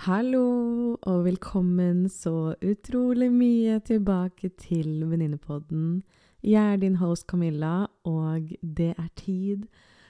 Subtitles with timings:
[0.00, 6.00] Hallo, og velkommen så utrolig mye tilbake til Venninnepodden.
[6.40, 9.66] Jeg er din host Camilla, og det er tid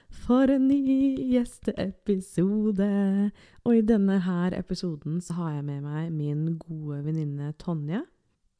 [0.07, 2.87] for en ny gjesteepisode.
[3.65, 8.05] Og i denne her episoden så har jeg med meg min gode venninne Tonje.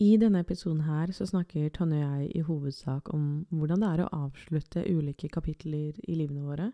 [0.03, 4.03] I denne episoden her så snakker Tonje og jeg i hovedsak om hvordan det er
[4.03, 6.73] å avslutte ulike kapitler i livene våre.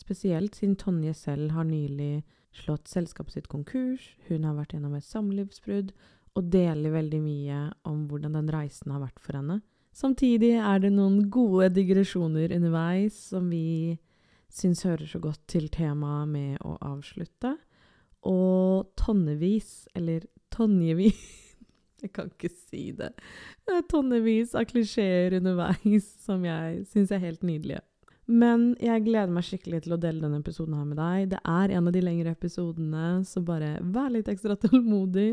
[0.00, 2.22] Spesielt siden Tonje selv har nylig
[2.56, 5.92] slått selskapet sitt konkurs, hun har vært gjennom et samlivsbrudd,
[6.38, 9.60] og deler veldig mye om hvordan den reisen har vært for henne.
[9.96, 13.98] Samtidig er det noen gode digresjoner underveis som vi
[14.50, 17.56] syns hører så godt til temaet med å avslutte.
[18.26, 21.20] Og tonnevis, eller tonjevis
[22.00, 23.10] Jeg kan ikke si det.
[23.68, 27.82] Er tonnevis av klisjeer underveis som jeg syns er helt nydelige.
[28.30, 31.30] Men jeg gleder meg skikkelig til å dele denne episoden her med deg.
[31.32, 35.32] Det er en av de lengre episodene, så bare vær litt ekstra tålmodig.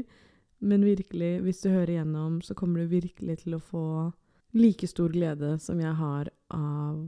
[0.65, 3.83] Men virkelig, hvis du hører igjennom, så kommer du virkelig til å få
[4.57, 7.05] like stor glede som jeg har av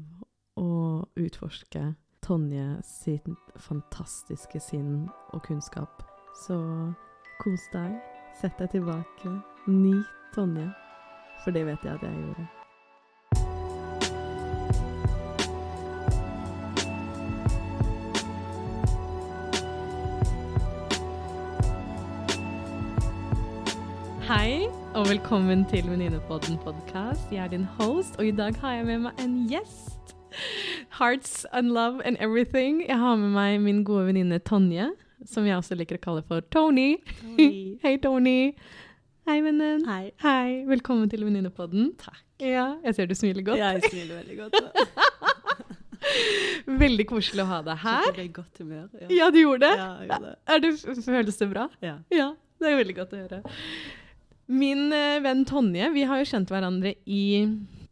[0.60, 0.70] å
[1.18, 3.26] utforske Tonje sitt
[3.58, 6.04] fantastiske sinn og kunnskap.
[6.44, 6.60] Så
[7.42, 7.98] kos deg,
[8.38, 9.34] sett deg tilbake,
[9.72, 10.70] nyt Tonje,
[11.42, 12.59] for det vet jeg at jeg gjorde.
[24.30, 27.32] Hei, og velkommen til Venninnepodden podkast.
[27.32, 30.12] Jeg er din host, og i dag har jeg med meg en gjest.
[31.00, 32.84] Hearts and love and everything.
[32.88, 34.92] Jeg har med meg min gode venninne Tonje,
[35.26, 37.00] som jeg også liker å kalle for Tony.
[37.10, 37.48] Tony.
[37.84, 38.54] Hei, Tony.
[39.26, 39.88] Hei, vennen.
[39.90, 40.12] Hei.
[40.22, 40.62] Hei.
[40.70, 41.96] Velkommen til Venninnepodden.
[41.98, 42.22] Takk.
[42.38, 43.58] Ja, jeg ser du smiler godt.
[43.58, 44.60] Jeg smiler veldig godt.
[46.86, 48.06] Veldig koselig å ha deg her.
[48.06, 48.86] Jeg ble i godt humør.
[48.94, 49.08] Ja.
[49.24, 49.74] Ja, du gjorde det?
[49.82, 50.36] Ja, jeg gjorde det.
[50.54, 51.66] Er det føles det bra?
[51.82, 51.96] Ja.
[52.14, 52.30] Ja,
[52.62, 53.42] det er veldig godt å høre.
[54.50, 57.24] Min eh, venn Tonje, vi har jo kjent hverandre i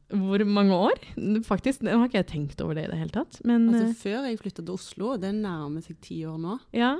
[0.08, 1.02] hvor mange år?
[1.44, 3.42] Faktisk, nå har ikke jeg tenkt over det i det hele tatt.
[3.45, 6.60] Men Altså, eh, før jeg flytta til Oslo, det nærmer seg ti år nå.
[6.73, 6.96] ja.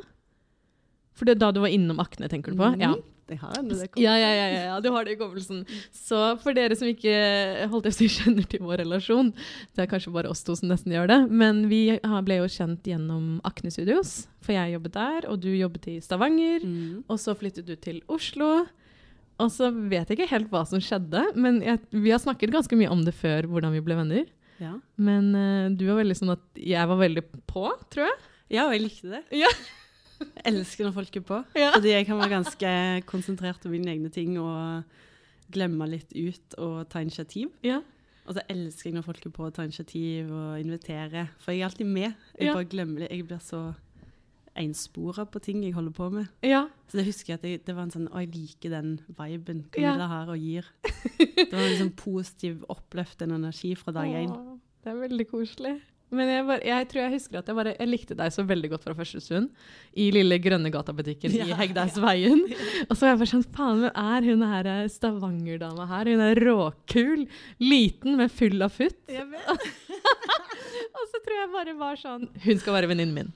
[1.17, 2.67] For det er da du var innom Akne, tenker du på?
[2.75, 2.96] Mm, Ja.
[3.28, 5.66] Det har jeg, det Ja, ja, ja, ja, du har det i hukommelsen.
[5.91, 9.34] Så for dere som ikke holdt jeg si, kjenner til vår relasjon,
[9.75, 11.81] det er kanskje bare oss to som nesten gjør det, men vi
[12.23, 16.63] ble jo kjent gjennom Akne Studios, for jeg jobbet der, og du jobbet i Stavanger.
[16.63, 17.03] Mm.
[17.09, 18.67] Og så flyttet du til Oslo.
[19.39, 22.77] Og så vet jeg ikke helt hva som skjedde, men jeg, vi har snakket ganske
[22.79, 24.25] mye om det før, hvordan vi ble venner.
[24.57, 24.71] Ja.
[24.97, 28.15] Men uh, du var veldig sånn at jeg var veldig på, tror jeg.
[28.55, 29.23] ja, og jeg likte det.
[29.43, 29.51] Ja.
[30.17, 31.37] Jeg elsker når folk er på.
[31.61, 31.69] Ja.
[31.75, 32.71] Fordi jeg kan være ganske
[33.05, 34.81] konsentrert om mine egne ting og
[35.53, 37.51] glemme litt ut og ta initiativ.
[37.61, 37.83] Ja.
[38.27, 41.27] Og så elsker jeg når folk er på å ta initiativ og invitere.
[41.39, 42.17] For jeg er alltid med.
[42.39, 42.55] Jeg Ja.
[42.57, 43.11] bare glemmer det.
[43.13, 43.61] Jeg blir så
[44.62, 46.29] enspora på ting jeg holder på med.
[46.45, 46.66] Ja.
[46.88, 49.66] Så det husker jeg at jeg, det var en sånn Å, jeg liker den viben
[49.79, 49.95] Ja.
[50.07, 50.68] Har og gir.
[51.38, 54.34] Det var en sånn positiv, oppløftende energi fra dag én.
[54.84, 55.78] Det er veldig koselig.
[56.16, 58.69] Men jeg, bare, jeg tror jeg husker at jeg, bare, jeg likte deg så veldig
[58.72, 59.50] godt fra første stund.
[60.00, 61.57] I lille Grønne Gata-butikken i Ja,
[62.88, 66.12] Og så var jeg bare sånn Faen, hvem er hun her eh, Stavanger-dama her?
[66.13, 67.25] Hun er råkul.
[67.59, 68.96] Liten, men full av futt.
[70.97, 73.34] Og så tror jeg bare var sånn Hun skal være venninnen min.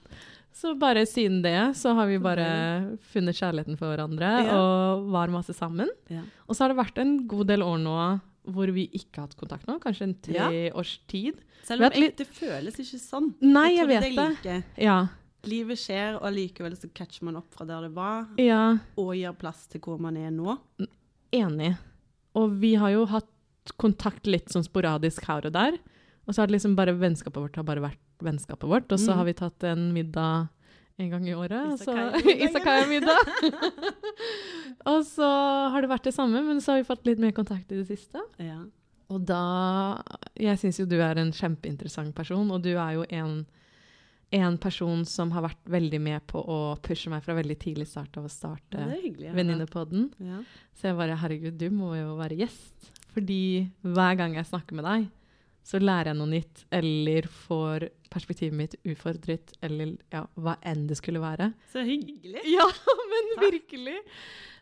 [0.53, 4.57] Så bare siden det så har vi bare funnet kjærligheten for hverandre Ja.
[4.59, 5.87] og var masse sammen.
[6.11, 6.21] Ja.
[6.47, 7.95] Og så har det vært en god del år nå
[8.51, 10.33] hvor vi ikke har hatt kontakt nå, kanskje en tre
[10.67, 10.73] Ja.
[10.75, 11.37] års tid.
[11.63, 13.33] Selv om det føles ikke sånn.
[13.39, 14.63] Nei, jeg, jeg vet det.
[14.81, 15.07] Ja.
[15.45, 19.33] Livet skjer, og likevel så catcher man opp fra der det var, ja, og gir
[19.33, 20.57] plass til hvor man er nå.
[21.31, 21.77] enig.
[22.35, 23.27] Og vi har jo hatt
[23.77, 25.77] kontakt litt sånn sporadisk her og der.
[26.27, 28.91] Og så har det liksom bare vennskapet vårt har bare vært vennskapet vårt.
[28.91, 29.17] Og så Mm.
[29.17, 30.49] har vi tatt en middag
[30.99, 31.79] en gang i året.
[31.81, 33.17] Izakaya-middag.
[34.91, 35.27] og så
[35.73, 37.87] har det vært det samme, men så har vi fått litt mer kontakt i det
[37.89, 38.21] siste.
[38.41, 38.59] Ja.
[39.11, 40.01] Og da
[40.39, 43.45] Jeg syns jo du er en kjempeinteressant person, og du er jo en,
[44.31, 48.15] en person som har vært veldig med på å pushe meg fra veldig tidlig start
[48.17, 49.33] av å starte høre.
[49.35, 50.11] Venninnepodden.
[50.23, 50.39] Ja.
[50.79, 52.91] Så jeg bare Herregud, du må jo være gjest.
[53.11, 55.09] Fordi hver gang jeg snakker med deg,
[55.63, 60.97] så lærer jeg noe nytt, eller får perspektivet mitt ufordret, eller ja, hva enn det
[60.97, 61.51] skulle være.
[61.71, 62.41] Så hyggelig.
[62.49, 62.65] Ja,
[63.11, 63.99] men virkelig!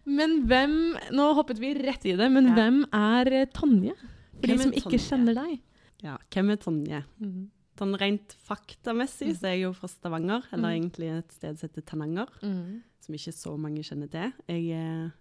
[0.10, 0.76] Men hvem
[1.14, 2.54] Nå hoppet vi rett i det, men Ja.
[2.56, 3.96] hvem er Tonje?
[4.40, 5.06] For de som ikke Tonje?
[5.08, 5.60] kjenner deg.
[6.04, 7.02] Ja, hvem er Tonje?
[7.20, 7.48] Mhm.
[7.80, 10.76] Sånn rent faktamessig så er jeg jo fra Stavanger, eller Mm.
[10.82, 12.28] egentlig et sted som heter Tananger.
[12.44, 12.82] mm.
[13.00, 14.34] som ikke så mange kjenner til.
[14.50, 15.12] Jeg er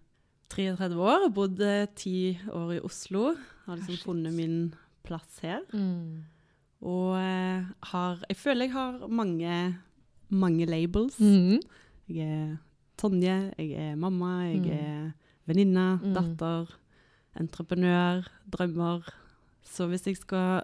[0.51, 3.37] 33 år, bodde ti år i Oslo.
[3.67, 4.75] Har liksom funnet min
[5.09, 5.65] plass her.
[5.73, 6.25] Mm.
[6.85, 9.55] Og eh, har Jeg føler jeg har mange,
[10.31, 11.17] mange labels.
[11.19, 11.59] Mm.
[12.09, 12.57] Jeg er
[12.99, 14.71] Tonje, jeg er mamma, jeg Mm.
[14.75, 15.13] er
[15.47, 16.15] venninne, Mm.
[16.15, 16.67] datter,
[17.39, 19.05] entreprenør, drømmer.
[19.63, 20.63] Så hvis jeg skal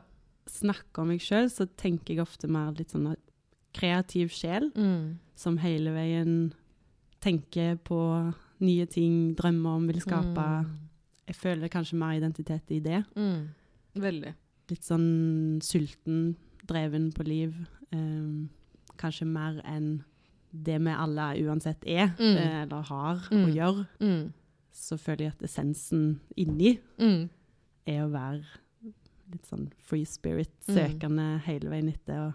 [0.51, 3.19] snakke om meg sjøl, så tenker jeg ofte mer litt sånn at
[3.75, 5.19] kreativ sjel, Mm.
[5.37, 6.53] som hele veien
[7.21, 10.35] tenker på nye ting, drømmer om, vil skape.
[10.65, 10.71] Mm.
[11.29, 13.05] Jeg føler kanskje mer identitet i det.
[13.17, 13.49] Mm.
[13.97, 14.35] Veldig.
[14.71, 16.37] Litt sånn sulten,
[16.67, 17.55] dreven på liv.
[17.93, 18.49] Um,
[18.99, 20.03] kanskje mer enn
[20.55, 22.37] det vi alle uansett er, Mm.
[22.37, 23.45] eh, eller har Mm.
[23.45, 23.87] og gjør.
[24.01, 24.33] Mm.
[24.73, 27.29] Så føler jeg at essensen inni Mm.
[27.87, 28.45] er å være
[29.33, 30.75] litt sånn free spirit, Mm.
[30.77, 32.35] søkende hele veien etter og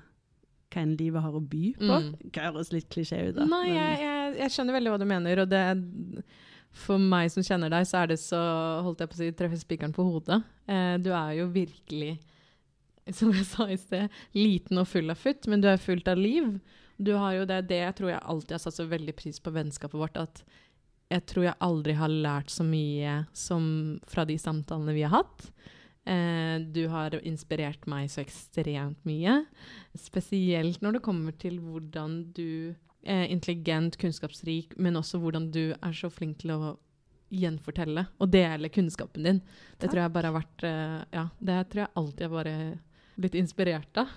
[0.71, 1.79] hva enn livet har å by på.
[1.79, 2.31] Mm.
[2.33, 3.45] Høres litt klisjé ut, da.
[3.45, 6.23] Nei, jeg, jeg, jeg skjønner veldig hva du mener, og det
[6.75, 8.39] For meg som kjenner deg, så er det så
[8.85, 10.41] Holdt jeg på å si treffe spikeren på hodet.
[10.69, 12.17] Eh, du er jo virkelig,
[13.17, 16.21] som jeg sa i sted, liten og full av futt, men du er fullt av
[16.21, 16.53] liv.
[16.99, 19.53] Du har jo det, det jeg tror jeg alltid har satt så veldig pris på
[19.55, 20.43] vennskapet vårt, at
[21.09, 23.63] jeg tror jeg aldri har lært så mye som
[24.09, 25.47] fra de samtalene vi har hatt.
[26.09, 29.39] Eh, du har inspirert meg så ekstremt mye.
[29.97, 32.75] Spesielt når det kommer til hvordan du
[33.07, 36.77] intelligent, kunnskapsrik, men også hvordan du er så flink til å
[37.29, 39.41] gjenfortelle og dele kunnskapen din.
[39.77, 39.91] Det Takk.
[39.91, 42.55] tror jeg bare har vært eh, Ja, det tror jeg alltid har bare
[43.19, 44.15] blitt inspirert av.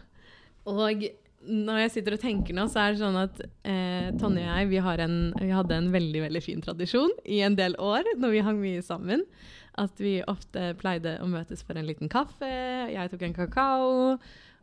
[0.70, 1.04] Og
[1.42, 4.70] når jeg sitter og tenker nå, så er det sånn at eh, Tonje og jeg
[4.70, 8.36] vi, har en, vi hadde en veldig veldig fin tradisjon i en del år når
[8.36, 9.26] vi hang mye sammen.
[9.80, 12.48] At vi ofte pleide å møtes for en liten kaffe.
[12.92, 14.18] Jeg tok en kakao.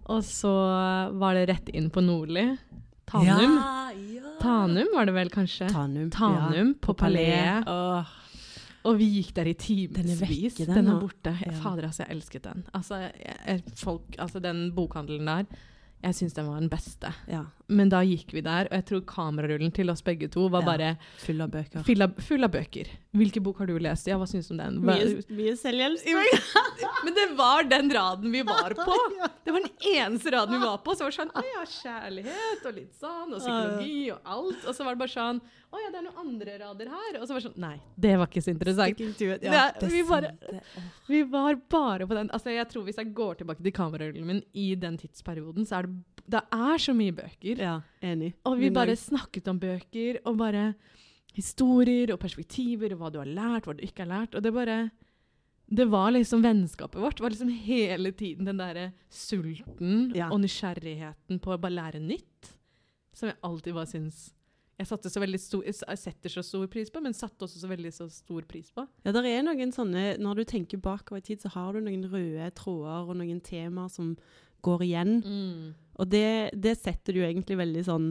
[0.09, 0.53] Og så
[1.19, 2.45] var det rett inn på Nordli.
[3.09, 3.57] Tanum.
[3.57, 3.89] Ja.
[4.41, 5.67] Tanum var det vel kanskje?
[5.71, 7.63] Tanum, Tanum på Palais.
[7.67, 8.15] Åh,
[8.87, 10.55] Og vi gikk der i timevis.
[10.55, 11.33] Den, den er borte.
[11.45, 11.51] Ja.
[11.59, 12.63] Fader, altså, jeg elsket den.
[12.73, 15.43] Altså, jeg, folk, altså den bokhandelen der,
[16.03, 17.11] jeg syns den var den beste.
[17.27, 17.43] ja.
[17.69, 20.65] Men da gikk vi der, og jeg tror kamerarullen til oss begge to var Ja.
[20.71, 21.83] bare Full av bøker.
[21.85, 22.87] full av, full av bøker.
[23.13, 24.07] Hvilken bok har du lest?
[24.07, 24.79] Ja, hva syns du om den?
[24.81, 26.01] Hva, Mye, mye selvhjelp.
[27.03, 28.97] men det var den raden vi var på!
[29.49, 30.93] Det var den eneste raden vi var på.
[30.93, 34.67] Så var det sånn Å ja, kjærlighet og litt sånn, og psykologi og alt.
[34.69, 35.39] Og så var det bare sånn
[35.73, 37.17] Å ja, det er noen andre rader her.
[37.19, 39.01] Og så var det sånn Nei, det var ikke så interessant.
[39.41, 40.61] Ja, det vi bare-.
[41.09, 44.43] Vi var bare på den Altså, jeg tror hvis jeg går tilbake til kamerarullen min
[44.53, 45.97] i den tidsperioden, så er det
[46.29, 47.57] Det er så mye bøker.
[47.59, 48.33] Ja, enig.
[48.47, 50.73] Og vi bare snakket om bøker, og bare
[51.35, 54.35] historier og perspektiver, og hva du har lært, hva du ikke har lært.
[54.39, 54.79] Og det bare
[55.69, 57.19] Det var liksom vennskapet vårt.
[57.21, 60.31] Var liksom hele tiden den derre sulten Ja.
[60.31, 62.55] og nysgjerrigheten på å bare lære nytt.
[63.13, 64.33] Som jeg alltid bare syns
[64.79, 67.67] jeg, satte så veldig stor, jeg setter så stor pris på, men satte også så
[67.67, 68.87] veldig så stor pris på.
[69.03, 72.05] Ja, det er noen sånne Når du tenker bakover i tid, så har du noen
[72.09, 74.17] røde tråder og noen temaer som
[74.65, 75.13] går igjen.
[75.99, 78.09] Og det, det setter du egentlig veldig sånn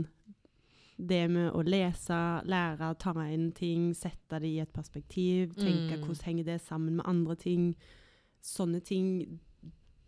[0.98, 6.00] Det med å lese, lære, ta inn ting, sette det i et perspektiv, tenke Mm.
[6.04, 7.76] hvordan henger det sammen med andre ting.
[8.42, 9.38] Sånne ting,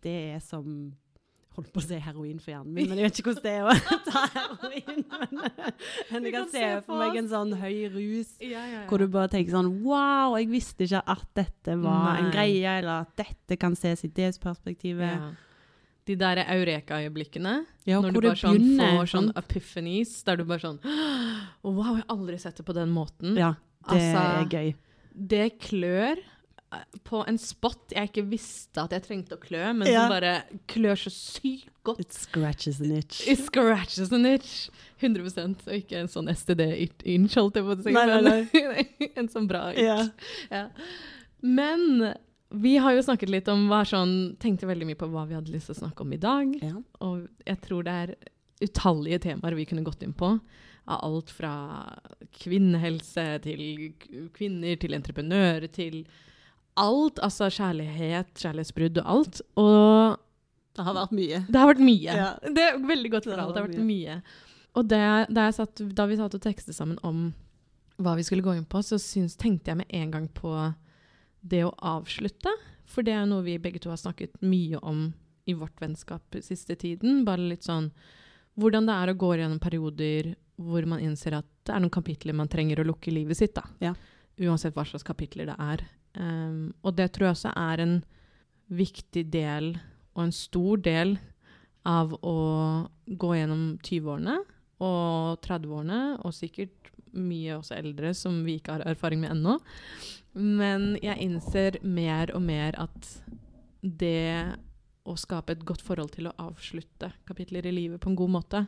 [0.03, 0.91] det er som
[1.51, 3.65] Holdt på å si heroin for hjernen min, men jeg vet ikke hvordan det er
[3.67, 5.01] å ta heroin.
[5.11, 5.41] Men,
[6.11, 8.83] men jeg kan se for meg en sånn høy rus Ja, ja, ja.
[8.87, 13.01] hvor du bare tenker sånn Wow, jeg visste ikke at dette var en greie, eller
[13.03, 15.19] at dette kan ses i det perspektivet.
[16.09, 17.65] De der eureka-øyeblikkene.
[17.85, 20.79] Ja, når du bare sånn begynner, får sånn epiphanies, der du bare sånn
[21.61, 23.35] Wow, jeg har aldri sett det på den måten.
[23.37, 23.53] Ja,
[23.89, 24.71] det Altså, er gøy.
[25.13, 29.87] Det klør eh, på en spot jeg ikke visste at jeg trengte å klø, men
[29.91, 30.07] Ja.
[30.07, 30.33] som bare
[30.71, 31.99] klør så sykt godt.
[31.99, 33.21] It scratches an itch.
[33.27, 34.69] It scratches an itch.
[35.01, 37.93] 100 Og ikke en sånn STD-inch, holdt jeg på å si.
[37.93, 39.81] Men en sånn bra itch.
[39.85, 40.09] Ja.
[40.49, 40.67] Ja.
[41.41, 42.13] Men
[42.51, 45.53] vi har jo snakket litt om hva sånn Tenkte veldig mye på hva vi hadde
[45.53, 46.51] lyst til å snakke om i dag.
[46.61, 46.75] Ja.
[47.07, 48.15] Og jeg tror det er
[48.61, 50.33] utallige temaer vi kunne gått inn på.
[50.91, 51.53] Av alt fra
[52.41, 53.61] kvinnehelse til
[54.35, 56.03] kvinner, til entreprenører, til
[56.79, 57.21] alt.
[57.23, 59.41] Altså kjærlighet, kjærlighetsbrudd og alt.
[59.61, 60.17] Og
[60.77, 61.43] Det har vært mye.
[61.47, 62.17] det har vært mye.
[62.17, 62.31] Ja.
[62.43, 63.55] Det er veldig godt for alt.
[63.55, 64.21] Det har vært mye.
[64.79, 65.01] Og det,
[65.35, 67.33] jeg satt, da vi satt og tekstet sammen om
[68.01, 70.53] hva vi skulle gå inn på, så syns, tenkte jeg med en gang på
[71.41, 72.53] det å avslutte.
[72.89, 75.09] For det er noe vi begge to har snakket mye om
[75.49, 77.23] i vårt vennskap siste tiden.
[77.25, 77.91] Bare litt sånn
[78.59, 82.35] hvordan det er å gå gjennom perioder hvor man innser at det er noen kapitler
[82.37, 83.55] man trenger å lukke i livet sitt.
[83.55, 83.63] da.
[83.81, 83.95] Ja.
[84.41, 85.83] Uansett hva slags kapitler det er.
[86.17, 87.95] Um, og det tror jeg også er en
[88.71, 89.73] viktig del,
[90.15, 91.17] og en stor del,
[91.87, 92.37] av å
[93.09, 94.35] gå gjennom 20-årene
[94.85, 99.55] og 30-årene, og sikkert mye også eldre som vi ikke har erfaring med ennå.
[100.37, 103.07] Men jeg innser mer og mer at
[103.81, 104.55] det
[105.07, 108.65] å skape et godt forhold til å avslutte kapitler i livet på en god måte,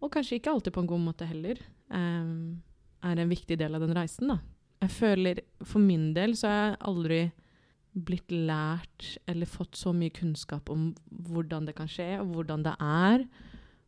[0.00, 2.60] og kanskje ikke alltid på en god måte heller, um,
[3.04, 4.38] er en viktig del av den reisen, da.
[4.84, 7.18] Jeg føler For min del så har jeg aldri
[7.94, 10.88] blitt lært eller fått så mye kunnskap om
[11.28, 13.24] hvordan det kan skje, og hvordan det er,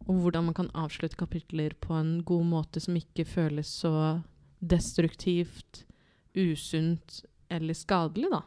[0.06, 4.22] og hvordan man kan avslutte kapitler på en god måte som ikke føles så
[4.62, 5.84] destruktivt,
[6.36, 8.42] usunt eller skadelig, da.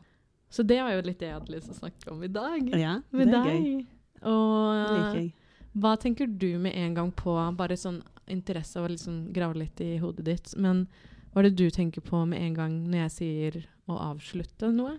[0.49, 2.71] Så det var jo litt det jeg hadde lyst til å snakke om i dag.
[2.73, 3.67] Ja, det med er deg.
[3.67, 3.85] gøy.
[4.29, 9.57] Og hva tenker du med en gang på Bare sånn interesse av å liksom grave
[9.61, 10.53] litt i hodet ditt.
[10.57, 10.87] Men
[11.31, 14.97] hva er det du tenker på med en gang når jeg sier å avslutte noe?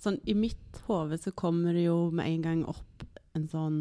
[0.00, 3.04] Sånn, I mitt hode så kommer det jo med en gang opp
[3.36, 3.80] en sånn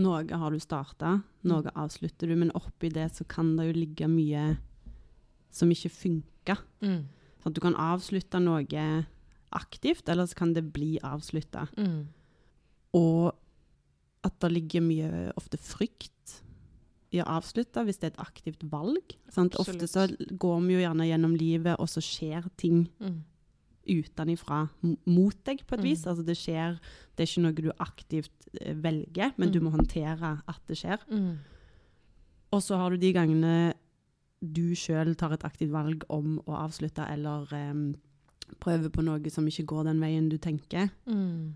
[0.00, 4.06] Noe har du starta, noe avslutter du, men oppi det så kan det jo ligge
[4.08, 4.54] mye
[5.52, 6.31] som ikke funker.
[6.82, 7.04] Mm.
[7.42, 8.64] Sånn at du kan avslutte noe
[9.52, 11.68] aktivt, eller så kan det bli avslutta.
[11.76, 12.06] Mm.
[12.94, 13.34] Og
[14.24, 16.38] at det ligger mye ofte frykt
[17.12, 19.16] i å avslutte hvis det er et aktivt valg.
[19.28, 19.56] Sant?
[19.60, 20.06] Ofte så
[20.38, 23.24] går vi jo gjerne gjennom livet, og så skjer ting Mm.
[23.86, 24.68] utenifra
[25.06, 25.84] mot deg på et Mm.
[25.90, 26.06] vis.
[26.06, 26.78] Altså det skjer,
[27.16, 28.30] det er ikke noe du aktivt
[28.60, 29.64] eh, velger, men du Mm.
[29.66, 30.98] må håndtere at det skjer.
[31.10, 31.38] Mm.
[32.52, 33.74] Og så har du de gangene
[34.42, 37.92] du sjøl tar et aktivt valg om å avslutte, eller um,
[38.60, 40.90] prøve på noe som ikke går den veien du tenker.
[41.06, 41.54] Mm.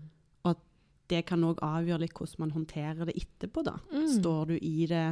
[1.07, 3.77] Det kan òg avgjøre litt hvordan man håndterer det etterpå, da.
[3.93, 4.07] Mm.
[4.17, 5.05] Står du i det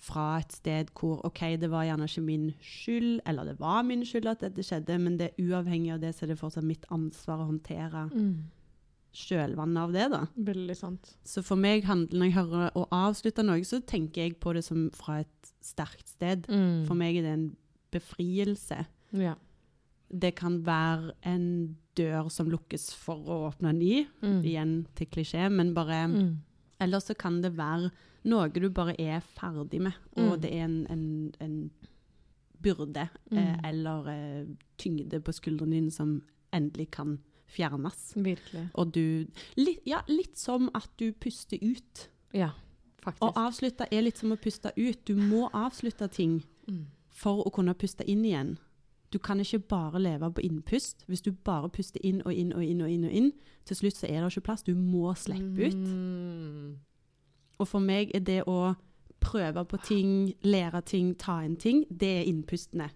[0.00, 4.04] fra et sted hvor OK, det var gjerne ikke min skyld, eller det var min
[4.08, 6.88] skyld at dette skjedde, men det er uavhengig av det, så er det fortsatt mitt
[6.94, 8.48] ansvar å håndtere Mm.
[9.12, 10.26] Kjølvannet av det, da.
[10.36, 11.16] Veldig sant.
[11.26, 14.90] Så for meg når jeg hører å avslutte noe, så tenker jeg på det som
[14.94, 16.46] fra et sterkt sted.
[16.48, 16.86] Mm.
[16.86, 17.56] For meg er det en
[17.90, 18.86] befrielse.
[19.12, 19.34] Ja.
[20.10, 24.42] Det kan være en dør som lukkes for å åpne en ny, Mm.
[24.44, 26.36] igjen til klisjé, men bare Mm.
[26.80, 27.90] Eller så kan det være
[28.24, 30.40] noe du bare er ferdig med, og Mm.
[30.40, 31.70] det er en, en, en
[32.62, 33.38] byrde Mm.
[33.38, 34.46] eh, eller eh,
[34.78, 37.18] tyngde på skuldrene dine som endelig kan
[37.50, 38.12] fjernes.
[38.16, 38.68] Virkelig.
[38.74, 39.26] Og du
[39.56, 42.08] litt, Ja, litt som at du puster ut.
[42.32, 42.50] Ja,
[43.02, 43.22] faktisk.
[43.22, 45.04] Å avslutte er litt som å puste ut.
[45.04, 46.86] Du må avslutte ting Mm.
[47.10, 48.58] for å kunne puste inn igjen.
[49.12, 51.04] Du kan ikke bare leve på innpust.
[51.08, 53.32] Hvis du bare puster inn og inn og inn og inn, og inn,
[53.66, 54.62] til slutt så er det ikke plass.
[54.62, 55.74] Du må slippe ut.
[55.74, 56.76] Mm.
[57.58, 58.76] Og for meg er det å
[59.20, 62.90] prøve på ting, lære ting, ta inn ting, det er innpustene.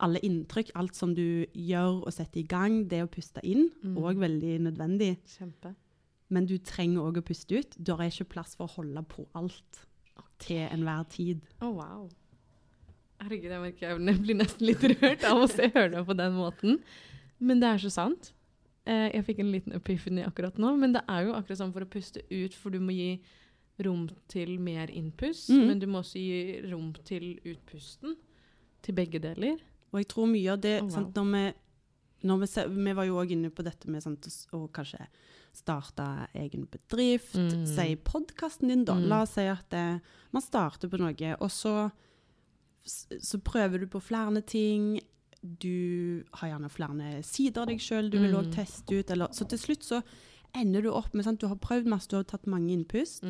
[0.00, 3.96] Alle inntrykk, alt som du gjør og setter i gang, det å puste inn, Mm.
[3.98, 5.18] òg veldig nødvendig.
[5.26, 5.74] Kjempe.
[6.30, 7.76] Men du trenger òg å puste ut.
[7.82, 9.86] Da er ikke plass for å holde på alt
[10.38, 11.40] til enhver tid.
[11.60, 12.08] Å, wow.
[13.20, 16.36] Herregud, jeg merker jeg blir nesten litt rørt av å se høre det på den
[16.36, 16.78] måten.
[17.40, 18.32] Men det er så sant.
[18.86, 21.84] Eh, jeg fikk en liten epiphany akkurat nå, men det er jo akkurat sånn for
[21.84, 23.18] å puste ut, for du må gi
[23.84, 25.66] rom til mer innpust, mm.
[25.66, 26.38] men du må også gi
[26.70, 28.16] rom til utpusten.
[28.82, 29.58] Til begge deler.
[29.92, 30.92] Og jeg tror mye av det oh, wow.
[30.94, 31.42] sant, når vi,
[32.28, 32.48] når vi,
[32.84, 35.06] vi var jo òg inne på dette med sant, å kanskje
[35.58, 36.04] starte
[36.38, 37.34] egen bedrift.
[37.38, 37.64] Mm.
[37.66, 38.98] Si podkasten din, da.
[38.98, 39.06] Mm.
[39.10, 39.84] La oss si at det,
[40.34, 41.74] man starter på noe, og så,
[42.84, 44.98] så prøver du på flere ting.
[45.40, 48.40] Du har gjerne flere sider av deg sjøl du vil Mm.
[48.42, 49.10] òg teste ut.
[49.14, 50.02] Eller, så til slutt så
[50.56, 53.22] ender du opp med sant, Du har prøvd masse, du har tatt mange innpust.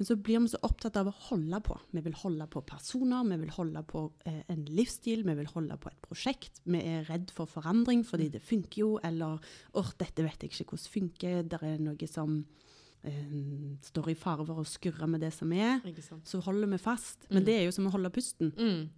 [0.00, 1.74] Men så blir vi så opptatt av å holde på.
[1.92, 5.76] Vi vil holde på personer, vi vil holde på eh, en livsstil, vi vil holde
[5.76, 6.62] på et prosjekt.
[6.64, 9.36] Vi er redd for forandring fordi det funker jo, eller
[9.76, 12.38] åh, dette vet jeg ikke hvordan funker, det er noe som
[13.04, 15.84] eh, står i fare for å skurre med det som er.
[16.24, 17.28] Så holder vi fast.
[17.28, 17.46] Men Mm.
[17.50, 18.54] det er jo som å holde pusten.
[18.56, 18.88] Mm.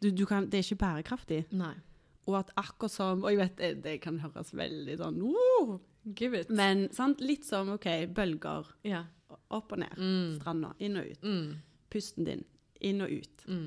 [0.00, 1.42] Du, du kan, det er ikke bærekraftig.
[1.52, 1.74] Nei.
[2.26, 5.76] Og at akkurat som Og jeg vet, det, det kan høres veldig sånn «Åh!»
[6.14, 6.50] Give it.
[6.50, 7.20] Men sant?
[7.20, 8.66] litt som OK, bølger.
[8.84, 9.04] ja.
[9.50, 9.94] Opp og ned.
[9.98, 10.38] Mm.
[10.40, 10.72] Stranda.
[10.82, 11.22] Inn og ut.
[11.22, 11.52] Mm.
[11.90, 12.44] Pusten din.
[12.86, 13.44] Inn og ut.
[13.46, 13.66] Mm.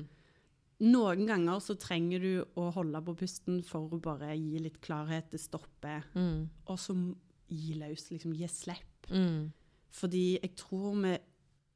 [0.80, 5.30] Noen ganger så trenger du å holde på pusten for å bare gi litt klarhet,
[5.30, 6.48] det stopper, Mm.
[6.66, 6.94] og så
[7.48, 9.08] gi løs, liksom gi slipp.
[9.10, 9.52] Mm.
[9.90, 11.18] Fordi jeg tror vi,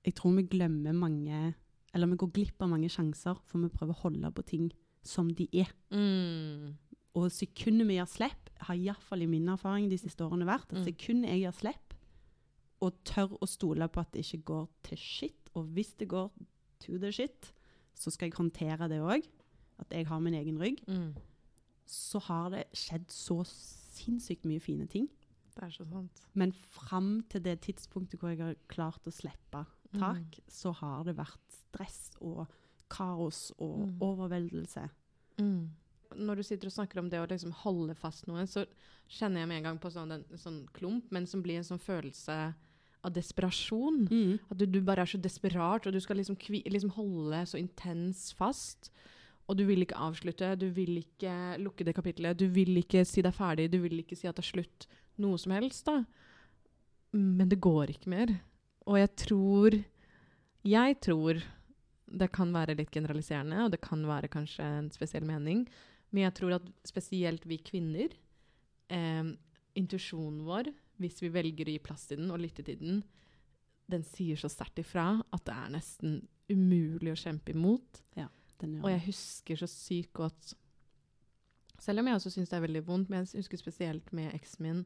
[0.04, 1.54] jeg tror vi glemmer mange,
[1.94, 4.71] eller vi går glipp av mange sjanser, for vi prøver å holde på ting
[5.02, 5.68] som de er.
[5.92, 6.75] Mm.
[7.16, 10.78] Og sekundet vi gir slipp, har iallfall i min erfaring de siste årene vært, at
[10.85, 11.94] det sekundet jeg gir slipp,
[12.85, 16.30] og tør å stole på at det ikke går til shit, og hvis det går
[16.80, 17.52] to the shit,
[17.94, 19.25] så skal jeg håndtere det òg.
[19.78, 20.83] At jeg har min egen rygg.
[20.88, 21.14] Mm.
[21.87, 25.04] så har det skjedd så sinnssykt mye fine ting.
[25.54, 26.23] Det er så sant.
[26.33, 30.40] Men fram til det tidspunktet hvor jeg har klart å slippe tak, Mm.
[30.49, 32.49] så har det vært stress og
[32.88, 33.99] kaos og Mm.
[34.00, 34.88] overveldelse.
[35.38, 35.71] Mm.
[36.16, 38.66] Når du sitter og snakker om det å liksom holde fast noe, så
[39.11, 41.83] kjenner jeg med en gang på sånn, en sånn klump, men som blir en sånn
[41.83, 42.38] følelse
[43.04, 44.04] av desperasjon.
[44.09, 44.38] Mm.
[44.50, 48.30] At du, du bare er så desperat, og du skal liksom, liksom holde så intens
[48.37, 48.90] fast.
[49.44, 53.25] Og du vil ikke avslutte, du vil ikke lukke det kapitlet, du vil ikke si
[53.25, 54.87] deg ferdig, du vil ikke si at det er slutt
[55.21, 56.00] noe som helst, da.
[57.14, 58.33] Men det går ikke mer.
[58.88, 59.76] Og jeg tror
[60.64, 61.42] Jeg tror
[62.09, 65.66] det kan være litt generaliserende, og det kan være kanskje en spesiell mening,
[66.14, 68.12] men jeg tror at spesielt vi kvinner
[68.94, 69.35] eh,
[69.75, 70.71] Intuisjonen vår,
[71.02, 73.00] hvis vi velger å gi plass til den og lytte til den,
[73.90, 78.04] den sier så sterkt ifra at det er nesten umulig å kjempe imot.
[78.62, 80.52] Den gjør Og jeg husker så sykt godt
[81.83, 84.62] Selv om jeg også syns det er veldig vondt, men jeg husker spesielt med eksen
[84.64, 84.85] min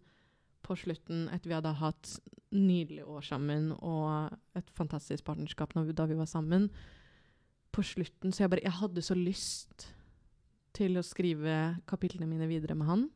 [0.65, 2.15] på slutten, etter vi hadde hatt
[2.51, 6.67] nydelige år sammen og et fantastisk partnerskap når vi, da vi var sammen.
[7.71, 9.91] På slutten så jeg bare Jeg hadde så lyst
[10.79, 11.55] til å skrive
[11.91, 13.07] kapitlene mine videre med han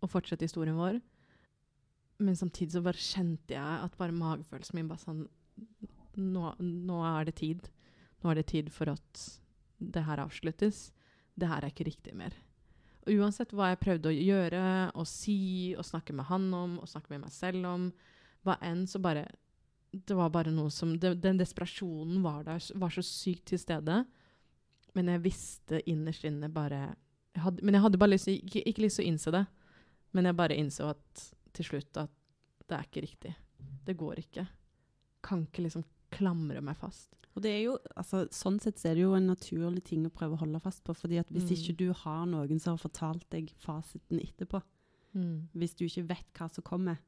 [0.00, 1.00] og fortsette historien vår.
[2.20, 5.24] Men samtidig så bare kjente jeg at bare magefølelsen min bare sånn
[6.20, 7.68] nå, nå er det tid.
[8.20, 9.26] Nå er det tid for at
[9.80, 10.90] det her avsluttes.
[11.38, 12.34] Det her er ikke riktig mer.
[13.06, 14.62] Og uansett hva jeg prøvde å gjøre
[14.92, 17.86] og si og snakke med han om og snakke med meg selv om,
[18.44, 19.26] hva enn, så bare
[19.90, 24.04] Det var bare noe som det, Den desperasjonen var der, var så sykt til stede.
[24.94, 26.94] Men jeg visste innerst inne bare
[27.34, 29.46] jeg hadde, Men jeg hadde bare lyst, ikke, ikke lyst til å innse det.
[30.12, 32.10] Men jeg bare innså at til slutt at
[32.68, 33.34] det er ikke riktig.
[33.86, 34.46] Det går ikke.
[35.22, 37.14] Kan ikke liksom klamre meg fast.
[37.36, 40.34] Og det er jo, altså, sånn sett er det jo en naturlig ting å prøve
[40.34, 40.94] å holde fast på.
[40.94, 41.54] fordi at hvis Mm.
[41.56, 44.62] ikke du har noen som har fortalt deg fasiten etterpå,
[45.54, 46.98] hvis du ikke vet hva som kommer,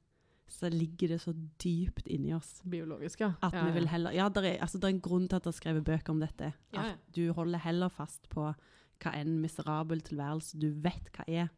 [0.48, 2.60] så ligger det så dypt inni oss.
[2.68, 3.34] Biologisk, ja.
[3.42, 5.42] At ja, vi vil heller, ja, det er, altså, det er en grunn til at
[5.44, 6.52] det er skrevet bøker om dette.
[6.72, 6.92] Ja, ja.
[6.92, 8.54] At du holder heller fast på
[9.02, 11.50] hva en miserabel tilværelse du vet hva er,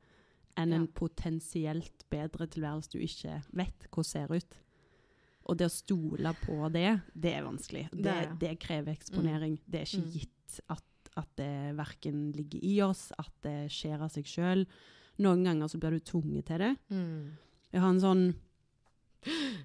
[0.57, 0.77] enn Ja.
[0.77, 4.59] en potensielt bedre tilværelse du ikke vet hvordan ser ut.
[5.47, 7.91] Og det å stole på det, det er vanskelig.
[7.91, 9.59] Det, Det det, er- krever eksponering.
[9.69, 10.13] Det er ikke Mm.
[10.13, 10.85] gitt at,
[11.17, 14.67] at det verken ligger i oss, at det skjer av seg sjøl.
[15.19, 16.77] Noen ganger så blir du tvunget til det.
[16.91, 17.31] Mm.
[17.73, 18.35] Jeg har en sånn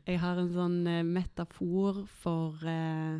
[0.07, 3.19] Jeg har en sånn eh, metafor for eh,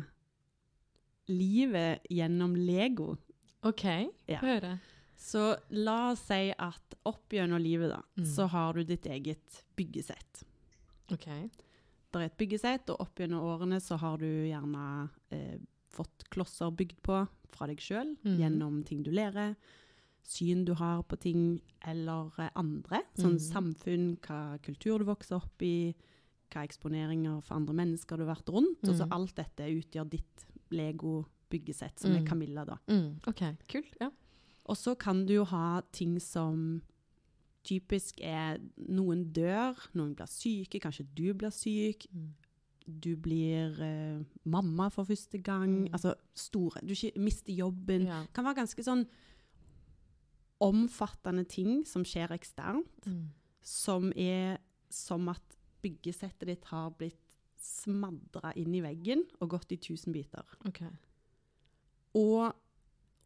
[1.28, 3.16] livet gjennom Lego.
[3.62, 3.84] OK,
[4.28, 4.38] Ja.
[4.40, 4.78] høre.
[5.16, 8.24] Så la oss si at opp gjennom livet, da, Mm.
[8.24, 10.44] så har du ditt eget byggesett.
[11.12, 11.26] OK.
[11.26, 15.58] Det er et byggesett, og opp gjennom årene så har du gjerne eh,
[15.90, 18.38] fått klosser bygd på fra deg sjøl, mm.
[18.38, 19.56] gjennom ting du lærer,
[20.22, 23.02] syn du har på ting, eller eh, andre.
[23.18, 23.52] Sånn mm.
[23.52, 25.94] samfunn, hva kultur du vokser opp i,
[26.50, 28.82] hva eksponeringer for andre mennesker du har vært rundt.
[28.88, 29.12] Og så Mhm.
[29.12, 30.46] alt dette utgjør ditt
[31.50, 32.26] Lego-byggesett, som er Mhm.
[32.26, 32.76] Camilla, da.
[32.88, 33.20] Mm.
[33.26, 33.96] OK, kult.
[34.00, 34.10] Ja.
[34.66, 36.82] Og så kan du jo ha ting som
[37.64, 38.58] typisk er
[38.88, 42.32] noen dør, noen blir syke, kanskje du blir syk, Mm.
[43.00, 45.92] du blir eh, mamma for første gang, Mm.
[45.92, 48.06] altså store, du mister jobben.
[48.06, 48.20] Ja.
[48.22, 49.06] Det kan være ganske sånn
[50.60, 53.28] omfattende ting som skjer eksternt, Mm.
[53.62, 54.58] som er
[54.90, 55.42] som at
[55.82, 57.16] byggesettet ditt har blitt
[57.58, 60.44] smadra inn i veggen og gått i tusen biter.
[60.66, 60.82] OK.
[62.14, 62.52] Og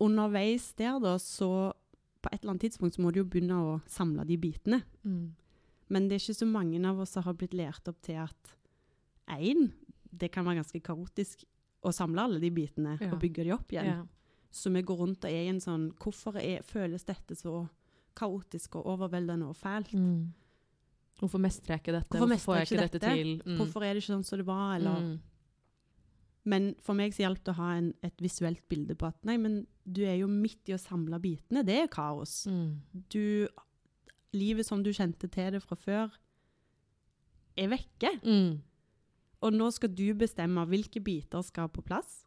[0.03, 1.73] underveis der, da, så
[2.25, 4.83] på et eller annet tidspunkt så må du jo begynne å samle de bitene.
[5.05, 5.35] Mm.
[5.93, 8.55] Men det er ikke så mange av oss som har blitt lært opp til at
[9.37, 9.71] én,
[10.11, 11.45] det kan være ganske kaotisk
[11.85, 13.11] å samle alle de bitene Ja.
[13.13, 13.87] og bygge de opp igjen.
[13.87, 14.03] Ja.
[14.51, 17.69] Så vi går rundt og er i en sånn Hvorfor er, føles dette så
[18.17, 19.93] kaotisk og overveldende og fælt?
[19.93, 20.33] Mm.
[21.19, 22.19] Hvorfor mestrer jeg ikke dette?
[22.19, 23.33] Hvorfor Hvorfor får jeg ikke dette, dette til?
[23.45, 23.57] Mm.
[23.59, 24.77] Hvorfor er det ikke sånn som det var?
[24.77, 25.19] Eller Mm.
[26.49, 29.39] Men for meg så hjalp det å ha en, et visuelt bilde på at nei,
[29.41, 31.65] men du er jo midt i å samle bitene.
[31.65, 32.43] Det er kaos.
[32.51, 33.07] Mm.
[33.13, 33.49] Du,
[34.37, 36.13] livet som du kjente til det fra før,
[37.57, 38.13] er vekke.
[38.27, 38.61] Mm.
[39.45, 42.23] Og nå skal du bestemme hvilke biter skal på plass.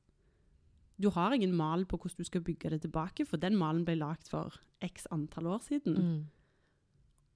[0.98, 4.00] Du har ingen mal på hvordan du skal bygge det tilbake, for den malen ble
[4.00, 5.98] lagd for x antall år siden.
[5.98, 6.20] Mm.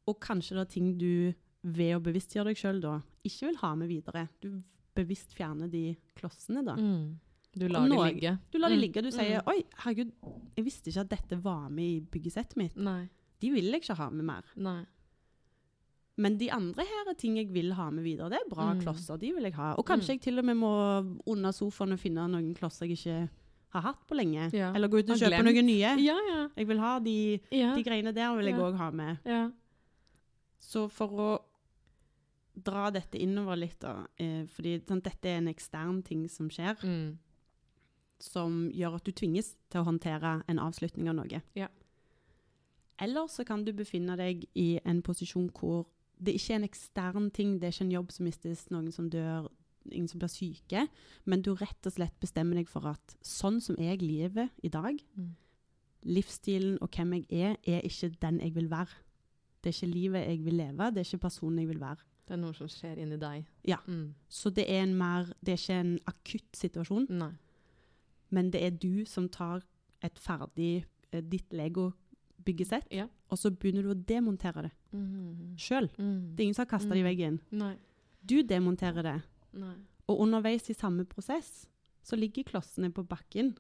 [0.10, 1.14] Og kanskje det er ting du
[1.62, 2.96] ved å bevisstgjøre deg sjøl da
[3.28, 4.26] ikke vil ha med videre.
[4.42, 4.64] Du
[4.96, 6.76] bevisst fjerne de klossene da.
[6.76, 7.18] Mm.
[7.54, 8.38] Du lar dem ligge.
[8.52, 9.48] Du lar de ligge, og du sier Mm.
[9.48, 10.12] 'oi, herregud,
[10.56, 12.78] jeg visste ikke at dette var med i byggesettet mitt'.
[12.78, 13.10] Nei.
[13.42, 14.44] De vil jeg ikke ha med mer.
[14.56, 14.86] Nei.
[16.18, 18.30] Men de andre her er ting jeg vil ha med videre.
[18.30, 18.82] Det er bra Mm.
[18.82, 19.74] klosser, de vil jeg ha.
[19.78, 20.14] Og kanskje Mm.
[20.16, 23.30] jeg til og med må under sofaen og finne noen klosser jeg ikke
[23.70, 24.52] har hatt på lenge.
[24.54, 24.74] Ja.
[24.74, 25.98] Eller gå ut og kjøpe noen nye.
[26.04, 26.48] Ja, ja.
[26.56, 29.18] Jeg vil ha de, de greiene der vil jeg òg ha med.
[29.26, 29.50] ja.
[30.60, 31.42] Så for å
[32.64, 36.78] dra dette innover litt, da, eh, fordi sånn, dette er en ekstern ting som skjer,
[36.84, 37.18] Mm.
[38.20, 41.42] som gjør at du tvinges til å håndtere en avslutning av noe.
[41.56, 41.68] Ja.
[43.00, 45.88] Eller så kan du befinne deg i en posisjon hvor
[46.22, 49.10] det ikke er en ekstern ting, det er ikke en jobb som mistes, noen som
[49.10, 49.48] dør,
[49.92, 50.84] ingen som blir syke,
[51.26, 55.02] men du rett og slett bestemmer deg for at sånn som jeg lever i dag,
[55.18, 55.32] Mm.
[56.06, 58.94] livsstilen og hvem jeg er, er ikke den jeg vil være.
[59.64, 61.98] Det er ikke livet jeg vil leve, det er ikke personen jeg vil være.
[62.32, 63.42] Det er noe som skjer inni deg.
[63.68, 63.76] Ja.
[63.92, 64.14] Mm.
[64.32, 67.34] Så det er, en mer, det er ikke en akutt situasjon, Nei.
[68.32, 69.66] men det er du som tar
[70.02, 73.08] et ferdig eh, ditt Lego-byggesett, Ja.
[73.30, 75.58] og så begynner du å demontere det Mm.
[75.58, 75.90] sjøl.
[75.98, 76.36] Mm.
[76.36, 77.10] Det er ingen som har kasta det i Mm.
[77.18, 77.40] veggen.
[77.52, 77.76] Nei.
[78.26, 79.24] Du demonterer det.
[79.54, 79.76] Nei.
[80.08, 81.68] Og underveis i samme prosess
[82.04, 83.58] så ligger klossene på bakken.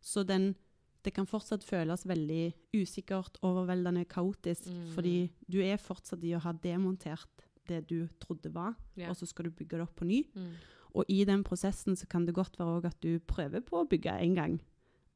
[0.00, 0.54] Så den,
[1.02, 4.66] det kan fortsatt føles veldig usikkert, overveldende, kaotisk.
[4.68, 4.94] Mm.
[4.94, 7.28] Fordi du er fortsatt i å ha demontert
[7.68, 9.10] det du trodde var, yeah.
[9.10, 10.24] og så skal du bygge det opp på ny.
[10.34, 10.52] Mm.
[10.98, 14.16] Og i den prosessen så kan det godt være at du prøver på å bygge
[14.24, 14.56] en gang.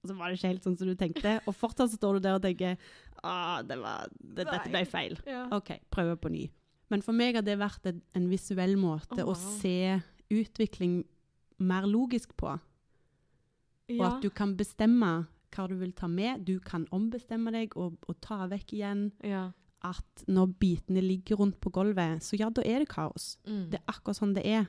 [0.04, 1.38] Og så var det ikke helt sånn som du tenkte.
[1.48, 2.76] Og fortsatt står du der og tenker
[3.24, 5.16] ah, det var, det, dette ble feil.
[5.26, 5.46] Ja.
[5.56, 6.44] OK, prøve på ny.
[6.92, 9.96] Men for meg har det vært en, visuell måte Å, å se
[10.28, 11.00] utvikling
[11.64, 12.52] mer logisk på.
[13.96, 16.44] Og at du kan bestemme hva du vil ta med.
[16.44, 19.08] Du kan ombestemme deg og, og ta vekk igjen.
[19.24, 19.48] ja.
[19.84, 23.34] At når bitene ligger rundt på gulvet, så ja, da er det kaos.
[23.46, 23.66] Mm.
[23.70, 24.66] Det er akkurat sånn det er.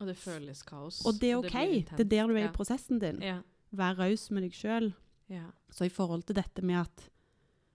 [0.00, 1.04] Og det føles kaos.
[1.06, 1.52] Og det er OK.
[1.52, 2.48] Det, Det, er der du er ja.
[2.50, 3.20] i prosessen din.
[3.22, 3.38] Ja.
[3.72, 4.90] Vær raus med deg sjøl.
[5.30, 5.44] Ja.
[5.70, 7.06] Så i forhold til dette med at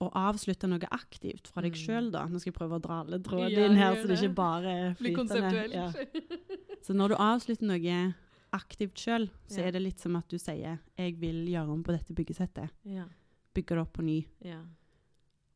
[0.02, 1.82] å avslutte noe aktivt fra deg Mm.
[1.86, 4.36] sjøl, da Nå skal jeg prøve å dra alle trådene inn her, så det ikke
[4.36, 5.94] bare er flytende.
[6.86, 8.14] Så når du avslutter noe
[8.52, 11.92] aktivt sjøl, så er det litt som at du sier 'jeg vil gjøre om på
[11.96, 12.70] dette byggesettet'.
[12.86, 13.06] ja.
[13.54, 14.26] Bygge det opp på ny.
[14.42, 14.62] Ja.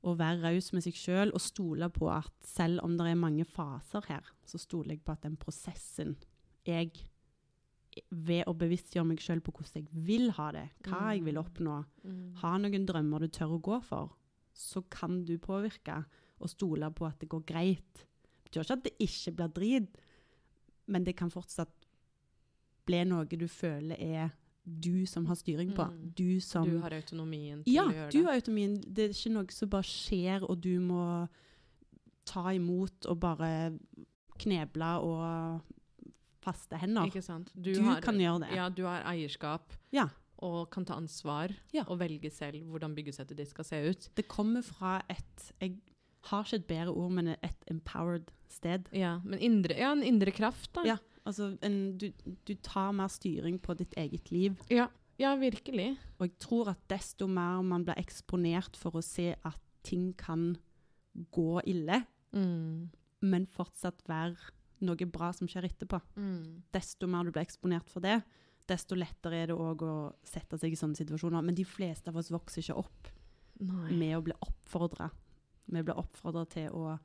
[0.06, 3.46] Og være raus med seg sjøl og stole på at selv om det er mange
[3.50, 6.15] faser her, så stoler jeg på at den prosessen
[6.65, 6.91] jeg
[8.12, 11.46] Ved å bevisstgjøre meg sjøl på hvordan jeg vil ha det, hva jeg vil Mm.
[11.46, 12.34] oppnå, Mm.
[12.41, 14.10] ha noen drømmer du tør å gå for,
[14.54, 16.04] så kan du påvirke
[16.41, 18.04] og stole på at det går greit.
[18.44, 19.96] Det betyr ikke at det ikke blir drit,
[20.88, 21.72] men det kan fortsatt
[22.86, 24.32] bli noe du føler er
[24.65, 25.86] du som har styring på.
[25.86, 26.12] Mm.
[26.17, 28.15] Du som Du har autonomien til Ja, å gjøre det.
[28.15, 28.75] Ja, du har autonomien.
[28.82, 31.30] Det er ikke noe som bare skjer, og du må
[32.25, 33.49] ta imot og bare
[34.41, 35.62] kneble og
[36.45, 37.08] faste hender.
[37.10, 37.51] Ikke sant?
[37.54, 38.54] Du, kan gjøre det.
[38.58, 40.08] Ja, du har eierskap Ja.
[40.41, 41.84] og kan ta ansvar Ja.
[41.88, 44.10] og velge selv hvordan byggesettet ditt skal se ut.
[44.15, 45.78] Det kommer fra et Jeg
[46.23, 48.88] har ikke et bedre ord, men et empowered sted.
[48.91, 50.84] Ja, men indre, ja, en indre kraft, da.
[50.84, 50.97] Ja.
[51.26, 52.12] Altså, en, du,
[52.48, 54.56] du tar mer styring på ditt eget liv.
[54.70, 55.98] ja, ja, virkelig.
[56.20, 60.58] Og jeg tror at desto mer man blir eksponert for å se at ting kan
[61.32, 62.90] gå ille, Mm.
[63.22, 64.36] men fortsatt være
[64.82, 66.64] noe bra som skjer etterpå, Mm.
[66.74, 68.22] desto mer du blir eksponert for det,
[68.68, 71.42] desto lettere er det òg å sette seg i sånne situasjoner.
[71.42, 73.08] Men de fleste av oss vokser ikke opp
[73.62, 73.92] Nei.
[73.94, 75.10] med å bli oppfordra.
[75.72, 77.00] Vi blir oppfordra til å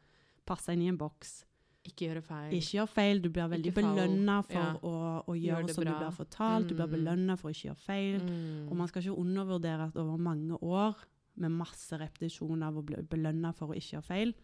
[0.44, 1.44] passe inn i en boks.
[1.88, 2.50] Ikke gjøre feil.
[2.52, 3.20] Ikke gjør feil.
[3.24, 4.74] Du blir veldig belønna for Ja.
[4.84, 6.68] å, å Gjør gjøre det som du blir fortalt.
[6.68, 6.92] Du blir Mm.
[6.96, 8.20] belønna for å ikke gjøre feil.
[8.20, 8.68] Mm.
[8.70, 10.94] Og man skal ikke undervurdere at over mange år
[11.36, 14.34] med masse repetisjon av å bli belønna for å ikke gjøre feil,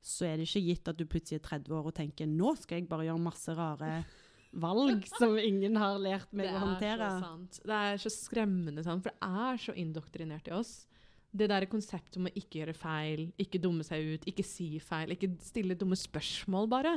[0.00, 2.78] så er det ikke gitt at du plutselig er 30 år og tenker nå skal
[2.78, 4.04] jeg bare gjøre masse rare
[4.52, 7.00] valg som ingen har lært meg å håndtere.
[7.00, 7.38] Er.
[7.64, 10.86] Det er så skremmende sant, for det er så indoktrinert i oss.
[11.34, 15.14] Det der konseptet om å ikke gjøre feil, ikke dumme seg ut, ikke si feil,
[15.16, 16.94] ikke stille dumme spørsmål, bare.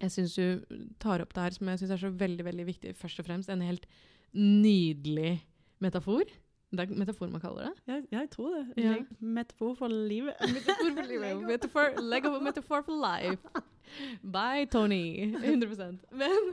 [0.00, 2.94] Jeg syns du tar opp det her som jeg syns er så veldig veldig viktig.
[2.98, 3.86] Først og fremst en helt
[4.34, 5.36] nydelig
[5.82, 6.24] metafor.
[6.70, 7.72] Det er metafor man kaller det.
[7.90, 8.64] Ja, jeg tror det.
[8.78, 8.94] Ja.
[9.18, 10.38] Metafor for livet.
[10.54, 11.42] Metafor for livet.
[11.42, 13.66] Metafor, Lego metafor for life.
[14.22, 15.34] By Tony.
[15.34, 16.52] 100% Men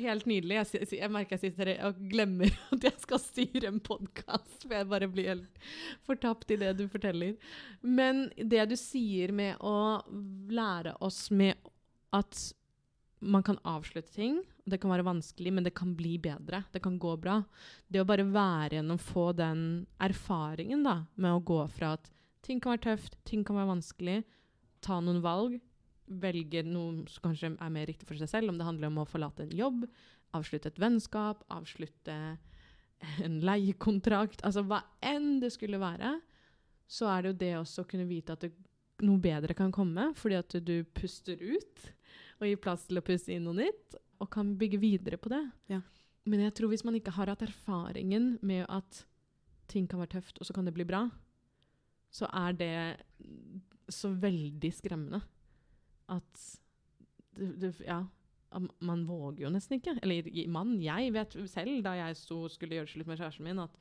[0.00, 0.56] helt nydelig.
[0.60, 4.76] Jeg, jeg merker jeg sitter her og glemmer at jeg skal styre en podkast, for
[4.76, 5.70] jeg bare blir helt
[6.06, 7.36] fortapt i det du forteller.
[7.80, 10.02] Men det du sier med å
[10.52, 11.58] lære oss med
[12.14, 12.42] at
[13.24, 16.62] man kan avslutte ting, det kan være vanskelig, men det kan bli bedre.
[16.72, 17.38] Det kan gå bra.
[17.88, 22.10] Det å bare være gjennom, få den erfaringen da, med å gå fra at
[22.44, 24.18] ting kan være tøft, ting kan være vanskelig,
[24.84, 25.56] ta noen valg,
[26.06, 29.08] velge noe som kanskje er mer riktig for seg selv, om det handler om å
[29.08, 29.86] forlate en jobb,
[30.36, 32.16] avslutte et vennskap, avslutte
[33.24, 36.16] en leiekontrakt, altså hva enn det skulle være,
[36.90, 38.52] så er det jo det også å kunne vite at det,
[39.04, 41.88] noe bedre kan komme, fordi at du puster ut,
[42.40, 45.42] og gir plass til å puste inn noe nytt, og kan bygge videre på det.
[45.72, 45.80] Ja.
[46.28, 49.02] Men jeg tror hvis man ikke har hatt erfaringen med at
[49.68, 51.06] ting kan være tøft, og så kan det bli bra,
[52.14, 52.74] så er det
[53.90, 55.20] så veldig skremmende
[56.12, 56.44] at
[57.34, 58.04] det, det, Ja.
[58.78, 59.96] Man våger jo nesten ikke.
[59.98, 63.80] Eller mann, jeg vet selv, da jeg sto skulle gjøre slutt med kjæresten min, at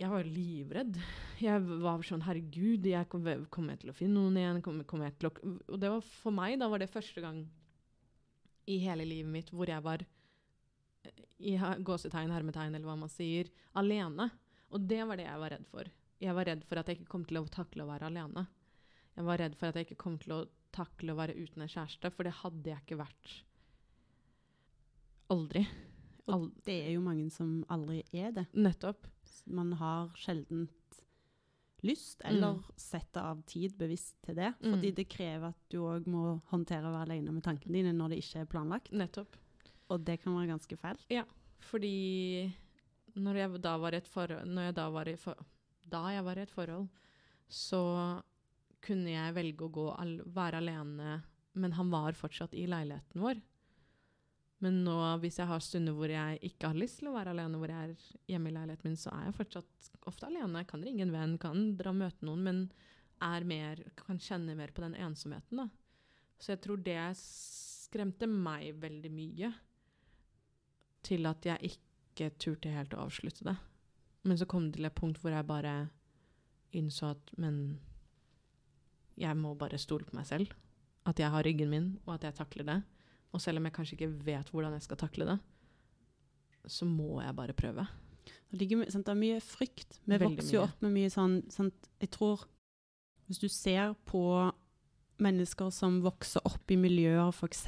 [0.00, 0.98] jeg var livredd.
[1.40, 4.60] Jeg var sånn Herregud, jeg kom, kommer jeg til å finne noen igjen?
[4.64, 5.32] Kommer, kom jeg til å
[5.72, 7.42] Og det var for meg, da var det første gang
[8.68, 10.04] i hele livet mitt hvor jeg var
[11.40, 13.48] i gåsetegn, hermetegn, eller hva man sier,
[13.80, 14.28] alene.
[14.70, 15.92] Og det var det jeg var redd for.
[16.20, 18.44] Jeg var redd for at jeg ikke kom til å takle å være alene.
[19.16, 20.40] Jeg var redd for at jeg ikke kom til å
[20.72, 23.36] takle å være uten en kjæreste, for det hadde jeg ikke vært
[25.30, 25.64] aldri.
[26.30, 28.46] Og det er jo mange som aldri er det.
[28.54, 29.06] nettopp.
[29.46, 30.68] Man har sjelden
[31.82, 32.64] lyst, eller Mm.
[32.76, 34.54] setter av tid bevisst til det.
[34.60, 34.74] Mm.
[34.74, 38.10] Fordi det krever at du òg må håndtere å være alene med tankene dine når
[38.10, 38.90] det ikke er planlagt.
[38.92, 39.36] Nettopp.
[39.88, 41.26] Og det kan være ganske fælt.
[41.58, 42.52] Fordi
[43.16, 45.34] når jeg da var i et forhold, når jeg da var i for,
[45.88, 46.88] da jeg var i et forhold,
[47.48, 48.22] så
[48.84, 49.86] kunne jeg velge å gå
[50.34, 51.20] være alene,
[51.60, 53.40] men han var fortsatt i leiligheten vår.
[54.60, 57.56] Men nå, hvis jeg har stunder hvor jeg ikke har lyst til å være alene,
[57.60, 60.60] hvor jeg er hjemme i leiligheten min, så er jeg fortsatt ofte alene.
[60.60, 62.60] Jeg kan ringe en venn, kan dra og møte noen, men
[63.24, 65.62] er mer, kan kjenne mer på den ensomheten.
[65.62, 65.66] Da.
[66.40, 69.52] Så jeg tror det skremte meg veldig mye
[71.08, 73.56] til at jeg ikke turte helt å avslutte det.
[74.28, 75.74] Men så kom det til et punkt hvor jeg bare
[76.76, 77.80] innså at Men
[79.20, 80.52] jeg må bare stole på meg selv.
[81.08, 82.78] At jeg har ryggen min, og at jeg takler det.
[83.32, 85.38] Og selv om jeg kanskje ikke vet hvordan jeg skal takle det,
[86.68, 87.86] så må jeg bare prøve.
[88.50, 90.00] Det, ligger, sant, det er mye frykt.
[90.04, 92.44] Vi Veldig vokser jo opp med mye sånn sant, Jeg tror
[93.30, 94.22] Hvis du ser på
[95.20, 97.60] mennesker som vokser opp i miljøer f.eks.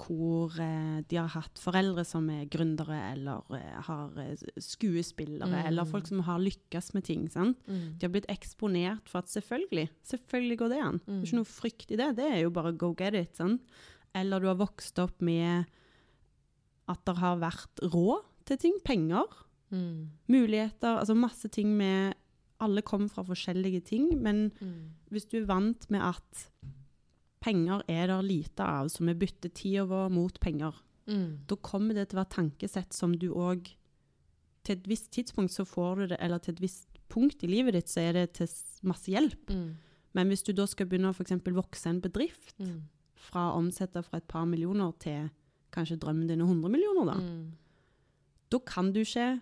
[0.00, 5.66] hvor eh, de har hatt foreldre som er gründere, eller eh, har eh, skuespillere, Mm.
[5.68, 7.28] eller folk som har lykkes med ting.
[7.30, 7.58] sant?
[7.66, 11.00] De har blitt eksponert for at selvfølgelig, selvfølgelig går det an.
[11.04, 11.22] Det er Mm.
[11.24, 12.16] ikke noe frykt i det.
[12.16, 13.36] Det er jo bare go get it.
[13.36, 13.60] sant?
[14.14, 15.66] Eller du har vokst opp med
[16.88, 18.78] at det har vært råd til ting.
[18.84, 19.24] Penger.
[19.70, 20.08] Mm.
[20.28, 20.98] Muligheter.
[20.98, 22.14] Altså masse ting med
[22.60, 24.90] Alle kommer fra forskjellige ting, men Mm.
[25.10, 26.46] hvis du er vant med at
[27.40, 30.74] penger er det lite av, så vi bytter tida vår mot penger,
[31.08, 31.38] Mm.
[31.46, 33.74] da kommer det til å være tankesett som du òg
[34.62, 37.72] Til et visst tidspunkt så får du det, eller til et visst punkt i livet
[37.72, 38.46] ditt så er det til
[38.82, 39.46] masse hjelp.
[39.48, 39.76] Mm.
[40.14, 42.82] Men hvis du da skal begynne å for vokse en bedrift Mm.
[43.14, 45.30] fra å omsette fra et par millioner til
[45.72, 47.52] kanskje drømmen din er 100 millioner, da, Mm.
[48.50, 49.40] da kan du ikke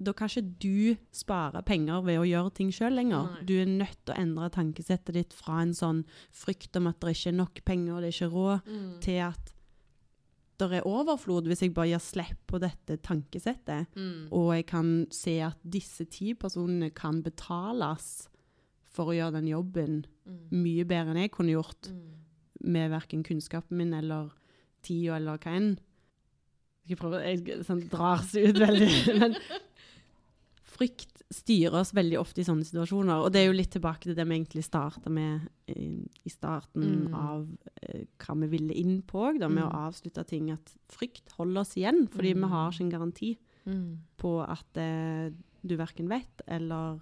[0.00, 3.24] da kan ikke du spare penger ved å gjøre ting sjøl lenger.
[3.32, 3.44] Nei.
[3.48, 7.16] Du er nødt til å endre tankesettet ditt fra en sånn frykt om at det
[7.16, 9.00] ikke er nok penger, det er ikke råd, Mm.
[9.00, 9.52] til at
[10.58, 13.86] det er overflod hvis jeg bare gir slipp på dette tankesettet.
[13.96, 14.28] Mm.
[14.32, 18.28] Og jeg kan se at disse ti personene kan betales
[18.90, 20.48] for å gjøre den jobben Mm.
[20.50, 22.14] mye bedre enn jeg kunne gjort Mm.
[22.70, 24.30] med verken kunnskapen min eller
[24.82, 25.78] tida eller hva enn.
[26.88, 28.90] Jeg prøver, jeg sånn, drar seg ut veldig.
[29.20, 29.34] Men
[30.78, 33.20] frykt styrer oss veldig ofte i sånne situasjoner.
[33.24, 37.08] Og det er jo litt tilbake til det vi egentlig starta med i, i starten
[37.08, 37.14] Mm.
[37.14, 37.48] av
[37.82, 39.88] eh, hva vi ville inn på òg, med å Mm.
[39.90, 40.50] avslutte ting.
[40.52, 42.40] At frykt holder oss igjen, fordi Mm.
[42.40, 43.36] vi har ikke en garanti
[43.66, 43.98] Mm.
[44.18, 45.30] på at eh,
[45.66, 47.00] du verken vet eller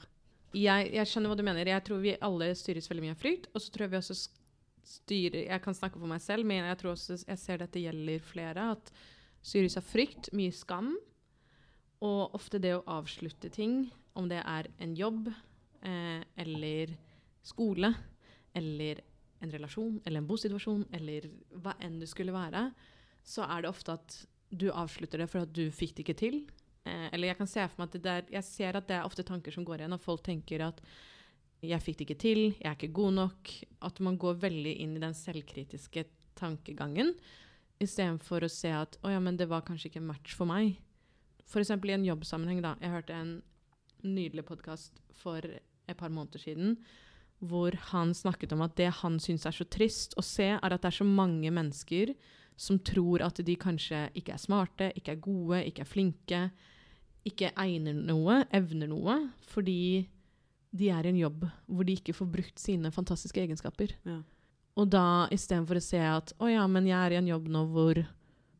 [0.55, 1.67] Jeg, jeg skjønner hva du mener.
[1.67, 3.47] Jeg tror vi alle styres veldig mye av frykt.
[3.55, 4.29] Og så tror jeg vi også
[4.85, 8.21] styrer Jeg kan snakke for meg selv, men jeg tror også jeg ser dette gjelder
[8.23, 8.71] flere.
[8.73, 8.91] At
[9.45, 10.97] styres av frykt, mye skam,
[12.05, 16.93] og ofte det å avslutte ting, om det er en jobb eh, eller
[17.47, 17.93] skole
[18.57, 19.03] eller
[19.45, 21.29] en relasjon eller en bosituasjon eller
[21.61, 22.71] hva enn det skulle være,
[23.27, 24.17] så er det ofte at
[24.51, 26.39] du avslutter det for at du fikk det ikke til.
[26.87, 29.09] Eh, eller jeg kan se for meg at det der, jeg ser at det er
[29.09, 30.81] ofte tanker som går igjen, og folk tenker at
[31.65, 33.53] jeg fikk det ikke til, jeg er ikke god nok.
[33.89, 36.07] At man går veldig inn i den selvkritiske
[36.39, 37.15] tankegangen,
[37.83, 40.77] istedenfor å se at å ja, men det var kanskje ikke en match for meg.
[41.47, 41.71] F.eks.
[41.71, 42.75] i en jobbsammenheng, da.
[42.83, 43.35] Jeg hørte en
[44.03, 46.77] nydelig podkast for et par måneder siden
[47.39, 50.83] hvor han snakket om at det han syns er så trist å se, er at
[50.83, 52.15] det er så mange mennesker
[52.57, 56.41] som tror at de kanskje ikke er smarte, ikke er gode, ikke er flinke,
[57.29, 59.19] ikke egner noe, evner noe,
[59.53, 60.07] fordi
[60.77, 63.93] de er i en jobb hvor de ikke får brukt sine fantastiske egenskaper.
[64.09, 64.23] Ja.
[64.77, 67.67] Og da istedenfor å se at å ja, men jeg er i en jobb nå
[67.73, 68.01] hvor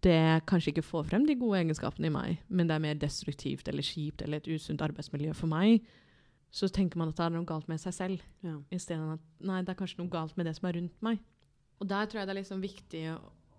[0.07, 3.69] det kanskje ikke får frem de gode egenskapene i meg, men det er mer destruktivt
[3.71, 5.87] eller kjipt eller et usunt arbeidsmiljø for meg,
[6.55, 8.27] så tenker man at det er noe galt med seg selv.
[8.47, 8.55] Ja.
[8.73, 11.19] Istedenfor at nei, det er kanskje noe galt med det som er rundt meg.
[11.83, 13.17] Og der tror jeg det er liksom viktig å,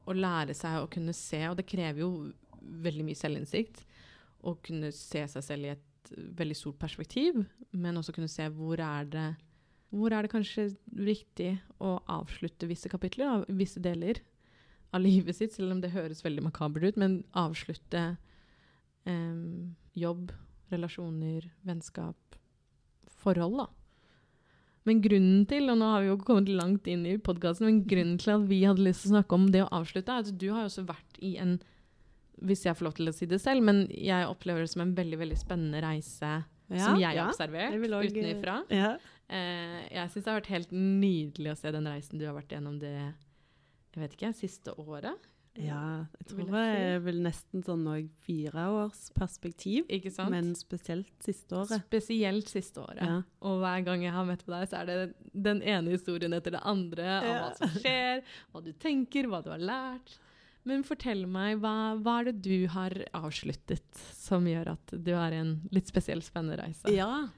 [0.07, 2.11] å lære seg å kunne se, og det krever jo
[2.87, 3.83] veldig mye selvinnsikt,
[4.47, 7.43] å kunne se seg selv i et veldig stort perspektiv,
[7.75, 9.27] men også kunne se hvor er det
[9.93, 10.65] hvor er det kanskje
[10.99, 14.19] riktig å avslutte visse kapitler, visse deler
[14.93, 18.17] av livet sitt, selv om det høres veldig makabert ut, men avslutte
[19.05, 20.31] um, jobb,
[20.71, 22.37] relasjoner, vennskap,
[23.23, 23.67] forhold, da.
[24.87, 28.19] Men grunnen til, og nå har vi jo kommet langt inn i podkasten, men grunnen
[28.21, 30.47] til at vi hadde lyst til å snakke om det å avslutte, er at du
[30.53, 31.57] har jo også vært i en
[32.45, 34.93] hvis jeg får lov til å si det selv, men jeg opplever det som en
[34.95, 36.29] veldig veldig spennende reise
[36.67, 38.57] som jeg har observert jeg også- utenifra.
[38.69, 38.91] Ja.
[39.27, 42.53] Eh, jeg syns det har vært helt nydelig å se den reisen du har vært
[42.53, 43.13] gjennom det
[43.97, 45.25] jeg vet ikke, siste året.
[45.57, 50.29] ja, jeg tror jeg det er vel nesten sånn òg fire års perspektiv, Ikke sant?
[50.29, 51.81] men spesielt siste året.
[51.87, 53.01] Spesielt siste året.
[53.01, 53.15] Ja.
[53.41, 54.99] Og hver gang jeg har møtt på deg, så er det
[55.33, 57.39] den ene historien etter det andre av Ja.
[57.41, 58.21] hva som skjer,
[58.53, 60.19] hva du tenker, hva du har lært.
[60.67, 63.81] Men fortell meg, hva, hva er det du har avsluttet
[64.13, 66.91] som gjør at du har en litt spesiell, spennende reise?
[66.93, 67.29] Ja.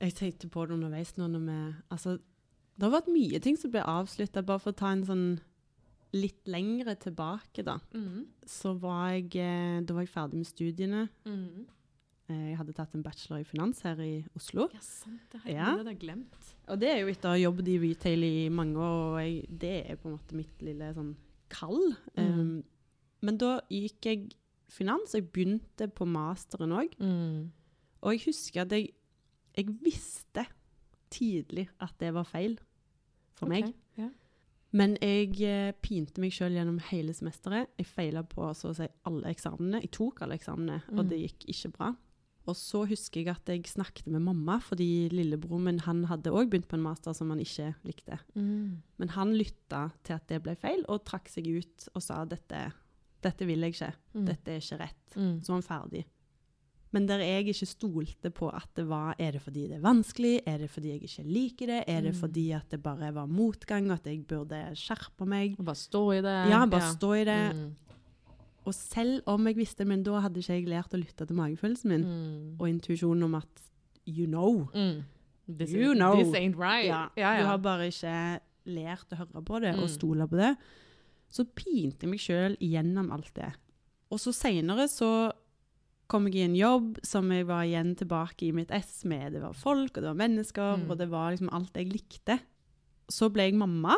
[0.00, 1.56] Jeg tenkte på det underveis nå når vi
[1.90, 2.18] Altså,
[2.78, 4.44] det har vært mye ting som ble avslutta.
[4.46, 5.40] Bare for å ta en sånn
[6.12, 7.78] litt lengre tilbake, da.
[7.94, 8.26] mm.
[8.48, 11.08] Så var jeg eh, Da var jeg ferdig med studiene.
[11.26, 11.66] Mhm.
[12.30, 14.68] Eh, Jeg hadde tatt en bachelor i finans her i Oslo.
[14.72, 15.20] Ja, sant.
[15.32, 15.76] Det har Ja.
[15.76, 16.54] jeg, det glemt.
[16.68, 19.46] Og det er jo etter å ha jobbet i retail i mange år, og jeg,
[19.58, 21.14] det er på en måte mitt lille sånn
[21.48, 21.94] kall.
[22.16, 22.40] Mm.
[22.40, 22.64] Um,
[23.22, 24.28] men da gikk jeg
[24.68, 26.92] finans, og jeg begynte på masteren òg.
[27.00, 27.50] Mm.
[28.02, 28.90] Og jeg husker at jeg,
[29.56, 30.44] jeg visste
[31.10, 32.58] tidlig at det var feil
[33.34, 33.72] for meg.
[34.76, 37.70] Men jeg eh, pinte meg sjøl gjennom hele semesteret.
[37.78, 39.80] Jeg feila på så å si alle eksamene.
[39.80, 41.08] Jeg tok alle eksamene, og Mm.
[41.08, 41.94] det gikk ikke bra.
[42.48, 46.48] Og så husker jeg at jeg snakket med mamma, fordi lillebroren min han hadde òg
[46.50, 48.18] begynt på en master som han ikke likte.
[48.34, 48.82] Mm.
[48.98, 52.72] Men han lytta til at det ble feil, og trakk seg ut og sa dette,
[53.22, 53.92] dette vil jeg ikke.
[54.14, 54.24] Mm.
[54.26, 55.16] Dette er ikke rett.
[55.16, 55.40] Mm.
[55.44, 56.04] Så var han ferdig.
[56.92, 60.40] Men der jeg ikke stolte på at det var Er det fordi det er vanskelig?
[60.46, 61.84] Er det fordi jeg ikke liker det?
[61.86, 62.20] Er det Mm.
[62.20, 65.54] fordi at det bare var motgang, og at jeg burde skjerpe meg?
[65.58, 66.48] Og bare stå i det.
[66.50, 67.56] Ja, bare stå i det.
[67.56, 67.74] Mm.
[68.66, 71.36] Og selv om jeg visste det, Men da hadde ikke jeg lært å lytte til
[71.36, 72.56] magefølelsen min Mm.
[72.60, 73.62] og intuisjonen om at
[74.06, 74.68] you know.
[74.74, 75.04] Mm.
[75.58, 76.14] This, You know.
[76.14, 76.86] this ain't right.
[76.86, 79.88] Ja, ja, Du har bare ikke lært å høre på det og Mm.
[79.88, 80.56] stole på det.
[81.30, 83.52] Så pinte jeg meg sjøl gjennom alt det.
[84.10, 85.32] Og så seinere så
[86.08, 89.32] kom jeg i en jobb som jeg var igjen tilbake i mitt ess med.
[89.34, 90.90] Det var folk, og det var mennesker, Mm.
[90.90, 92.38] og det var liksom alt jeg likte.
[93.10, 93.94] Så ble jeg mamma,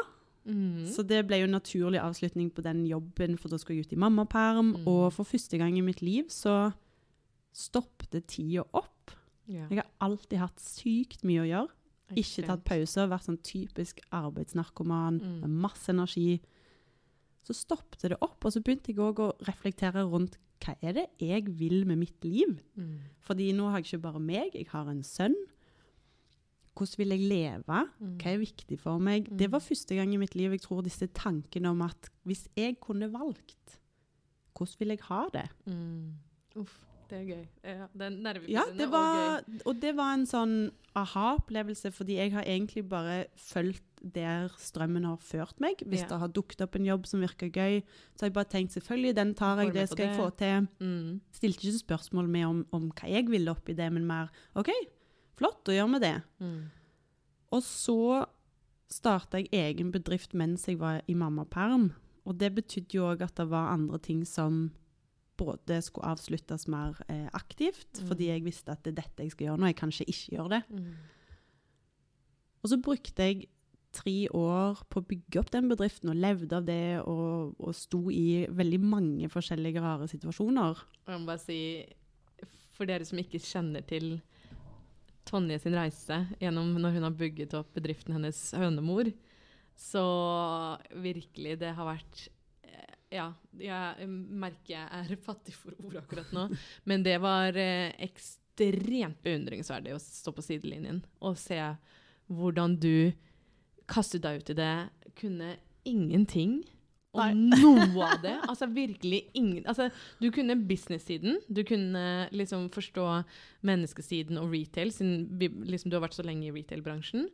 [0.46, 0.87] Mm.
[0.87, 3.92] så det ble jo en naturlig avslutning på den jobben, for da skulle jeg ut
[3.92, 4.75] i mammaperm.
[4.77, 4.87] Mm.
[4.88, 6.73] Og for første gang i mitt liv så
[7.53, 9.11] stoppet tida opp.
[9.49, 9.68] Yeah.
[9.70, 11.68] Jeg har alltid hatt sykt mye å gjøre.
[12.16, 15.40] Ikke tatt pause, vært sånn typisk arbeidsnarkoman Mm.
[15.42, 16.40] med masse energi.
[17.44, 21.07] Så stoppet det opp, og så begynte jeg òg å reflektere rundt hva er det
[21.25, 22.59] jeg vil med mitt liv?
[22.77, 22.99] Mm.
[23.25, 25.37] Fordi nå har jeg ikke bare meg, jeg har en sønn.
[26.77, 27.81] Hvordan vil jeg leve?
[28.01, 28.12] Mm.
[28.20, 29.27] Hva er viktig for meg?
[29.31, 29.38] Mm.
[29.40, 32.79] Det var første gang i mitt liv jeg tror disse tankene om at hvis jeg
[32.81, 33.81] kunne valgt,
[34.57, 35.46] hvordan vil jeg ha det?
[35.66, 36.14] Mm.
[36.61, 36.77] Uff,
[37.11, 37.44] det er gøy.
[37.64, 39.61] Ja, det er Ja, det og var, gøy.
[39.66, 40.57] og det var en sånn
[40.96, 45.77] aha-opplevelse, fordi jeg har egentlig bare fulgt der strømmen har ført meg.
[45.87, 46.09] Hvis Ja.
[46.09, 47.83] det har dukket opp en jobb som virker gøy,
[48.17, 50.69] så har jeg bare tenkt selvfølgelig, den tar jeg, det skal jeg få til.
[50.81, 51.21] Mm.
[51.33, 54.71] Stilte ikke spørsmål med om, om hva jeg ville oppi det, men mer OK,
[55.37, 56.23] flott, da gjør vi det.
[56.41, 56.71] Mm.
[57.53, 58.27] Og så
[58.91, 61.93] starta jeg egen bedrift mens jeg var i mammaperm.
[62.27, 64.71] Og det betydde jo òg at det var andre ting som
[65.37, 68.07] både skulle avsluttes mer eh, aktivt, Mm.
[68.09, 70.37] fordi jeg visste at det er dette jeg skal gjøre nå, jeg kan ikke ikke
[70.37, 70.63] gjøre det.
[70.71, 70.95] Mm.
[72.63, 73.47] Og så brukte jeg
[73.94, 78.05] tre år på å bygge opp den bedriften og levde av det og, og sto
[78.14, 80.83] i veldig mange forskjellige rare situasjoner.
[81.09, 81.61] Jeg må bare si,
[82.76, 84.18] for dere som ikke kjenner til
[85.29, 89.11] Tonje sin reise gjennom når hun har bygget opp bedriften hennes Hønemor,
[89.79, 90.05] så
[90.98, 92.26] virkelig, det har vært
[92.66, 96.48] eh, Ja, jeg merker jeg er fattig for ord akkurat nå,
[96.88, 101.61] men det var eh, ekstremt beundringsverdig å stå på sidelinjen og se
[102.31, 103.11] hvordan du
[103.90, 104.74] kastet deg ut i det,
[105.18, 105.55] kunne
[105.88, 106.61] ingenting
[107.16, 108.37] om noe av det.
[108.50, 109.88] Altså virkelig ingen altså,
[110.22, 113.07] Du kunne business-siden, du kunne liksom forstå
[113.66, 115.26] menneskesiden og retail, siden
[115.66, 117.29] liksom, du har vært så lenge i retail-bransjen.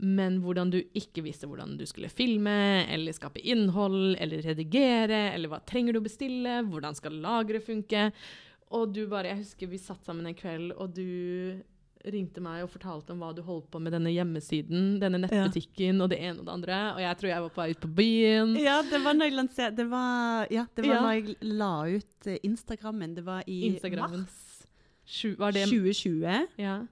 [0.00, 5.52] Men hvordan du ikke visste hvordan du skulle filme, eller skape innhold, eller redigere, eller
[5.52, 8.06] hva trenger du å bestille, hvordan skal lageret funke.
[8.78, 11.60] Og du bare, Jeg husker vi satt sammen en kveld, og du
[12.04, 16.08] ringte meg og fortalte om hva du holdt på med denne hjemmesiden, denne nettbutikken og
[16.10, 16.78] det ene og det andre.
[16.94, 18.54] Og jeg tror jeg var på vei ut på byen.
[18.60, 21.00] Ja, det var når jeg Det var, ja, det var Ja.
[21.02, 23.14] når jeg la ut eh, Instagrammen.
[23.14, 24.20] Det var i Instagrammen.
[24.20, 24.66] mars
[25.06, 26.46] Sju, var det 2020.
[26.56, 26.86] Ja.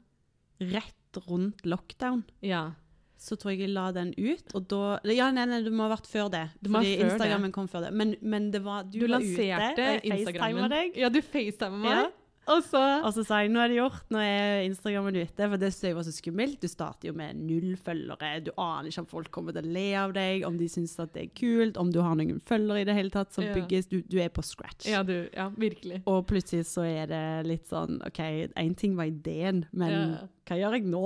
[0.58, 2.24] Rett rundt lockdown.
[2.42, 2.72] ja.
[3.18, 5.96] Så tror jeg jeg la den ut, og da Ja, nei, nei, det må ha
[5.96, 6.44] vært før det.
[6.62, 7.92] Det fordi før Instagrammen kom før det.
[7.92, 10.70] Men, men det var Du, Du var ute, og jeg Instagrammen.
[10.70, 10.96] deg.
[10.96, 11.90] Ja, du facetimer meg.
[11.90, 12.10] Ja.
[12.48, 15.48] Og så Og så sa jeg nå er det gjort, nå er Instagrammen ute.
[15.52, 16.60] For det synes jeg var så skummelt.
[16.62, 18.42] Du starter jo med null følgere.
[18.46, 21.12] Du aner ikke om folk kommer til å le av deg, om de syns at
[21.12, 23.52] det er kult, om du har noen følgere i det hele tatt som Ja.
[23.54, 23.88] bygges.
[23.92, 24.86] Du, du er på scratch.
[24.88, 25.28] Ja, du.
[25.34, 26.02] Ja, virkelig.
[26.06, 28.18] Og plutselig så er det litt sånn OK,
[28.56, 30.26] én ting var ideen, men Ja.
[30.48, 31.04] hva gjør jeg nå?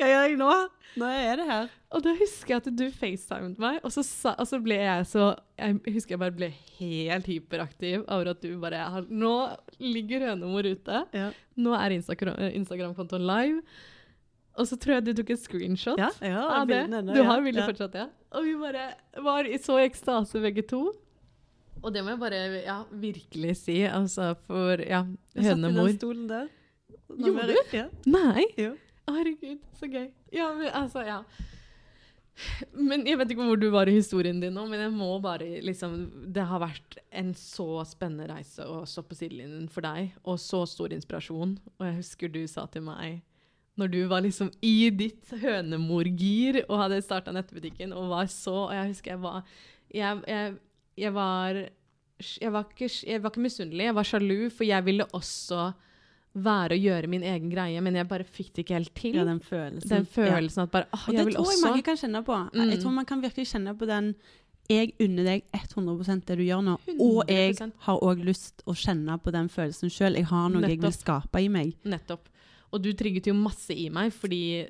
[0.00, 0.52] Gjør jeg nå?
[0.98, 1.68] Nå er det her.
[1.94, 5.06] Og da husker jeg at du facetimet meg, og så, sa, og så ble jeg
[5.10, 5.28] så
[5.58, 6.48] Jeg husker jeg bare ble
[6.78, 9.34] helt hyperaktiv over at du bare har, Nå
[9.82, 11.04] ligger Hønemor ute.
[11.14, 11.30] Ja,
[11.60, 13.62] Nå er Instagram-kontoen Instagram-kontoen live.
[14.58, 16.82] Og så tror jeg du tok et screenshot ja, ja av det.
[16.82, 18.08] bildene Du har bildet fortsatt, ja.
[18.34, 18.90] Og vi bare
[19.22, 20.82] var i så ekstase begge to.
[21.80, 25.04] Og det må jeg bare ja, virkelig si, altså for ja,
[25.36, 26.50] Jeg satt i den stolen der.
[27.10, 27.58] Gjorde du?
[27.74, 27.86] Ja.
[28.10, 28.44] Nei!
[28.58, 28.74] Jo.
[29.16, 30.10] Herregud, så gøy.
[30.34, 31.22] Ja, men altså, ja.
[32.72, 35.58] Men Jeg vet ikke hvor du var i historien din nå, men jeg må bare
[35.66, 35.96] liksom
[36.32, 40.62] Det har vært en så spennende reise å stå på sidelinjen for deg, og så
[40.68, 41.58] stor inspirasjon.
[41.78, 43.20] Og jeg husker du sa til meg
[43.80, 48.74] når du var liksom i ditt hønemorgir og hadde starta nettbutikken og var så Og
[48.76, 49.38] jeg husker jeg var
[49.88, 50.56] Jeg, jeg,
[51.00, 51.60] jeg var
[52.20, 55.70] jeg var, ikke, jeg var ikke misunnelig, jeg var sjalu, for jeg ville også
[56.34, 59.14] være og gjøre min egen greie, men jeg bare fikk det ikke helt til.
[59.18, 59.88] Ja, den følelsen.
[59.90, 60.62] Den Ja.
[60.62, 62.36] at bare åh, Og jeg det tror jeg mange kan kjenne på.
[62.54, 62.82] Jeg Mm.
[62.82, 64.14] tror man kan virkelig kjenne på den
[64.70, 69.18] Jeg unner deg 100 det du gjør nå, og jeg har òg lyst å kjenne
[69.20, 70.14] på den følelsen sjøl.
[70.14, 71.74] Jeg har noe jeg vil skape i meg.
[71.84, 72.28] Nettopp.
[72.72, 74.68] Og du trigget jo masse i meg, fordi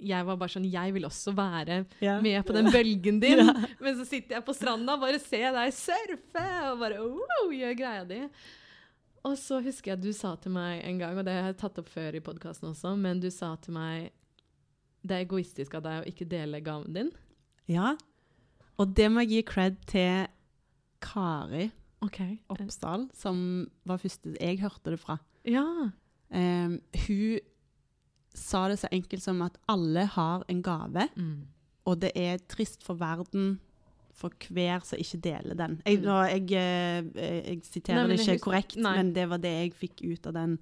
[0.00, 1.84] jeg var bare sånn Jeg vil også være
[2.22, 3.38] med på den bølgen din.
[3.42, 3.64] yeah.
[3.80, 7.74] Men så sitter jeg på stranda og bare ser deg surfe og bare wow, gjør
[7.76, 8.20] greia di.
[9.26, 11.78] Og så husker jeg du sa til meg en gang, og det har jeg tatt
[11.82, 14.10] opp før i podkasten også, men du sa til meg
[15.02, 17.10] det er egoistisk av deg å ikke dele gaven din.
[17.70, 17.94] Ja.
[18.78, 20.26] Og det må jeg gi cred til
[21.02, 21.68] Kari
[22.04, 22.38] okay.
[22.50, 23.38] Oppsdal, som
[23.88, 25.18] var første jeg hørte det fra.
[25.48, 25.64] Ja.
[26.30, 27.38] Um, hun
[28.38, 31.46] sa det så enkelt som at alle har en gave, Mm.
[31.86, 33.58] og det er trist for verden
[34.18, 35.76] for hver som ikke deler den.
[35.86, 36.04] Jeg, Mm.
[36.08, 37.12] nå, jeg, jeg,
[37.46, 38.96] jeg siterer det ikke husker- korrekt, nei.
[38.98, 40.56] men det var det jeg fikk ut av den.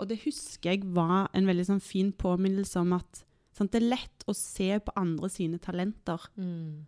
[0.00, 3.90] Og det husker jeg var en veldig sånn fin påminnelse om at sant, det er
[3.90, 6.86] lett å se på andre sine talenter Mm.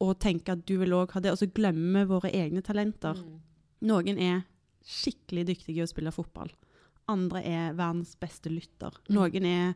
[0.00, 3.14] og tenke at du vil òg ha det, og så glemme våre egne talenter.
[3.20, 3.40] Mm.
[3.82, 4.44] Noen er
[4.86, 6.48] skikkelig dyktige i å spille fotball.
[7.08, 8.92] Andre er verdens beste lytter.
[9.10, 9.14] Mm.
[9.14, 9.74] Noen er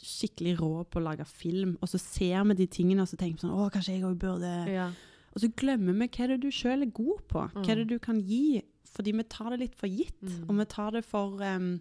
[0.00, 3.38] skikkelig rå på å lage film, og så ser vi de tingene og så tenker
[3.40, 4.90] vi sånn Å, kanskje jeg òg burde Ja.
[5.34, 7.46] Og så glemmer vi hva det er du sjøl er god på.
[7.54, 8.62] Hva er det du kan gi?
[8.92, 10.20] Fordi vi tar det litt for gitt.
[10.20, 10.42] Mm.
[10.50, 11.80] Og vi tar det for um,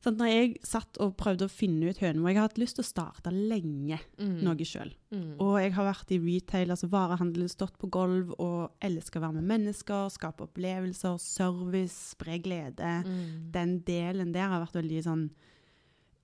[0.00, 2.84] sant, Når jeg satt og prøvde å finne ut høna Jeg har hatt lyst til
[2.86, 4.38] å starte lenge Mm.
[4.46, 4.94] noe sjøl.
[5.12, 5.36] Mm.
[5.40, 9.42] Og jeg har vært i retail, altså varehandel, stått på gulv og elsker å være
[9.42, 13.04] med mennesker, skape opplevelser, service, spre glede.
[13.04, 13.52] Mm.
[13.52, 15.30] Den delen der har vært veldig sånn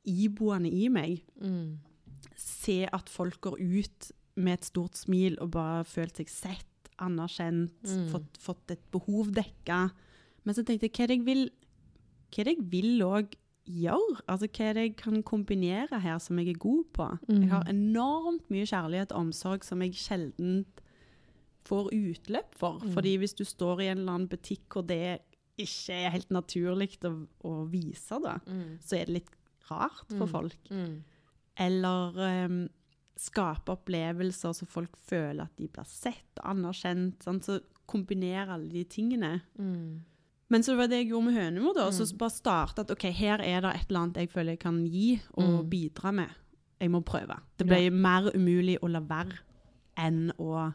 [0.06, 1.22] iboende i meg.
[1.40, 1.78] Mm.
[2.36, 6.66] Se at folk går ut med et stort smil og bare føler seg sett,
[6.98, 8.08] anerkjent, Mm.
[8.12, 9.90] fått, fått et behov dekka.
[10.44, 11.50] Men så tenkte jeg, hva er det jeg vil
[12.32, 13.34] hva er det jeg vil òg
[13.66, 14.20] gjøre?
[14.28, 17.06] Altså, hva er det jeg kan kombinere her som jeg er god på?
[17.28, 17.40] Mm.
[17.42, 20.64] Jeg har enormt mye kjærlighet og omsorg som jeg sjelden
[21.66, 22.80] får utløp for.
[22.82, 22.92] Mm.
[22.94, 25.20] Fordi hvis du står i en eller annen butikk hvor det
[25.58, 28.78] ikke er helt naturlig å, å vise det, Mm.
[28.82, 29.35] så er det litt
[29.70, 30.32] rart for Mm.
[30.32, 30.70] folk.
[30.70, 31.02] Mm.
[31.58, 32.68] Eller um,
[33.16, 37.22] skape opplevelser så folk føler at de blir sett og anerkjent.
[37.24, 37.44] Sant?
[37.48, 39.40] Så kombinere alle de tingene.
[39.58, 40.02] Mm.
[40.48, 41.74] Men så var det jeg gjorde med Hønemor.
[41.74, 41.88] da.
[41.90, 42.18] Så Mm.
[42.18, 45.20] bare starte at OK, her er det et eller annet jeg føler jeg kan gi
[45.34, 45.70] og Mm.
[45.70, 46.28] bidra med.
[46.80, 47.40] Jeg må prøve.
[47.58, 49.38] Det ble mer umulig å la være
[49.96, 50.74] enn å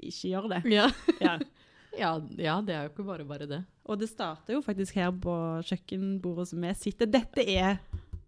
[0.00, 0.72] ikke gjøre det.
[0.72, 0.90] Ja.
[1.20, 1.38] Ja.
[1.98, 2.20] ja.
[2.38, 3.64] ja, det er jo ikke bare bare det.
[3.84, 5.34] Og det starter jo faktisk her på
[5.66, 7.06] kjøkkenbordet som vi sitter.
[7.06, 7.78] Dette er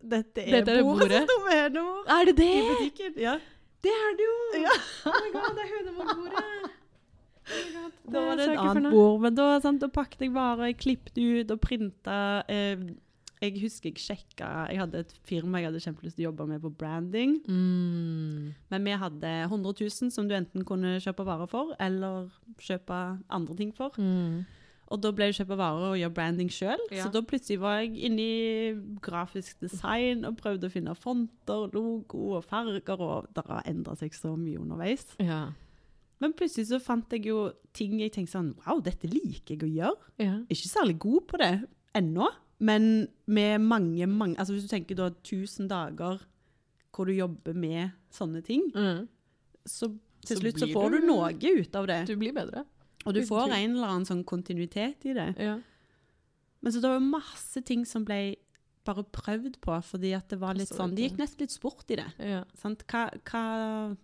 [0.02, 1.86] dette er, Dette er bordet, som står med nå.
[2.16, 2.52] Er det det?
[2.52, 3.18] i butikken.
[3.22, 3.38] Ja.
[3.82, 4.36] Det er det jo!
[4.62, 4.74] Ja.
[5.10, 6.42] Oh my god, det er hønemorbordet!
[7.52, 10.78] Oh Da var det et annet bord, men da, sant, da pakket jeg varer, jeg
[10.78, 12.18] klippet ut og printa.
[12.50, 12.84] Eh,
[13.42, 16.62] jeg husker jeg sjekka Jeg hadde et firma jeg hadde kjempelyst til å jobbe med
[16.62, 17.40] på branding.
[17.50, 18.52] Mm.
[18.70, 22.30] Men vi hadde 100 000 som du enten kunne kjøpe varer for, eller
[22.62, 23.98] kjøpe andre ting for.
[23.98, 24.44] Mm.
[24.92, 26.82] Og da ble det kjøpe varer og gjøre branding sjøl.
[26.92, 27.06] Ja.
[27.06, 32.34] Så da plutselig var jeg inne i grafisk design og prøvde å finne fonter, logo
[32.36, 35.06] og farger, og det har endra seg så mye underveis.
[35.22, 35.46] Ja.
[36.20, 39.72] Men plutselig så fant jeg jo ting jeg tenkte sånn Wow, dette liker jeg å
[39.72, 40.12] gjøre.
[40.22, 40.36] ja.
[40.52, 41.52] Ikke særlig god på det
[41.98, 42.28] ennå,
[42.60, 46.20] men med mange, mange Altså hvis du tenker da 1000 dager
[46.94, 49.08] hvor du jobber med sånne ting, Mm.
[49.66, 49.88] så
[50.26, 52.06] til Så slutt så får du- du noe ut av det.
[52.06, 52.64] Du blir bedre.
[53.06, 55.28] Og du får en eller annen sånn kontinuitet i det.
[55.42, 55.56] Ja.
[56.62, 58.36] Men så det var masse ting som ble
[58.86, 61.96] bare prøvd på, fordi at det var litt sånn Det gikk nesten litt sport i
[62.00, 62.06] det.
[62.18, 62.44] Ja.
[62.58, 62.84] Sant?
[62.90, 63.96] Hva, hva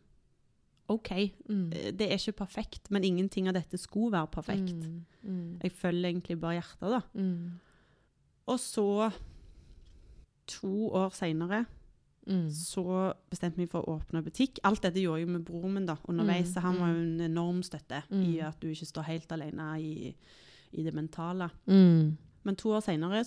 [0.89, 1.11] OK,
[1.49, 1.73] Mm.
[1.75, 4.73] eh, det er ikke perfekt, men ingenting av dette skulle være perfekt.
[4.73, 5.05] Mm.
[5.23, 5.59] Mm.
[5.63, 7.01] Jeg følger egentlig bare hjertet, da.
[7.15, 7.59] Mm.
[8.49, 9.13] Og så,
[10.47, 11.67] to år seinere,
[12.29, 12.51] Mm.
[12.53, 14.59] så bestemte vi for å åpne butikk.
[14.69, 16.81] Alt dette gjorde jeg med broren min da, underveis, Mm, så han mm.
[16.81, 18.49] var jo en enorm støtte i Mm.
[18.49, 20.15] at du ikke står helt alene i,
[20.73, 21.51] i det mentale.
[21.67, 22.17] Mm.
[22.45, 23.25] Men to år seinere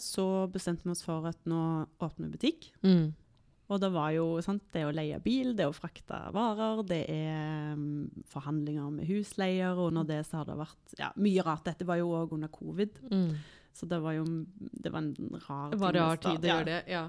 [0.52, 2.72] bestemte vi oss for at nå åpner vi butikk.
[2.84, 3.14] Mm.
[3.72, 7.74] Og det var jo sant, det å leie bil, det å frakte varer, det er
[7.74, 11.64] um, forhandlinger med husleier, og under det så har det vært ja, mye rart.
[11.64, 13.36] Dette var jo òg under covid, Mm.
[13.74, 15.16] så det var jo det var en
[15.48, 16.84] rar Det var det rar tid å gjøre det.
[16.92, 17.08] Ja.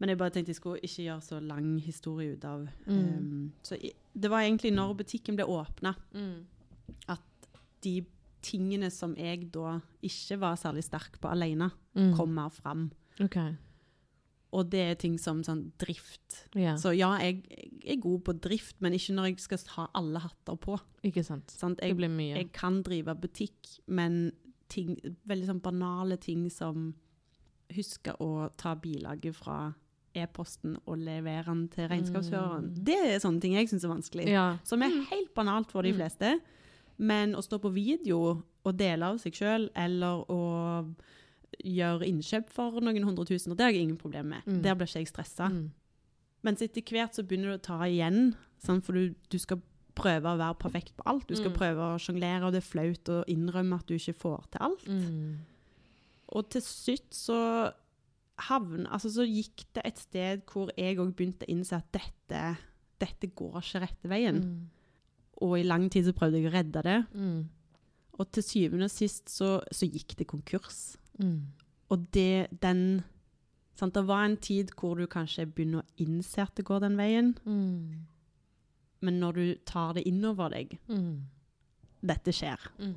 [0.00, 2.98] Men jeg bare tenkte jeg skulle ikke gjøre så lang historie ut av Mm.
[3.18, 3.76] um, Så
[4.14, 6.44] det var egentlig når butikken ble åpna, Mm.
[7.08, 7.20] at
[7.82, 8.04] de
[8.42, 12.14] tingene som jeg da ikke var særlig sterk på alene, Mm.
[12.16, 12.92] kom mer fram.
[13.20, 13.56] Okay.
[14.52, 16.46] Og det er ting som sånn drift.
[16.56, 16.76] Yeah.
[16.76, 17.42] Så ja, jeg,
[17.84, 20.78] jeg er god på drift, men ikke når jeg skal ha alle hatter på.
[21.04, 21.50] Ikke sant.
[21.50, 21.80] Sant?
[21.80, 22.36] Det blir mye.
[22.36, 24.32] jeg kan drive butikk, men
[24.68, 24.96] ting,
[25.26, 26.94] veldig sånn banale ting som
[27.70, 29.74] huske å ta bilaget fra
[30.22, 32.68] e-posten og levere den til regnskapsføreren.
[32.74, 32.84] Mm.
[32.84, 34.26] Det er sånne ting jeg syns er vanskelig.
[34.28, 34.46] Ja.
[34.64, 35.98] Som er helt banalt for de Mm.
[36.00, 36.40] fleste.
[36.98, 40.40] Men å stå på video og dele av seg sjøl, eller å
[41.64, 44.44] gjøre innkjøp for noen hundre tusen, det har jeg ingen problem med.
[44.46, 44.62] Mm.
[44.62, 45.48] Der blir ikke jeg stressa.
[45.50, 45.70] Mm.
[46.44, 48.84] Mens etter hvert så begynner du å ta igjen, sant?
[48.84, 49.60] for du, du skal
[49.98, 51.26] prøve å være perfekt på alt.
[51.26, 51.56] Du skal Mm.
[51.58, 54.84] prøve å sjonglere, og det er flaut å innrømme at du ikke får til alt.
[54.86, 55.38] Mm.
[56.36, 57.72] Og til slutt så
[58.38, 62.42] havn, altså så gikk det et sted hvor jeg òg begynte å innse at dette,
[63.02, 64.38] dette går ikke rette veien.
[64.44, 64.58] Mm.
[65.42, 66.98] Og i lang tid så prøvde jeg å redde det.
[67.14, 67.48] Mm.
[68.18, 70.96] Og til syvende og sist så, så gikk det konkurs.
[71.22, 71.46] Mm.
[71.90, 73.02] Og det, den
[73.78, 76.96] sant, Det var en tid hvor du kanskje begynner å innse at det går den
[76.98, 78.06] veien, Mm.
[79.00, 81.22] men når du tar det innover deg Mm.
[82.02, 82.58] Dette skjer.
[82.78, 82.94] Mm.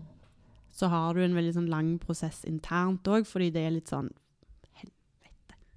[0.72, 4.12] Så har du en veldig sånn lang prosess internt òg, fordi det er litt sånn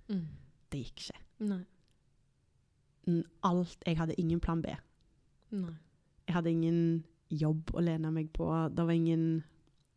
[0.09, 0.27] Mm.
[0.73, 1.21] det gikk ikke.
[1.49, 1.63] Nei.
[3.45, 4.75] Alt Jeg hadde ingen plan B.
[5.53, 5.75] Nei.
[6.27, 6.79] Jeg hadde ingen
[7.31, 8.49] jobb å lene meg på.
[8.73, 9.45] Det var ingen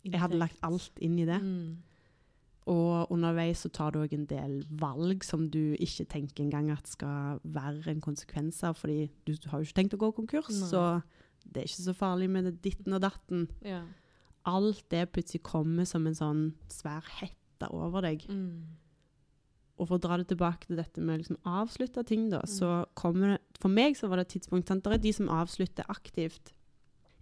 [0.04, 1.40] Jeg hadde lagt alt inn i det.
[1.44, 1.84] Mm.
[2.68, 6.90] Og underveis så tar du òg en del valg som du ikke tenker engang at
[6.92, 10.68] skal være en konsekvens av, fordi du har jo ikke tenkt å gå konkurs, Nei.
[10.68, 10.82] så
[11.48, 13.48] det er ikke så farlig med det ditten og datten.
[13.64, 13.86] Ja.
[14.48, 18.28] Alt det plutselig kommer som en sånn svær hette over deg.
[18.28, 18.68] Mm.
[19.80, 22.50] Og for å dra det tilbake til dette med å liksom avslutte ting, da, Mm.
[22.50, 24.84] så kommer det For meg så var det et tidspunkt sant?
[24.84, 26.52] Det er de som avslutter aktivt.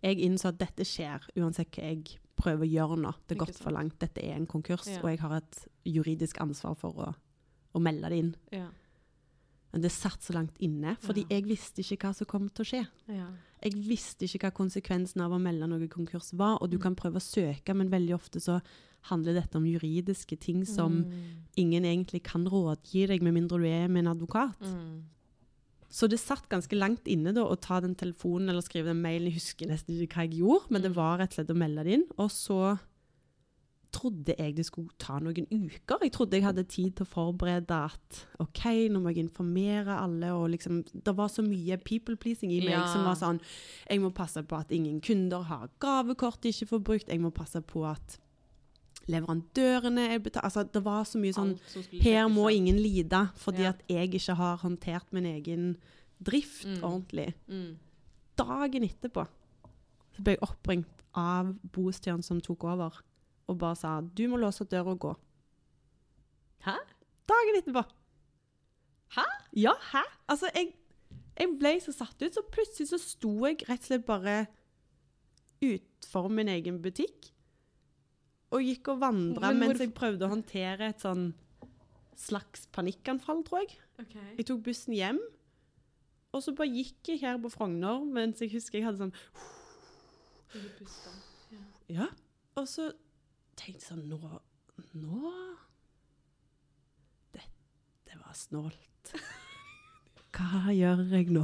[0.03, 3.14] Jeg innså at dette skjer uansett hva jeg prøver å gjøre nå.
[3.28, 3.97] Det er gått for langt.
[3.99, 4.99] Dette er en konkurs, Ja.
[5.01, 7.16] og jeg har et juridisk ansvar for å,
[7.76, 8.36] å melde det inn.
[8.51, 8.68] Ja.
[9.74, 11.36] Men det satt så langt inne, fordi Ja.
[11.39, 12.88] jeg visste ikke hva som kom til å skje.
[13.10, 13.28] Ja.
[13.64, 16.82] Jeg visste ikke hva konsekvensen av å melde noe konkurs var, og du Mm.
[16.84, 18.62] kan prøve å søke, men veldig ofte så
[19.10, 21.45] handler dette om juridiske ting som Mm.
[21.58, 24.60] ingen egentlig kan rådgi deg, med mindre du er med en advokat.
[24.62, 25.03] Mm.
[25.89, 29.30] Så det satt ganske langt inne da, å ta den telefonen eller skrive den mailen.
[29.32, 30.95] Jeg husker nesten ikke hva jeg gjorde, men det Mm.
[30.95, 32.06] var rett og slett å melde det inn.
[32.18, 32.80] Og så
[33.95, 36.01] trodde jeg det skulle ta noen uker.
[36.03, 40.34] Jeg trodde jeg hadde tid til å forberede at OK, nå må jeg informere alle.
[40.36, 42.86] og liksom, Det var så mye people pleasing i meg Ja.
[42.91, 43.39] som var sånn
[43.89, 47.08] Jeg må passe på at ingen kunder har gavekort de ikke får brukt.
[47.08, 48.18] Jeg må passe på at
[49.08, 50.45] leverandørene er betalt.
[50.45, 51.56] Altså, det var så mye sånn
[52.01, 53.70] her må ingen lide, fordi Ja.
[53.70, 55.78] at jeg ikke har håndtert min egen
[56.24, 56.84] drift Mm.
[56.84, 57.34] ordentlig.
[57.47, 57.78] Mm.
[58.38, 59.28] Dagen etterpå
[60.16, 63.01] så ble jeg oppringt av bostjeren som tok over,
[63.47, 65.16] og bare sa du må låse døra og gå.
[66.66, 66.76] Hæ?
[67.28, 67.84] Dagen etterpå.
[69.16, 69.24] Hæ?
[69.53, 70.01] Ja, hæ?
[70.28, 70.74] Altså, jeg,
[71.39, 74.47] jeg ble så satt ut, så plutselig så sto jeg rett og slett bare
[75.62, 77.32] utfor min egen butikk,
[78.56, 81.30] og gikk og vandra Men mens jeg prøvde å håndtere et sånn
[82.16, 83.76] slags panikkanfall, tror jeg.
[83.99, 84.30] Okay.
[84.39, 85.20] Jeg tok bussen hjem,
[86.36, 89.16] og så bare gikk jeg her på Frogner, mens jeg husker jeg hadde sånn.
[91.51, 91.62] Ja.
[91.91, 92.08] Ja.
[92.56, 92.89] Og så
[93.60, 94.20] tenkte jeg sånn Nå
[94.95, 95.32] Nå
[97.36, 99.16] Dette var snålt.
[100.36, 101.43] Hva gjør jeg nå?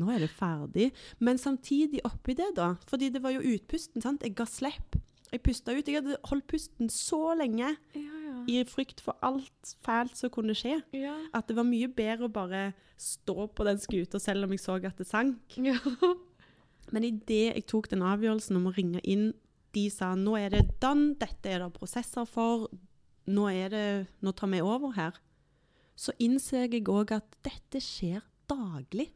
[0.00, 0.90] Nå er det ferdig.
[1.18, 4.24] Men samtidig oppi det, da Fordi det var jo utpusten, sant?
[4.24, 5.00] Jeg ga slipp.
[5.30, 5.86] Jeg pusta ut.
[5.86, 8.38] Jeg hadde holdt pusten så lenge Ja, ja.
[8.50, 10.80] i frykt for alt fælt som kunne skje.
[10.96, 11.16] Ja.
[11.34, 12.62] At det var mye bedre å bare
[13.00, 15.56] stå på den skuta selv om jeg så at det sank.
[15.56, 15.78] ja.
[16.92, 19.28] Men idet jeg tok den avgjørelsen om å ringe inn
[19.70, 22.66] De sa nå er det done, dette er det prosesser for,
[23.30, 25.20] nå, det, nå tar vi over her,
[25.94, 29.12] så innser jeg òg at dette skjer daglig.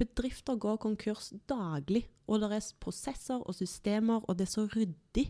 [0.00, 5.26] Bedrifter går konkurs daglig, og det er prosesser og systemer, og det er så ryddig.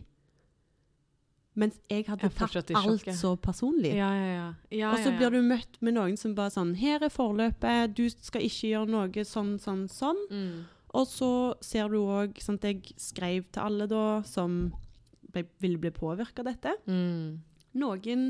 [1.59, 3.91] Mens jeg hadde Jeg tatt alt så personlig.
[3.97, 4.45] Ja, ja, ja.
[4.71, 8.05] ja og så blir du møtt med noen som bare sånn Her er forløpet, du
[8.13, 10.21] skal ikke gjøre noe sånn, sånn, sånn.
[10.31, 10.61] mm.
[10.95, 11.31] Og så
[11.63, 14.73] ser du òg sant, Jeg skrev til alle da som
[15.31, 16.73] ble, ville bli påvirka av dette.
[16.87, 17.39] Mm.
[17.79, 18.25] Noen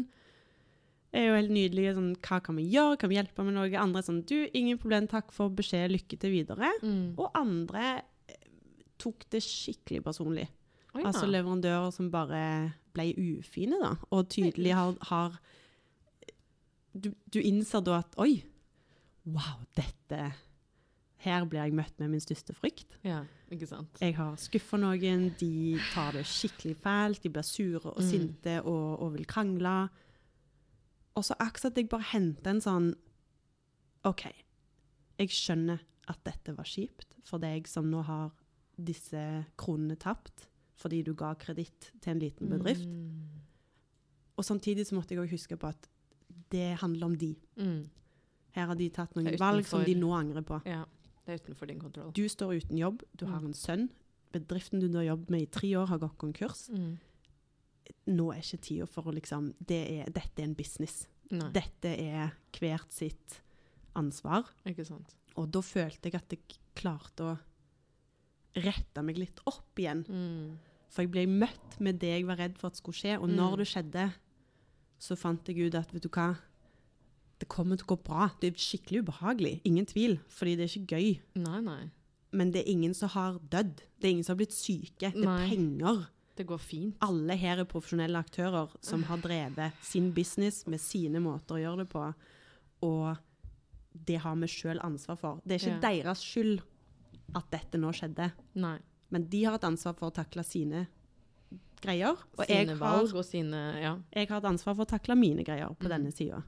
[1.14, 1.94] er jo helt nydelige.
[1.98, 2.98] sånn, Hva kan vi gjøre?
[3.02, 3.68] Kan vi hjelpe med noe?
[3.80, 6.70] Andre er sånn Du, ingen problem, takk for beskjed, lykke til videre.
[6.84, 7.16] Mm.
[7.20, 8.38] Og andre eh,
[8.98, 10.48] tok det skikkelig personlig.
[10.96, 13.94] Oi, Altså leverandører som bare ble ufine, da.
[14.12, 15.38] Og tydelig har, har
[16.94, 18.42] du, du innser da at Oi,
[19.24, 20.22] wow, dette
[21.22, 22.96] Her blir jeg møtt med min største frykt.
[23.06, 23.20] Ja,
[23.54, 24.00] ikke sant.
[24.02, 28.08] Jeg har skuffa noen, de tar det skikkelig fælt, de blir sure og Mm.
[28.10, 29.76] sinte og, og vil krangle.
[31.16, 32.92] Og så akkurat jeg bare henter en sånn
[34.08, 34.24] OK,
[35.20, 38.32] jeg skjønner at dette var kjipt for deg som nå har
[38.82, 39.20] disse
[39.62, 40.48] kronene tapt
[40.82, 42.88] fordi du ga kreditt til en liten bedrift.
[42.90, 43.44] Mm.
[44.40, 45.90] Og samtidig så måtte jeg òg huske på at
[46.50, 47.36] det handler om de.
[47.60, 47.84] Mm.
[48.58, 50.58] Her har de tatt noen valg som de nå angrer på.
[50.66, 50.82] Ja,
[51.28, 52.10] det er utenfor din kontroll.
[52.18, 53.52] Du står uten jobb, du har Mm.
[53.52, 53.90] en sønn.
[54.34, 56.70] Bedriften du har jobbet med i tre år, har gått konkurs.
[56.74, 56.98] Mm.
[58.08, 61.08] Nå er ikke tida for å liksom det er, Dette er en business.
[61.32, 63.42] Nei, Dette er hvert sitt
[63.96, 64.46] ansvar.
[64.66, 65.16] ikke sant.
[65.38, 67.38] Og da følte jeg at jeg klarte å
[68.62, 70.04] rette meg litt opp igjen.
[70.08, 70.58] Mm.
[70.92, 73.18] For jeg ble møtt med det jeg var redd for at skulle skje.
[73.20, 73.36] Og Mm.
[73.38, 74.14] når det skjedde,
[75.00, 76.38] så fant jeg ut at vet du hva,
[77.40, 78.28] det kommer til å gå bra.
[78.40, 81.20] Det er skikkelig ubehagelig, ingen tvil, fordi det er ikke gøy.
[81.36, 81.90] Nei, nei.
[82.34, 83.78] Men det er ingen som har dødd.
[84.00, 85.12] Det er ingen som har blitt syke.
[85.12, 85.50] Det er Nei.
[85.50, 86.08] penger.
[86.42, 86.96] Det går fint.
[87.06, 91.84] Alle her er profesjonelle aktører som har drevet sin business med sine måter å gjøre
[91.84, 92.06] det på.
[92.88, 93.18] Og
[94.08, 95.42] det har vi sjøl ansvar for.
[95.46, 96.62] Det er ikke deres skyld
[97.38, 98.32] at dette nå skjedde.
[98.56, 98.78] Nei.
[99.12, 100.86] Men de har et ansvar for å takle sine
[101.84, 102.18] greier.
[102.40, 103.98] Og jeg har, valg og sine Ja.
[104.14, 105.90] jeg har et ansvar for å takle mine greier på Mm.
[105.90, 106.42] denne sida.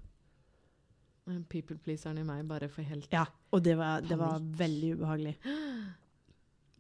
[1.50, 5.36] People-pleaseren i meg bare for helt Ja, og det var, det var veldig ubehagelig.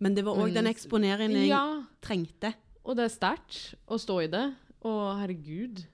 [0.03, 2.53] Men det var òg den eksponeringen jeg Ja, trengte.
[2.83, 3.57] Og det er sterkt
[3.87, 4.45] å stå i det.
[4.83, 5.85] Og herregud.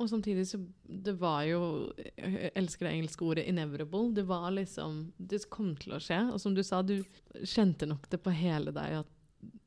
[0.00, 0.58] Og samtidig så
[1.04, 4.14] Det var jo Jeg elsker det engelske ordet 'inevitable'.
[4.14, 6.32] Det var liksom Det kom til å skje.
[6.32, 7.04] Og som du sa, du
[7.44, 9.06] kjente nok det på hele deg at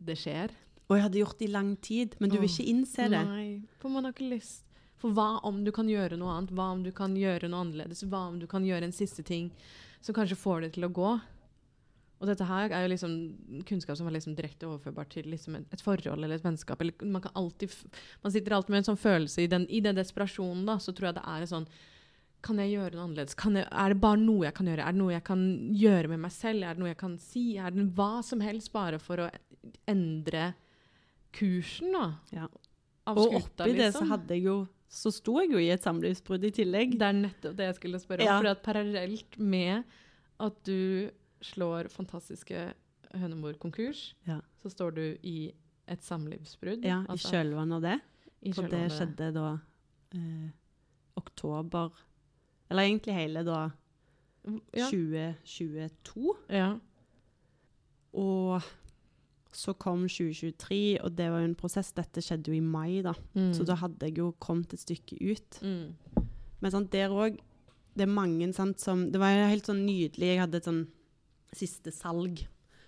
[0.04, 0.52] det skjer.
[0.90, 3.26] Og jeg hadde gjort det i lang tid, men du vil ikke innse det.
[3.28, 4.64] Nei, for man har ikke lyst.
[4.98, 6.54] For hva om du kan gjøre noe annet?
[6.56, 8.04] Hva om du kan gjøre noe annerledes?
[8.04, 9.52] Hva om du kan gjøre en siste ting
[10.02, 11.12] som kanskje får det til å gå?
[12.18, 13.12] Og dette her er jo liksom
[13.70, 16.82] kunnskap som er liksom direkte overførbart til liksom et, et forhold eller et vennskap.
[16.82, 17.74] Eller man kan alltid
[18.24, 21.12] Man sitter alltid med en sånn følelse i den, i den desperasjonen, da, så tror
[21.12, 21.68] jeg det er en sånn
[22.46, 23.38] Kan jeg gjøre noe annerledes?
[23.38, 24.88] Kan jeg, er det bare noe jeg kan gjøre?
[24.88, 25.44] Er det noe jeg kan
[25.84, 26.64] gjøre med meg selv?
[26.64, 27.44] Er det noe jeg kan si?
[27.58, 29.30] Er det hva som helst bare for å
[29.90, 30.52] endre
[31.38, 32.08] kursen, da?
[32.34, 32.50] Ja.
[33.08, 34.10] Av Og skuta, oppi det så liksom.
[34.12, 34.58] hadde jeg jo
[34.92, 36.98] Så sto jeg jo i et samlivsbrudd i tillegg.
[37.00, 38.30] Det er nettopp det jeg skulle spørre om.
[38.30, 38.38] Ja.
[38.40, 39.84] For at parallelt med
[40.48, 41.10] at du
[41.42, 42.74] slår fantastiske
[43.14, 44.42] hønemor konkurs, Ja.
[44.62, 45.54] så står du i
[45.88, 46.84] et samlivsbrudd.
[46.84, 48.54] Ja, i Altså, kjølvannet av det.
[48.56, 49.60] For det skjedde da
[50.14, 50.50] eh,
[51.18, 51.92] oktober
[52.70, 53.72] Eller egentlig hele da
[54.74, 54.90] Ja.
[54.90, 56.34] 2022.
[56.50, 56.78] ja.
[58.14, 58.62] Og
[59.52, 61.92] så kom 2023, og det var jo en prosess.
[61.96, 63.14] Dette skjedde jo i mai, da.
[63.36, 63.54] Mm.
[63.54, 65.60] Så da hadde jeg jo kommet et stykke ut.
[65.62, 65.96] mm.
[66.60, 67.38] Men sant, der òg
[67.98, 70.20] Det er mange sant, som Det var helt sånn nydelig.
[70.20, 70.88] Jeg hadde et sånn
[71.60, 72.44] siste salg,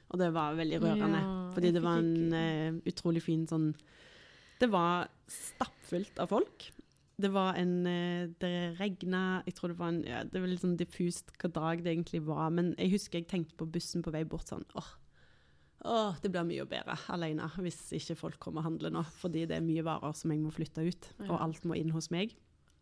[0.09, 1.22] og det var veldig rørende.
[1.22, 3.72] Ja, fordi det var en eh, utrolig fin sånn
[4.59, 6.70] Det var stappfullt av folk.
[7.20, 10.63] Det var en uh, Det regna Jeg tror det var en ja, Det var litt
[10.63, 14.13] sånn diffust hva dag det egentlig var, men jeg husker jeg tenkte på bussen på
[14.15, 14.91] vei bort sånn åh,
[15.84, 19.57] åh, det blir mye bedre alene hvis ikke folk kommer og handler nå, fordi det
[19.57, 22.36] er mye varer som jeg må flytte ut, og alt må inn hos meg.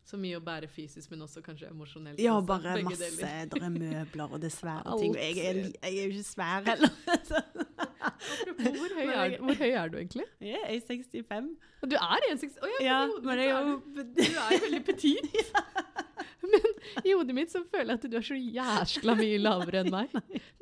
[0.08, 2.20] Så mye å bære fysisk, men også kanskje emosjonelt.
[2.24, 3.10] Ja, bare Begge masse.
[3.20, 3.50] deler.
[3.52, 5.12] Det er møbler, og det er svære ting.
[5.12, 6.94] Og jeg er, jeg er jo ikke svær heller.
[8.08, 10.26] Apropos, hvor høy, er, hvor høy er du egentlig?
[10.42, 11.50] jeg er 65.
[11.84, 14.62] Og Du er 1,60 Å ja, Ja, i men jeg er jo du, er jo
[14.68, 15.52] veldig petit.
[16.48, 16.64] Men
[17.04, 20.14] i hodet mitt så føler jeg at du er så jæskla mye lavere enn meg.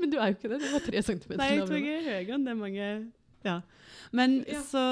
[0.02, 0.58] Men du er jo ikke det.
[0.64, 1.52] Du var tre centimeter lavere.
[1.52, 2.88] Nei, jeg tror jeg er høyere enn det mange
[3.46, 3.60] Ja.
[4.16, 4.64] Men Ja.
[4.66, 4.86] så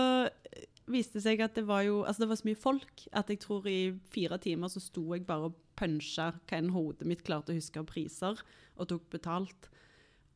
[0.91, 3.67] viste seg at det var jo Altså, det var så mye folk at jeg tror
[3.71, 7.57] i fire timer så sto jeg bare og punsja hva enn hodet mitt klarte å
[7.57, 8.36] huske av priser,
[8.77, 9.69] og tok betalt.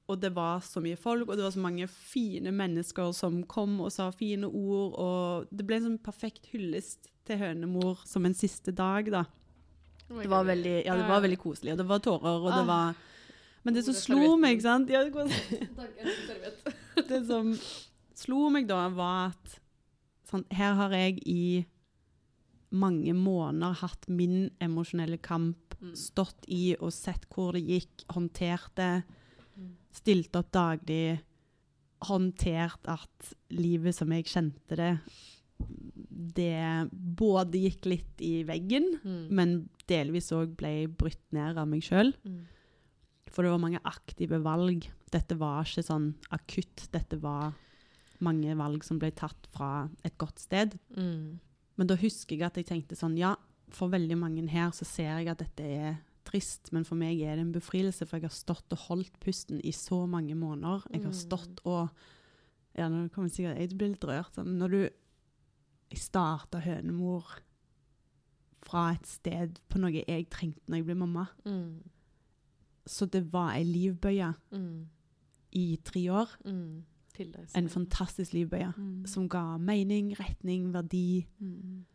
[0.08, 3.74] og det var så mye folk, og det var så mange fine mennesker som kom
[3.84, 8.34] og sa fine ord, og det ble en sånn perfekt hyllest til hønemor som en
[8.34, 9.26] siste dag, da.
[10.08, 12.72] Det var veldig, ja, det var veldig koselig, og det var tårer, og det Ah.
[12.72, 12.96] var
[13.66, 15.04] Men det som slo meg, ikke sant ja,
[17.10, 17.52] Det som
[18.16, 19.60] slo meg da, var at
[20.28, 21.66] sånn, her har jeg i
[22.76, 25.94] mange måneder hatt min emosjonelle kamp, Mm.
[25.94, 29.04] stått i og sett hvor det gikk, håndtert det,
[29.58, 29.76] Mm.
[29.94, 31.20] stilt opp daglig,
[32.02, 35.00] håndtert at livet som jeg kjente det,
[36.34, 39.30] det både gikk litt i veggen, Mm.
[39.32, 42.14] men delvis òg ble brutt ned av meg sjøl.
[42.26, 42.46] Mm.
[43.30, 44.88] For det var mange aktive valg.
[45.12, 46.90] Dette var ikke sånn akutt.
[46.92, 47.54] Dette var
[48.20, 50.78] mange valg som ble tatt fra et godt sted.
[50.96, 51.40] Mm.
[51.78, 53.36] Men da husker jeg at jeg tenkte sånn Ja,
[53.70, 57.36] for veldig mange her så ser jeg at dette er trist, men for meg er
[57.36, 60.84] det en befrielse, for jeg har stått og holdt pusten i så mange måneder.
[60.92, 61.22] Jeg har Mm.
[61.26, 61.90] stått og
[62.78, 64.34] Ja, nå kommer sikkert jeg blir litt rørt.
[64.36, 64.90] Sånn, når du
[65.90, 67.24] Jeg starta Hønemor
[68.62, 71.28] fra et sted på noe jeg trengte når jeg ble mamma.
[71.46, 71.84] Mm.
[72.86, 74.86] Så det var ei livbøye Mm.
[75.54, 76.28] i tre år.
[76.46, 76.84] Mm.
[77.18, 79.06] Deg En fantastisk livbøye Mm.
[79.08, 81.26] som ga mening, retning, verdi.
[81.40, 81.86] Mm.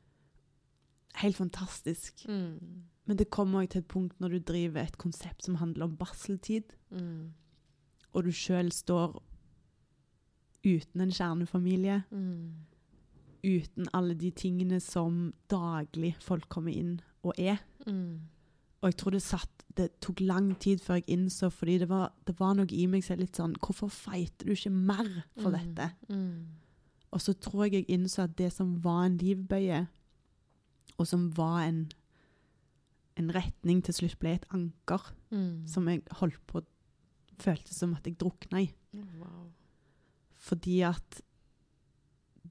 [1.15, 2.27] Helt fantastisk.
[2.29, 2.83] Mm.
[3.07, 5.97] Men det kommer òg til et punkt når du driver et konsept som handler om
[5.97, 7.33] barseltid, Mm.
[8.15, 9.23] og du sjøl står
[10.65, 12.53] uten en kjernefamilie, Mm.
[13.45, 17.57] uten alle de tingene som daglig folk kommer inn og er.
[17.87, 18.21] Mm.
[18.83, 22.11] Og jeg tror det satt Det tok lang tid før jeg innså, fordi det var,
[22.27, 25.09] det var noe i meg som er litt sånn Hvorfor fighter du ikke mer
[25.41, 25.75] for Mm.
[25.75, 25.87] dette?
[26.11, 26.47] Mm.
[27.13, 29.87] Og så tror jeg jeg innså at det som var en livbøye,
[30.99, 31.91] og som var en,
[33.17, 35.67] en retning, til slutt ble et anker Mm.
[35.67, 36.63] som jeg holdt på
[37.39, 38.73] Føltes som at jeg drukna i.
[39.19, 39.49] Wow.
[40.39, 41.23] Fordi at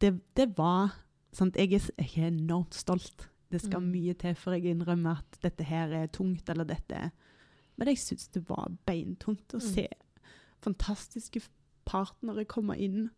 [0.02, 0.96] det, det var
[1.32, 1.56] sant?
[1.56, 3.30] Jeg, er, jeg er enormt stolt.
[3.52, 3.92] Det skal Mm.
[3.92, 7.12] mye til før jeg innrømmer at dette her er tungt, eller dette
[7.78, 9.74] Men jeg syns det var beintungt å Mm.
[9.74, 9.88] se
[10.62, 11.42] fantastiske
[11.86, 13.10] partnere komme inn,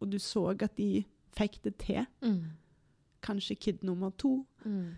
[0.00, 1.04] og du så at de
[1.36, 2.06] fikk det til.
[2.22, 2.50] Mm.
[3.22, 4.46] Kanskje kid nummer to.
[4.64, 4.94] Mm.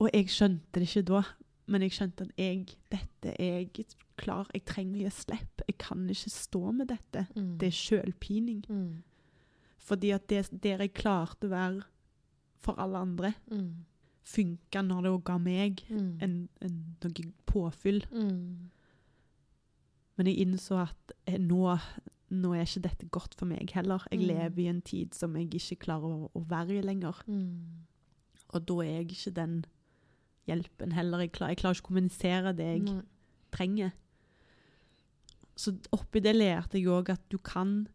[0.00, 1.22] Og jeg skjønte det ikke da,
[1.68, 5.62] men jeg skjønte at jeg, dette er jeg klar Jeg trenger å gi slipp.
[5.68, 7.26] Jeg kan ikke stå med dette.
[7.36, 7.58] Mm.
[7.58, 8.64] Det er sjølpining.
[8.68, 9.02] Mm.
[9.78, 11.84] Fordi at det der jeg klarte å være
[12.62, 13.84] for alle andre, Mm.
[14.24, 16.18] funka når det ga meg Mm.
[16.22, 18.04] en, en, noe påfyll.
[18.12, 18.70] Mm.
[20.16, 21.76] Men jeg innså at eh, nå,
[22.30, 24.04] nå er ikke dette godt for meg heller.
[24.10, 24.26] Jeg Mm.
[24.26, 27.22] lever i en tid som jeg ikke klarer å, å være i lenger.
[27.26, 27.84] Mm.
[28.54, 29.64] Og da er jeg ikke den
[30.48, 31.18] hjelpen heller.
[31.20, 33.02] Jeg, klar, jeg klarer ikke å kommunisere det jeg
[33.52, 33.92] trenger.
[35.56, 37.86] Så oppi det lærte jeg òg at du kan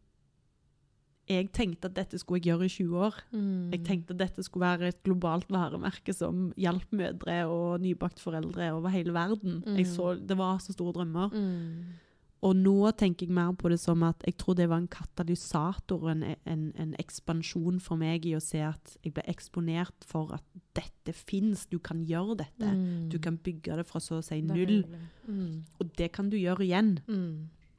[1.27, 3.19] Jeg tenkte at dette skulle jeg gjøre i 20 år.
[3.33, 3.69] Mm.
[3.75, 8.71] Jeg tenkte at dette skulle være et globalt varemerke som hjalp mødre og nybakt foreldre
[8.77, 9.61] over hele verden.
[9.65, 9.81] Mm.
[9.85, 11.33] Så, det var så store drømmer.
[11.33, 12.03] mm.
[12.45, 16.03] Og nå tenker jeg mer på det som at jeg tror det var en katalysator,
[16.11, 20.45] en, en, en ekspansjon for meg i å se at jeg ble eksponert for at
[20.77, 22.69] dette fins, du kan gjøre dette.
[22.69, 23.07] Mm.
[23.09, 24.83] Du kan bygge det fra så å si null.
[25.27, 25.65] Mm.
[25.81, 26.93] og det kan du gjøre igjen.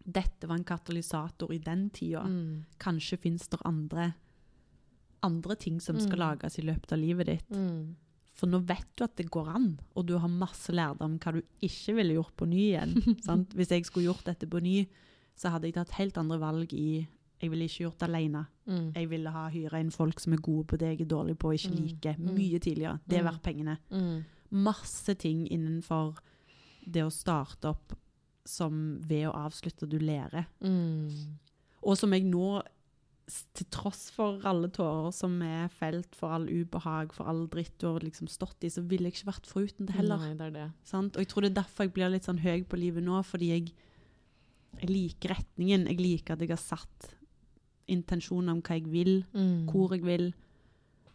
[0.09, 2.23] Dette var en katalysator i den tida.
[2.25, 2.65] Mm.
[2.81, 4.15] Kanskje fins det andre,
[5.23, 6.23] andre ting som skal Mm.
[6.25, 7.51] lages i løpet av livet ditt.
[7.51, 7.95] Mm.
[8.35, 11.43] For nå vet du at det går an, og du har masse lærdom hva du
[11.61, 12.95] ikke ville gjort på ny igjen.
[13.27, 13.51] sant?
[13.55, 14.87] Hvis jeg skulle gjort dette på ny,
[15.37, 17.07] så hadde jeg tatt helt andre valg i
[17.41, 18.47] Jeg ville ikke gjort det alene.
[18.67, 18.93] Mm.
[18.97, 21.53] Jeg ville ha hyra inn folk som er gode på det jeg er dårlig på
[21.53, 21.85] og ikke Mm.
[21.87, 22.17] liker.
[22.19, 22.35] Mm.
[22.35, 23.01] Mye tidligere.
[23.07, 23.79] Det er verdt pengene.
[23.93, 24.25] Mm.
[24.51, 26.17] Masse ting innenfor
[26.91, 27.93] det å starte opp
[28.49, 30.47] som ved å avslutte du lærer.
[30.65, 31.37] Mm.
[31.85, 32.63] Og som jeg nå,
[33.53, 37.85] til tross for alle tårer som er felt, for all ubehag, for all dritt du
[37.91, 40.23] har liksom stått i, så ville jeg ikke vært foruten det heller.
[40.23, 40.67] Nei, det er det.
[40.89, 41.17] Sant?
[41.19, 43.51] Og jeg tror det er derfor jeg blir litt sånn høy på livet nå, fordi
[43.53, 43.69] jeg,
[44.81, 45.85] jeg liker retningen.
[45.93, 47.11] Jeg liker at jeg har satt
[47.89, 49.67] intensjoner om hva jeg vil, Mm.
[49.71, 50.33] hvor jeg vil,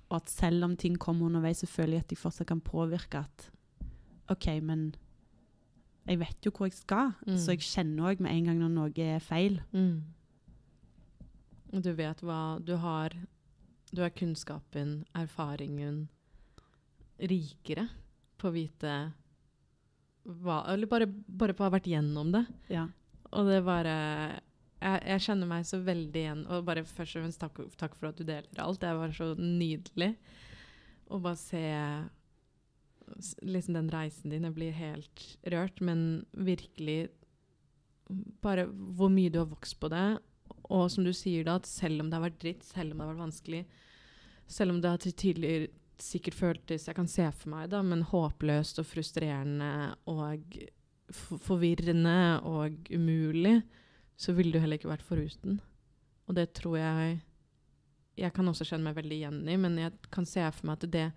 [0.10, 3.26] og at selv om ting kommer underveis, så føler jeg at de fortsatt kan påvirke
[3.26, 3.50] at
[4.30, 4.94] OK, men
[6.08, 7.38] jeg vet jo hvor jeg skal, Mm.
[7.38, 9.62] så jeg kjenner òg med en gang når noe er feil.
[9.74, 10.04] Mm.
[11.82, 13.14] Du vet hva du har
[13.94, 16.08] Du har kunnskapen, erfaringen
[17.20, 17.88] rikere
[18.42, 18.94] på å vite
[20.26, 22.46] hva Eller bare, bare på å ha vært gjennom det.
[22.74, 22.88] Ja.
[23.34, 23.94] Og det bare
[24.82, 26.42] jeg, jeg kjenner meg så veldig igjen.
[26.52, 28.80] Og bare først og fremst takk, takk for at du deler alt.
[28.82, 30.16] Det var så nydelig
[31.12, 31.62] å bare se
[33.42, 34.48] liksom den reisen din.
[34.48, 37.08] Jeg blir helt rørt, men virkelig
[38.44, 40.20] bare hvor mye du har vokst på det.
[40.74, 43.06] Og som du sier da, at selv om det har vært dritt, selv om det
[43.06, 43.64] har vært vanskelig,
[44.48, 45.72] selv om det har tidligere
[46.04, 50.58] sikkert føltes Jeg kan se for meg, da, men håpløst og frustrerende og
[51.14, 53.62] forvirrende og umulig,
[54.18, 55.60] så ville du heller ikke vært foruten.
[56.28, 57.22] Og det tror jeg
[58.18, 60.84] Jeg kan også kjenne meg veldig igjen i, men jeg kan se for meg at
[60.84, 61.12] det, det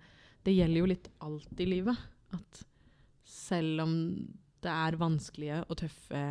[0.45, 1.97] gjelder jo litt alt i livet.
[2.35, 2.61] At
[3.27, 3.93] selv om
[4.63, 6.23] det er vanskelige og tøffe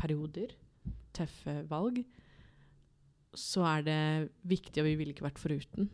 [0.00, 0.54] perioder,
[1.14, 2.02] tøffe valg,
[3.34, 4.00] så er det
[4.46, 5.90] viktig, og vi ville ikke vært foruten.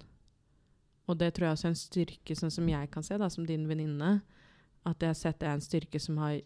[1.08, 3.46] Og det tror jeg også er en styrke, sånn som jeg kan se, da, som
[3.48, 4.20] din venninne.
[4.86, 6.38] At jeg har sett det er en styrke som har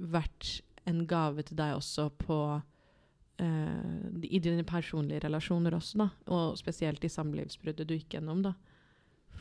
[0.00, 6.08] vært en gave til deg også på uh, I dine personlige relasjoner også, da.
[6.32, 8.54] Og spesielt i samlivsbruddet du gikk gjennom, da.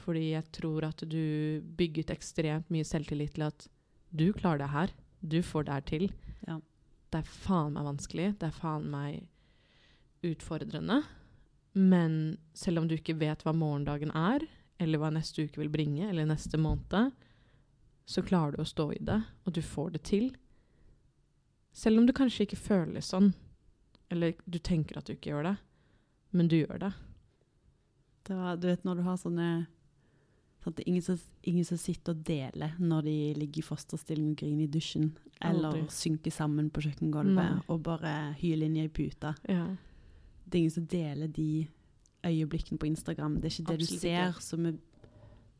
[0.09, 3.67] Fordi jeg tror at du bygget ekstremt mye selvtillit til at
[4.09, 4.93] du klarer det her.
[5.21, 6.05] Du får det her til.
[6.47, 6.55] Ja.
[7.13, 8.31] Det er faen meg vanskelig.
[8.41, 9.27] Det er faen meg
[10.25, 11.03] utfordrende.
[11.77, 14.47] Men selv om du ikke vet hva morgendagen er,
[14.81, 17.13] eller hva neste uke vil bringe, eller neste måned,
[18.09, 20.31] så klarer du å stå i det, og du får det til.
[21.69, 23.35] Selv om du kanskje ikke føler sånn,
[24.09, 25.57] eller du tenker at du ikke gjør det,
[26.33, 26.95] men du gjør det.
[28.25, 29.49] det var, du vet når du har sånne
[30.63, 34.33] sånn Det er ingen som, ingen som, sitter og deler når de ligger i fosterstilling
[34.33, 35.85] og griner i dusjen, eller Aldri.
[35.95, 39.33] synker sammen på kjøkkengulvet og bare hyler inn i ei pute.
[39.47, 39.65] Ja.
[40.45, 41.67] Det er ingen som deler de
[42.27, 43.39] øyeblikkene på Instagram.
[43.39, 44.73] Det er ikke det Absolutt du ser, så vi,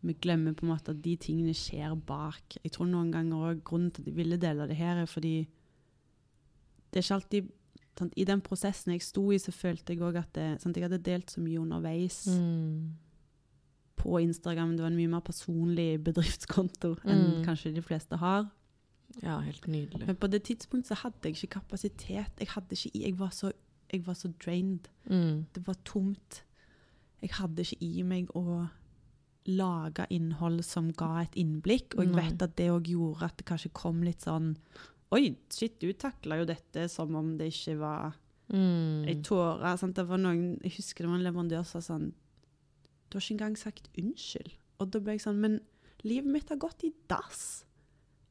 [0.01, 2.59] vi glemmer på en måte at de tingene skjer bak.
[2.63, 5.47] Jeg tror noen ganger også grunnen til at de ville dele det her, er fordi
[6.89, 7.51] det er ikke alltid
[7.99, 10.87] sant, I den prosessen jeg sto i, så følte jeg òg at det, sant, jeg
[10.87, 12.95] hadde delt så mye underveis Mm.
[13.99, 14.75] På Instagram.
[14.77, 17.45] Det var en mye mer personlig bedriftskonto enn Mm.
[17.45, 18.49] kanskje de fleste har.
[19.23, 20.05] ja, helt nydelig.
[20.07, 22.31] Men på det tidspunktet så hadde jeg ikke kapasitet.
[22.39, 23.51] Jeg, hadde ikke, jeg, var, så,
[23.91, 24.87] jeg var så drained.
[25.09, 25.45] Mm.
[25.53, 26.43] Det var tomt.
[27.21, 28.69] Jeg hadde ikke i meg å
[29.49, 32.21] lage innhold som ga et innblikk, og jeg Nei.
[32.29, 34.55] vet at det òg gjorde at det kanskje kom litt sånn
[35.11, 38.13] Oi, shit, du takla jo dette som om det ikke var
[38.53, 39.05] Mm.
[39.07, 39.61] ei tåre.
[39.61, 42.13] Jeg husker det var en leverandør som sa sånn
[43.09, 44.51] Du har ikke engang sagt unnskyld.
[44.79, 45.59] Og da ble jeg sånn Men
[46.03, 47.65] livet mitt har gått i dass.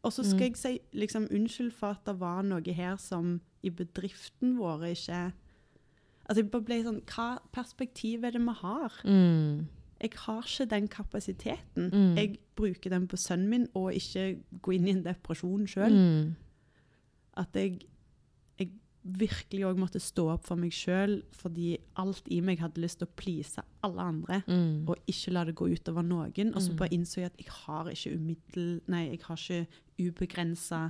[0.04, 0.44] Og så skal Mm.
[0.46, 5.32] jeg si liksom unnskyld for at det var noe her som i bedriften vår ikke
[6.28, 8.92] Altså jeg bare ble sånn Hva perspektiv er det vi har?
[9.04, 9.66] Mm.
[10.00, 11.90] Jeg har ikke den kapasiteten.
[11.90, 12.16] Mm.
[12.16, 15.90] Jeg bruker den på sønnen min, og ikke gå inn i en depresjon sjøl.
[15.90, 16.36] Mm.
[17.36, 17.88] At jeg, jeg
[19.08, 23.08] virkelig òg måtte stå opp for meg sjøl, fordi alt i meg hadde lyst til
[23.08, 24.42] å please alle andre.
[24.46, 24.84] Mm.
[24.88, 26.54] Og ikke la det gå utover noen.
[26.54, 26.76] Og så Mm.
[26.76, 28.80] bare innså jeg at jeg har ikke umiddel...
[28.88, 29.66] Nei, jeg har ikke
[29.98, 30.88] ubegrensa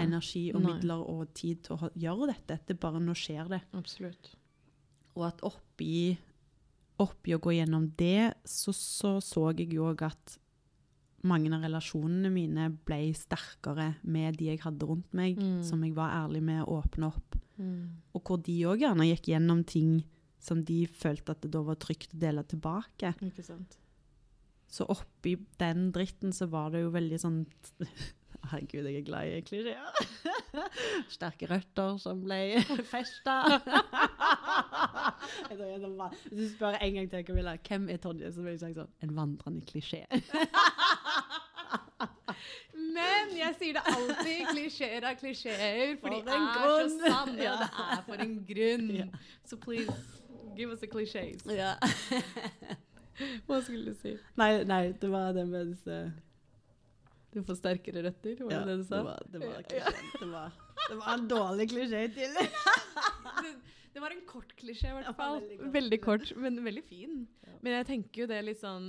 [0.00, 0.72] energi og Nei.
[0.72, 2.58] midler og tid til å gjøre dette.
[2.66, 3.60] Det bare nå skjer det.
[3.74, 4.34] Absolutt.
[5.16, 6.16] Og at oppi,
[6.98, 10.38] oppi å gå gjennom det, så så, så jeg jo òg at
[11.22, 15.62] mange av relasjonene mine ble sterkere med de jeg hadde rundt meg, Mm.
[15.62, 17.36] som jeg var ærlig med å åpne opp.
[17.60, 18.00] Mm.
[18.16, 20.00] Og hvor de òg gjerne gikk gjennom ting
[20.40, 23.12] som de følte at det da var trygt å dele tilbake.
[23.26, 23.76] Ikke sant.
[24.70, 27.42] Så oppi den dritten så var det jo veldig sånn
[28.50, 30.06] Herregud, jeg er glad i klisjeer.
[31.14, 32.62] Sterke røtter som ble
[32.94, 33.34] festa.
[35.50, 38.88] Hvis du spør en gang til, Camilla, hvem er Tonje, så vil jeg si sånn
[39.04, 40.06] En vandrende klisjé.
[42.94, 44.46] Men jeg sier det alltid.
[44.50, 47.36] Klisjeer er klisjeer, for de er så sanne.
[47.42, 47.56] Ja.
[47.62, 48.90] Det er for en grunn.
[49.48, 49.94] Så please,
[50.56, 51.44] give us the clichés.
[51.50, 51.74] Ja.
[53.46, 54.14] Hva skulle du si?
[54.40, 55.96] Nei, nei, det var det med disse
[57.34, 58.96] Du får sterkere røtter, var det ja, det du sa?
[58.96, 59.62] Det var, det var Ja.
[59.68, 60.08] klisjeen.
[60.20, 60.54] Det var,
[60.88, 62.32] det var en dårlig klisjé til.
[63.44, 63.52] det,
[63.94, 65.40] det var en kort klisjé, i hvert Ja, fall.
[65.44, 65.72] veldig kort.
[65.76, 67.18] Veldig kort, men veldig fin.
[67.46, 67.54] Ja.
[67.60, 68.88] Men jeg tenker jo det litt sånn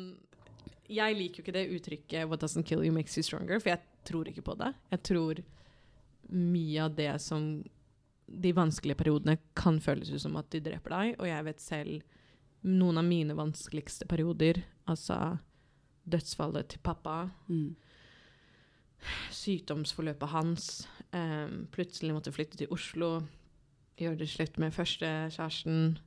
[0.91, 3.79] Jeg liker jo ikke det uttrykket 'what doesn't kill you makes you stronger', for jeg
[4.07, 4.73] tror ikke på det.
[4.91, 5.43] Jeg tror
[6.31, 7.63] mye av det som
[8.31, 12.03] De vanskelige periodene kan føles ut som at de dreper deg, og jeg vet selv
[12.63, 15.37] noen av mine vanskeligste perioder, altså
[16.07, 17.75] dødsfallet til pappa, Mm.
[19.31, 23.19] sykdomsforløpet hans, Um, plutselig måtte flytte til Oslo,
[23.99, 25.97] gjøre det slutt med første kjæresten,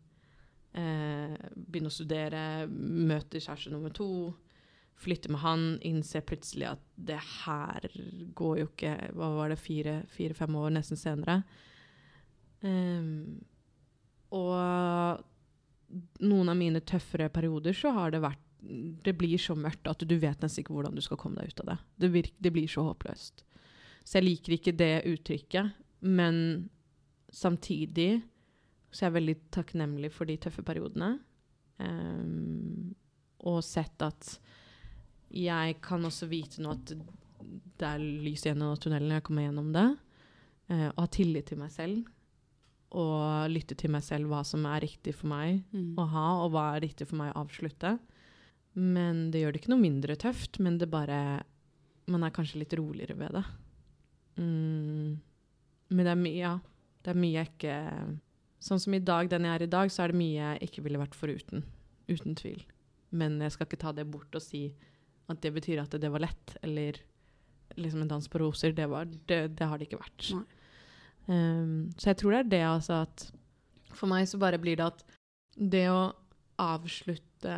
[0.74, 4.34] eh, begynne å studere, møte kjæreste nummer to,
[4.97, 7.86] flytte med han, innse plutselig at det her
[8.36, 11.40] går jo ikke Hva var det, fire-fem fire, år nesten senere.
[12.64, 13.42] Um,
[14.34, 15.20] og
[16.24, 20.14] noen av mine tøffere perioder så har det vært Det blir så mørkt at du
[20.16, 21.78] vet nesten ikke hvordan du skal komme deg ut av det.
[22.01, 23.45] Det, virker, det blir så håpløst.
[24.05, 26.70] Så jeg liker ikke det uttrykket, Men
[27.32, 28.22] samtidig
[28.90, 31.18] så er jeg veldig takknemlig for de tøffe periodene.
[31.82, 32.95] Um,
[33.45, 34.38] og sett at
[35.35, 36.93] jeg kan også vite nå at
[37.78, 39.87] det er lys gjennom tunnelen jeg kommer gjennom det.
[40.70, 42.05] Eh, og ha tillit til meg selv.
[42.95, 45.97] Og lytte til meg selv hva som er riktig for meg Mm.
[45.99, 47.99] å ha, og hva er riktig for meg å avslutte.
[48.74, 51.43] Men det gjør det ikke noe mindre tøft, men det bare
[52.07, 53.45] Man er kanskje litt roligere ved det.
[54.37, 55.18] Mm.
[55.91, 56.59] Men det er mye, ja.
[57.05, 58.20] Det er mye jeg ikke
[58.64, 60.82] Sånn som i dag, den jeg er i dag, så er det mye jeg ikke
[60.87, 61.64] ville vært foruten.
[62.09, 62.62] Uten tvil.
[63.12, 64.70] Men jeg skal ikke ta det bort og si
[65.31, 66.99] at det betyr at det var lett, eller
[67.77, 68.75] liksom en dans på roser.
[68.77, 70.33] Det, var, det, det har det ikke vært.
[71.27, 73.22] Um, så jeg tror det er det, altså at
[73.97, 75.05] For meg så bare blir det at
[75.55, 76.11] det å
[76.61, 77.55] avslutte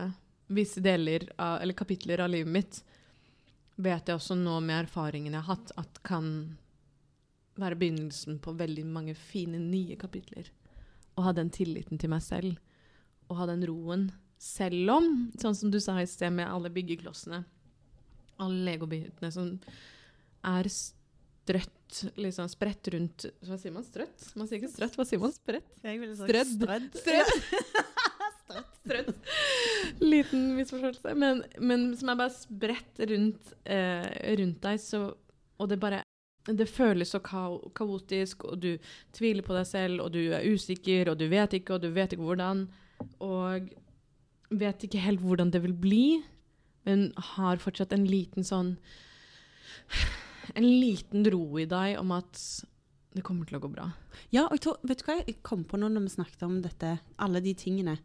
[0.53, 2.83] visse deler av, eller kapitler av livet mitt,
[3.77, 6.29] vet jeg også nå med erfaringen jeg har hatt, at kan
[7.57, 10.49] være begynnelsen på veldig mange fine nye kapitler.
[11.17, 12.61] Å ha den tilliten til meg selv,
[13.27, 14.11] og ha den roen.
[14.39, 15.11] Selv om,
[15.41, 17.43] sånn som du sa i sted, med alle byggeklossene,
[18.43, 19.53] alle legobitene som
[20.47, 23.85] er strøtt, liksom spredt rundt Hva sier man?
[23.87, 24.31] Strøtt?
[24.39, 25.35] Man sier ikke strøtt, hva sier man?
[25.35, 25.69] Spredt?
[25.79, 26.57] Strødd.
[26.59, 26.97] strødd.
[27.03, 27.95] Strødd.
[28.87, 29.15] Strødd.
[30.03, 31.15] Liten misforståelse.
[31.19, 35.09] Men, men som er bare spredt rundt, eh, rundt deg, så
[35.59, 36.03] Og det bare
[36.47, 38.77] Det føles så kaotisk, og du
[39.13, 42.13] tviler på deg selv, og du er usikker, og du vet ikke, og du vet
[42.13, 42.69] ikke hvordan.
[43.19, 43.67] Og
[44.51, 46.23] vet ikke helt hvordan det vil bli,
[46.87, 48.77] men har fortsatt en liten sånn
[50.55, 52.41] En liten ro i deg om at
[53.17, 53.87] det kommer til å gå bra.
[54.31, 56.59] Ja, og jeg tror, vet du hva jeg kom på nå når vi snakket om
[56.63, 57.97] dette, alle de tingene?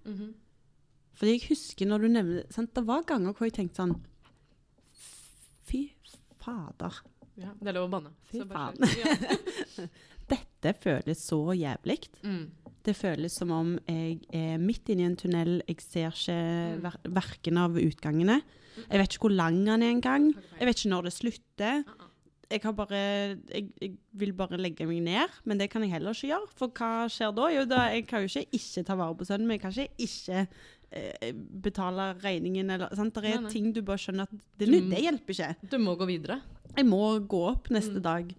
[1.20, 2.72] Fordi jeg husker når du nevner sant?
[2.74, 3.98] Det var ganger hvor jeg tenkte sånn
[5.70, 5.84] Fy
[6.42, 6.98] fader.
[7.40, 8.12] Ja, det er lov å banne.
[8.32, 8.80] Fy faen.
[8.98, 9.86] Ja.
[10.32, 12.00] Dette føles så jævlig.
[12.26, 12.46] Mm.
[12.82, 15.60] Det føles som om jeg er midt inne i en tunnel.
[15.70, 16.40] Jeg ser ikke
[16.72, 16.82] Mm.
[16.88, 18.40] ver verken av utgangene.
[18.90, 20.30] Jeg vet ikke hvor lang den er engang.
[20.60, 21.84] Jeg vet ikke når det slutter.
[22.52, 22.98] Jeg, har bare,
[23.48, 26.50] jeg, jeg vil bare legge meg ned, men det kan jeg heller ikke gjøre.
[26.60, 27.46] For hva skjer da?
[27.54, 29.56] Jo, da jeg kan jo ikke ikke ta vare på sønnen min.
[29.56, 30.42] Jeg kan ikke ikke
[30.92, 31.32] eh,
[31.64, 32.70] betale regningen.
[32.76, 33.16] Eller, sant?
[33.16, 33.54] Det er Nei, nei.
[33.56, 35.70] ting du bare skjønner at det, Du det hjelper ikke.
[35.72, 36.42] Du må gå videre.
[36.76, 38.04] Jeg må gå opp neste Mm.
[38.04, 38.36] dag.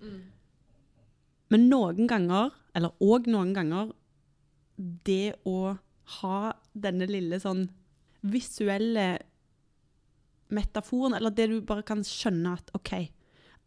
[1.52, 3.90] Men noen ganger, eller òg noen ganger,
[5.04, 5.76] det å
[6.20, 6.38] ha
[6.74, 7.66] denne lille sånn
[8.24, 9.18] visuelle
[10.52, 12.92] metaforen, eller det du bare kan skjønne at OK,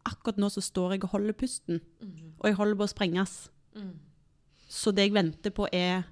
[0.06, 1.80] akkurat nå så står jeg og holder pusten,
[2.38, 3.34] og jeg holder på å sprenges.
[4.68, 6.04] Så det jeg venter på, er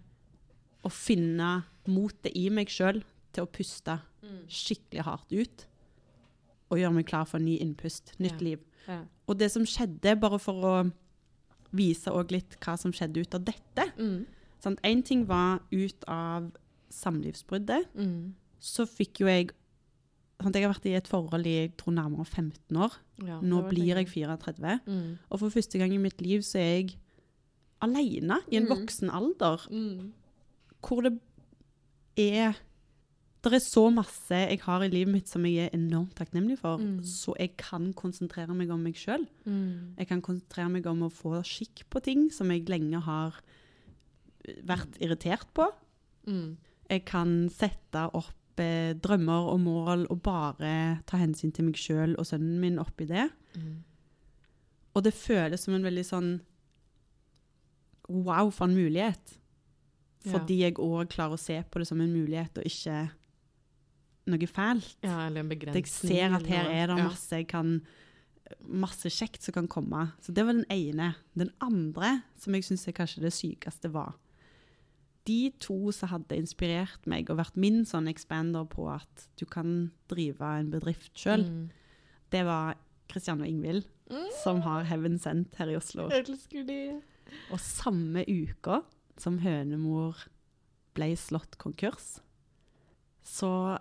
[0.85, 3.03] å finne motet i meg sjøl
[3.35, 4.01] til å puste
[4.49, 5.67] skikkelig hardt ut.
[6.71, 8.45] Og gjøre meg klar for en ny innpust, nytt Ja.
[8.45, 8.61] liv.
[8.89, 9.05] Ja.
[9.29, 10.93] Og det som skjedde, bare for å
[11.73, 14.27] vise litt hva som skjedde ut av dette Mm.
[15.03, 16.53] ting var ut av
[16.91, 18.35] samlivsbruddet, Mm.
[18.61, 19.51] så fikk jo jeg
[20.43, 20.55] sant?
[20.55, 22.93] Jeg har vært i et forhold i jeg tror nærmere 15 år.
[23.27, 24.81] Ja, Nå blir jeg 34.
[24.87, 25.19] mm.
[25.31, 26.97] Og for første gang i mitt liv så er jeg
[27.83, 28.71] alene i en Mm.
[28.77, 30.13] voksen alder, Mm.
[30.83, 31.19] hvor det
[32.17, 32.55] er
[33.45, 36.79] Det er så masse jeg har i livet mitt som jeg er enormt takknemlig for,
[36.79, 37.03] Mm.
[37.05, 39.27] så jeg kan konsentrere meg om meg sjøl.
[39.45, 39.95] Mm.
[39.99, 43.35] Jeg kan konsentrere meg om å få skikk på ting som jeg lenge har
[44.65, 45.67] vært irritert på.
[46.27, 46.57] Mm.
[46.91, 48.33] Jeg kan sette opp
[48.63, 53.07] eh, drømmer og mål og bare ta hensyn til meg sjøl og sønnen min oppi
[53.09, 53.29] det.
[53.57, 53.83] Mm.
[54.95, 56.35] Og det føles som en veldig sånn
[58.05, 59.39] Wow, for en mulighet.
[60.27, 60.35] Ja.
[60.35, 62.99] Fordi jeg òg klarer å se på det som en mulighet, og ikke
[64.29, 64.91] noe fælt.
[65.05, 66.13] Ja, eller en begrensning.
[66.13, 67.79] jeg ser at her er det masse kan
[68.61, 70.03] Masse kjekt som kan komme.
[70.21, 71.15] Så det var den ene.
[71.33, 74.19] Den andre, som jeg syns er kanskje det sykeste, var
[75.27, 79.91] De to som hadde inspirert meg og vært min sånn expander på at du kan
[80.09, 81.71] drive en bedrift sjøl, Mm.
[82.31, 82.75] det var
[83.09, 84.29] Kristian og Ingvild, Mm.
[84.43, 86.09] som har Heaven Sent her i Oslo.
[86.11, 87.01] Elsker de.
[87.51, 88.83] Og samme uka
[89.17, 90.27] som hønemor
[90.95, 92.21] ble slått konkurs,
[93.23, 93.79] så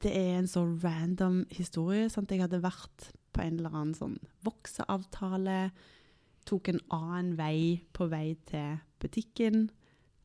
[0.00, 2.08] det er en så random historie.
[2.08, 2.30] Sant?
[2.30, 5.70] Jeg hadde vært på en eller annen sånn vokseavtale,
[6.48, 9.68] tok en annen vei på vei til butikken,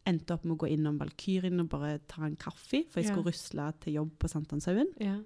[0.06, 3.14] endte opp med å gå innom Valkyrien og bare ta en kaffe, for jeg Ja.
[3.14, 4.90] skulle rusle til jobb på Sankthanshaugen.
[5.00, 5.20] Ja.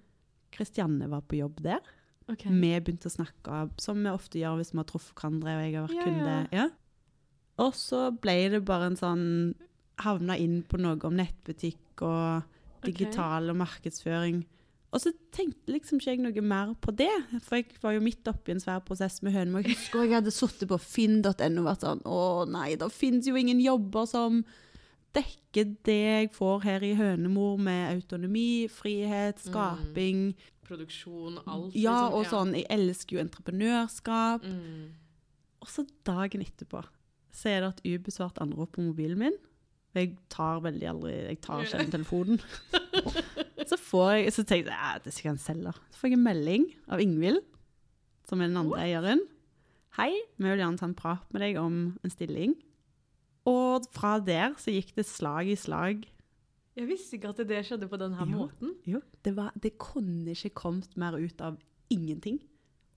[0.51, 1.79] Kristianne var på jobb der.
[2.29, 2.51] Okay.
[2.51, 5.75] Vi begynte å snakke, som vi ofte gjør hvis vi har truffet hverandre, og jeg
[5.75, 6.49] har vært Ja, kunde.
[6.51, 6.69] Ja.
[7.59, 9.55] Og så ble det bare en sånn
[9.99, 12.43] Havna inn på noe om nettbutikk og
[12.83, 14.43] digital og markedsføring.
[14.93, 17.09] Og så tenkte liksom ikke jeg noe mer på det,
[17.41, 19.65] for jeg var jo midt oppi en svær prosess med Hønemark.
[19.65, 23.35] Jeg husker jeg hadde sittet på finn.no og vært sånn Å nei, det finnes jo
[23.35, 24.45] ingen jobber som
[25.15, 30.35] dekker det jeg får her i Hønemor, med autonomi, frihet, skaping.
[30.67, 31.75] Produksjon, alt.
[31.75, 32.17] Ja, liksom.
[32.17, 34.43] og sånn Jeg elsker jo entreprenørskap.
[34.43, 34.91] Mm.
[35.63, 36.83] Og så dagen etterpå
[37.37, 39.35] så er det et ubesvart anrop på mobilen min.
[39.97, 42.41] Jeg tar veldig aldri Jeg tar sjelden telefonen.
[43.69, 45.73] så får jeg Så tenker jeg at det skal jeg selge.
[45.93, 47.41] Så får jeg en melding av Ingvild,
[48.29, 49.23] som er den andre eieren.
[49.97, 52.53] Hei, vi vil gjerne ta en prat med deg om en stilling.
[53.47, 56.03] Og fra der så gikk det slag i slag.
[56.77, 58.43] Jeg visste ikke at det skjedde på denne Jo.
[58.43, 58.73] måten.
[58.85, 61.55] Jo, det, var, det kunne ikke kommet mer ut av
[61.89, 62.41] ingenting.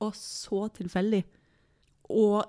[0.03, 1.22] Og så tilfeldig.
[2.11, 2.42] Og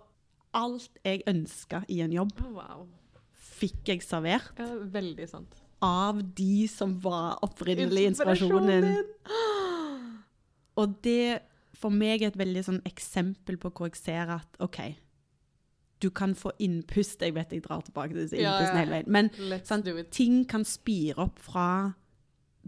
[0.57, 2.87] alt jeg ønska i en jobb, oh, wow.
[3.31, 5.53] fikk jeg servert Ja, veldig sant.
[5.81, 8.89] av de som var opprinnelig inspirasjonen.
[10.81, 11.41] Og det
[11.77, 14.79] for meg er et veldig sånn eksempel på hvor jeg ser at OK,
[16.01, 17.21] du kan få innpust.
[17.21, 18.75] Jeg vet jeg drar tilbake til innpusten Ja, ja.
[18.81, 19.07] hele veien.
[19.07, 19.29] Men
[19.63, 21.93] sant, ting kan spire opp fra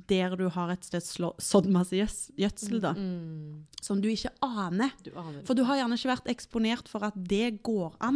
[0.09, 3.65] der du har et sted sådd masse gjødsel, da, Mm.
[3.79, 4.89] som du ikke aner.
[5.05, 8.15] Du aner For du har gjerne ikke vært eksponert for at det går an.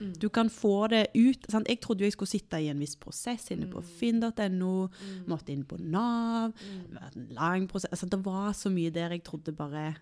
[0.00, 0.06] Mm.
[0.06, 0.12] Mm.
[0.20, 1.46] Du kan få det ut.
[1.50, 1.66] Sant?
[1.68, 3.90] Jeg trodde jeg skulle sitte i en viss prosess inne på Mm.
[3.98, 5.26] finn.no, Mm.
[5.26, 6.52] måtte inn på Nav.
[6.52, 6.82] Mm.
[6.90, 7.90] Det var en lang prosess.
[7.90, 9.96] Altså, det var så mye der jeg trodde bare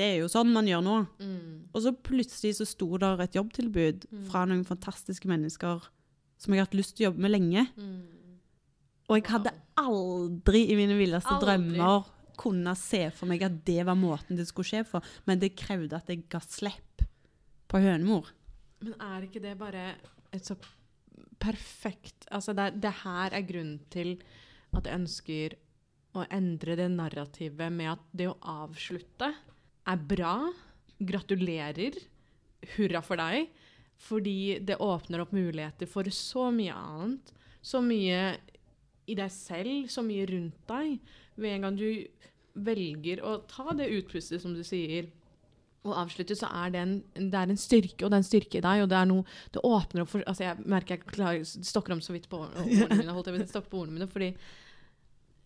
[0.00, 0.94] Det er jo sånn man gjør nå.
[1.20, 1.56] Mm.
[1.74, 4.22] Og så plutselig så sto der et jobbtilbud Mm.
[4.30, 5.82] fra noen fantastiske mennesker
[6.40, 7.66] som jeg har hatt lyst til å jobbe med lenge.
[7.76, 8.00] Mm.
[9.10, 11.44] Og jeg hadde aldri i mine villeste Aldri.
[11.50, 12.06] drømmer
[12.40, 15.98] kunne se for meg at det var måten det skulle skje på, men det krevde
[15.98, 17.02] at jeg ga slipp
[17.68, 18.30] på hønemor.
[18.80, 19.96] Men er ikke det bare
[20.32, 20.56] et så
[21.40, 24.14] perfekt Altså, det, det her er grunnen til
[24.76, 25.54] at jeg ønsker
[26.16, 29.32] å endre det narrativet med at det å avslutte
[29.88, 30.34] er bra.
[31.00, 31.98] Gratulerer.
[32.76, 33.50] Hurra for deg.
[34.00, 37.32] Fordi det åpner opp muligheter for så mye annet.
[37.60, 38.36] Så mye
[39.10, 41.14] i deg selv, så mye rundt deg.
[41.40, 41.88] Ved en gang du
[42.60, 45.10] velger å ta det utpustet, som du sier,
[45.80, 48.58] og avslutte, så er det en, det er en styrke, og det er en styrke
[48.58, 49.24] i deg, og det er noe
[49.54, 52.66] Det åpner opp for altså Jeg merker jeg klarer, stokker om så vidt på ordene
[52.98, 54.34] mine, holdt jeg på ordene mine, fordi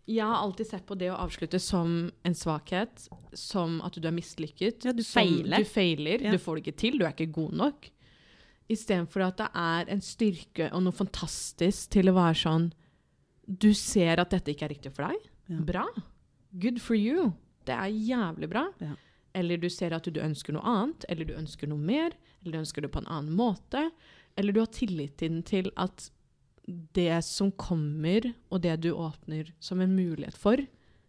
[0.07, 4.13] jeg har alltid sett på det å avslutte som en svakhet, som at du er
[4.15, 4.85] mislykket.
[4.85, 5.59] Ja, du feiler.
[5.59, 6.31] Du feiler, Ja.
[6.33, 7.91] du får det ikke til, du er ikke god nok.
[8.69, 12.71] Istedenfor at det er en styrke og noe fantastisk til å være sånn
[13.47, 15.17] Du ser at dette ikke er riktig for deg.
[15.51, 15.59] Ja.
[15.61, 15.83] Bra.
[16.59, 17.35] Good for you.
[17.67, 18.63] Det er jævlig bra.
[18.81, 18.95] Ja.
[19.35, 22.59] Eller du ser at du ønsker noe annet, eller du ønsker noe mer, eller du
[22.63, 23.91] ønsker det på en annen måte.
[24.39, 26.09] Eller du har tillit til at
[26.67, 30.57] det som kommer, og det du åpner som en mulighet for,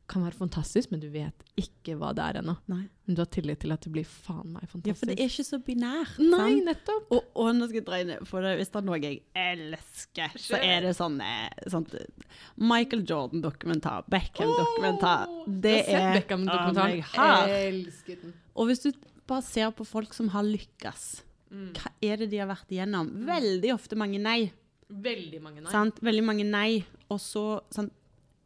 [0.05, 2.53] kan være fantastisk, men du vet ikke hva det er ennå.
[2.69, 4.99] Men du har tillit til at det blir faen meg Ja, fantastisk.
[4.99, 6.19] for det er ikke så binært.
[6.21, 6.65] Nei, sant?
[6.67, 7.07] nettopp.
[7.15, 10.59] Og, og nå skal jeg dreie ned, for hvis det er noe jeg elsker, så
[10.61, 11.31] er det sånne
[11.73, 11.95] sånt
[12.61, 15.25] Michael Jordan-dokumentar, Beckham-dokumentar.
[15.31, 17.01] Oh, det jeg har sett er Beckham-dokumentaren.
[17.49, 17.73] jeg.
[17.73, 18.35] Elsket den.
[18.55, 18.91] Og hvis du
[19.25, 21.21] bare ser på folk som har lykkes,
[21.55, 21.73] Mm.
[21.77, 23.09] hva er det de har vært igjennom?
[23.25, 24.51] Veldig ofte mange nei.
[24.89, 25.71] Veldig mange nei.
[25.71, 25.99] Sant?
[26.05, 26.85] Veldig mange nei.
[27.09, 27.61] Og så?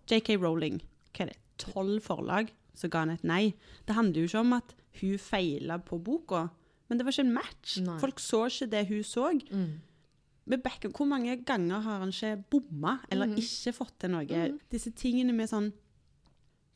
[0.09, 0.79] JK Rowling,
[1.13, 1.37] hva er det?
[1.59, 3.53] Tolv forlag, så ga han et nei.
[3.85, 6.45] Det handler jo ikke om at hun feila på boka,
[6.89, 7.77] men det var ikke en match.
[7.83, 7.99] Nei.
[8.01, 9.27] Folk så ikke det hun så.
[9.51, 9.79] Mm.
[10.49, 13.37] Rebecca, hvor mange ganger har han ikke bomma, eller Mhm.
[13.37, 14.25] ikke fått til noe?
[14.25, 14.59] Mhm.
[14.71, 15.71] Disse tingene med sånn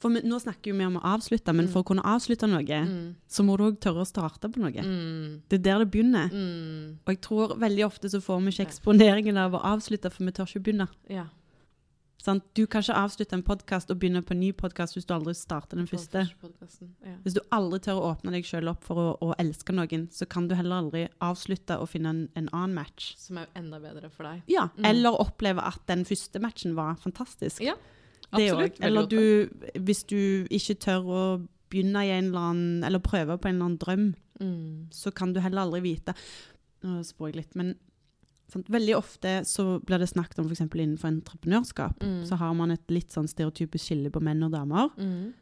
[0.03, 1.71] For vi, nå snakker jo vi om å avslutte, men Mm.
[1.71, 3.15] for å kunne avslutte noe, Mm.
[3.29, 4.83] så må du òg tørre å starte på noe.
[4.83, 5.41] Mm.
[5.47, 6.27] Det er der det begynner.
[6.29, 6.97] Mm.
[7.07, 10.31] Og jeg tror veldig ofte så får vi ikke eksponeringen av å avslutte, for vi
[10.35, 10.89] tør ikke begynne.
[11.09, 11.25] Ja.
[12.23, 15.13] Sånn, Du kan ikke avslutte en podkast og begynne på en ny podkast hvis du
[15.13, 16.29] aldri starter den første.
[17.03, 17.15] Ja.
[17.25, 20.27] Hvis du aldri tør å åpne deg sjøl opp for å, å elske noen, så
[20.29, 23.15] kan du heller aldri avslutte og finne en, en annen match.
[23.17, 24.41] Som er enda bedre for deg.
[24.47, 24.85] Ja, Mm.
[24.85, 27.59] Eller oppleve at den første matchen var fantastisk.
[27.61, 27.75] Ja,
[28.35, 28.71] Det absolutt.
[28.79, 28.83] også.
[28.83, 29.49] Eller du,
[29.79, 31.23] hvis du ikke tør å
[31.69, 34.87] begynne i en eller annen Eller prøve på en eller annen drøm, Mm.
[34.91, 36.13] så kan du heller aldri vite
[36.83, 37.75] Nå spår jeg litt, men
[38.49, 38.67] sant?
[38.67, 40.59] veldig ofte så blir det snakket om f.eks.
[40.73, 41.99] innenfor entreprenørskap.
[42.01, 42.25] Mm.
[42.27, 44.89] Så har man et litt sånn stereotypisk skille på menn og damer.
[44.97, 45.33] Mm.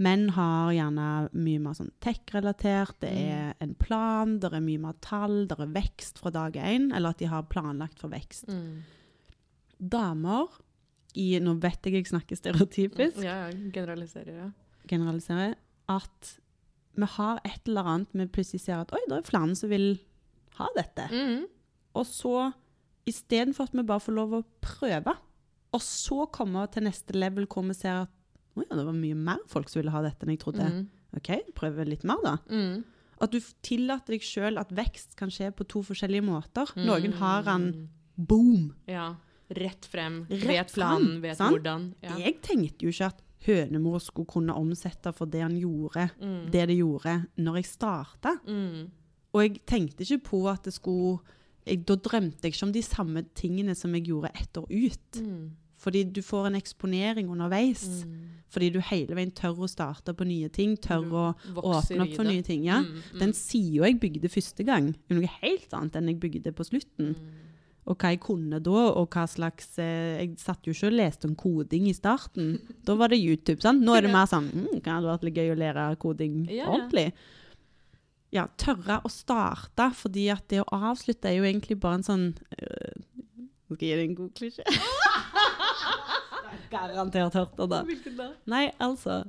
[0.00, 2.98] Menn har gjerne mye mer sånn tech-relatert.
[3.00, 3.30] Det Mm.
[3.30, 6.92] er en plan, det er mye mer tall, det er vekst fra dag én.
[6.94, 8.46] Eller at de har planlagt for vekst.
[8.48, 8.82] Mm.
[9.80, 10.48] Damer
[11.18, 14.50] i Nå vet jeg jeg snakker stereotypisk, Ja, generaliserer, ja.
[14.90, 15.56] generaliserer.
[15.90, 16.34] At
[16.98, 19.88] vi har et eller annet vi plutselig ser at oi, det er flere som vil
[20.58, 21.08] ha dette.
[21.12, 21.46] Mm.
[21.98, 22.52] Og så
[23.08, 25.14] istedenfor at vi bare får lov å prøve,
[25.74, 28.14] og så komme til neste level hvor vi ser at
[28.58, 30.64] Å ja, det var mye mer folk som ville ha dette enn jeg trodde.
[30.66, 30.86] Mm.
[31.14, 32.32] OK, prøve litt mer, da.
[32.50, 32.80] Mm.
[33.22, 36.72] At du tillater deg sjøl at vekst kan skje på to forskjellige måter.
[36.74, 37.68] Noen har en
[38.18, 38.72] boom.
[38.90, 39.12] Ja.
[39.50, 40.26] Rett frem.
[40.30, 41.54] Rett vet planen, vet sant?
[41.56, 41.94] hvordan.
[42.02, 42.16] Ja.
[42.18, 46.50] Jeg tenkte jo ikke at hønemor skulle kunne omsette for det han gjorde, Mm.
[46.50, 48.34] det det gjorde, når jeg starta.
[48.46, 48.90] Mm.
[49.34, 51.18] Og jeg tenkte ikke på at det skulle
[51.66, 55.12] jeg, Da drømte jeg ikke om de samme tingene som jeg gjorde ett år ut.
[55.22, 55.50] Mm.
[55.78, 58.04] Fordi du får en eksponering underveis.
[58.04, 58.28] Mm.
[58.50, 62.24] Fordi du hele veien tør å starte på nye ting, tør å åpne opp for
[62.24, 62.64] nye ting.
[62.64, 62.80] Ja.
[62.80, 66.52] Mm, mm, Den sida jeg bygde første gang, er noe helt annet enn jeg bygde
[66.52, 67.14] på slutten.
[67.88, 71.28] Og hva jeg kunne da, og hva slags eh, Jeg satt jo ikke og leste
[71.30, 72.58] om koding i starten.
[72.86, 73.62] Da var det YouTube.
[73.64, 73.80] sant?
[73.84, 77.06] Nå er det mer sånn mm, Kan det vært gøy å lære koding Ja, ordentlig?
[78.36, 82.26] Ja, tørre å starte, fordi at det å avslutte er jo egentlig bare en sånn
[82.60, 82.98] øh,
[83.72, 84.66] Skal jeg gi deg en god klisjé?
[86.72, 87.66] Garantert hørt det.
[87.72, 87.78] da.
[87.88, 88.26] Hvilken da?
[88.52, 89.22] Nei, altså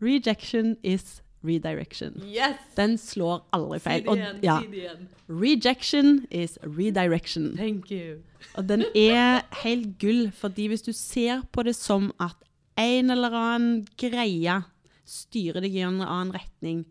[0.00, 1.18] Rejection is
[1.48, 2.18] redirection.
[2.28, 2.60] Yes!
[2.76, 4.08] Den slår aldri Si feil.
[4.12, 5.08] Og, ja, Si det igjen.
[5.28, 7.54] rejection is redirection.
[7.56, 8.20] Thank you.
[8.56, 12.36] Og den er helt gull, fordi hvis du ser på det som at
[12.78, 14.60] en eller annen greie
[15.08, 16.84] styrer deg i en annen retning,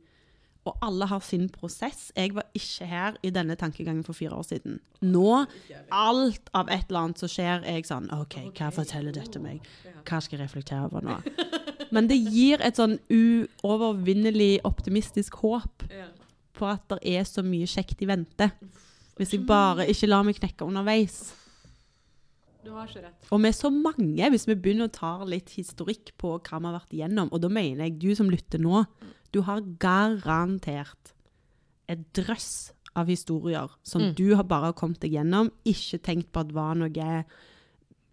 [0.68, 4.44] og alle har sin prosess Jeg var ikke her i denne tankegangen for fire år
[4.50, 4.82] siden.
[5.00, 5.46] Nå,
[5.96, 9.62] alt av et eller annet som skjer, er jeg sånn OK, hva forteller dette meg?
[10.04, 11.16] Hva skal jeg reflektere over nå?
[11.92, 15.84] Men det gir et sånn uovervinnelig optimistisk håp
[16.58, 18.52] på at det er så mye kjekt i vente.
[19.18, 21.34] Hvis jeg bare ikke lar meg knekke underveis.
[22.64, 23.28] Du har ikke rett.
[23.32, 26.66] Og vi er så mange, hvis vi begynner å ta litt historikk på hva vi
[26.68, 28.86] har vært igjennom, og da mener jeg du som lytter nå,
[29.32, 31.14] du har garantert
[31.88, 34.16] et drøss av historier som Mm.
[34.16, 37.26] du har bare kommet deg gjennom, ikke tenkt på at det var noe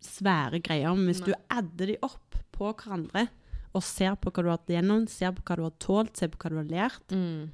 [0.04, 1.32] svære greier, men hvis Nei.
[1.32, 3.28] du adder de opp på hverandre,
[3.74, 6.28] og ser på hva du har hatt igjennom, ser på hva du har tålt, ser
[6.32, 7.50] på hva du har lært, Mm.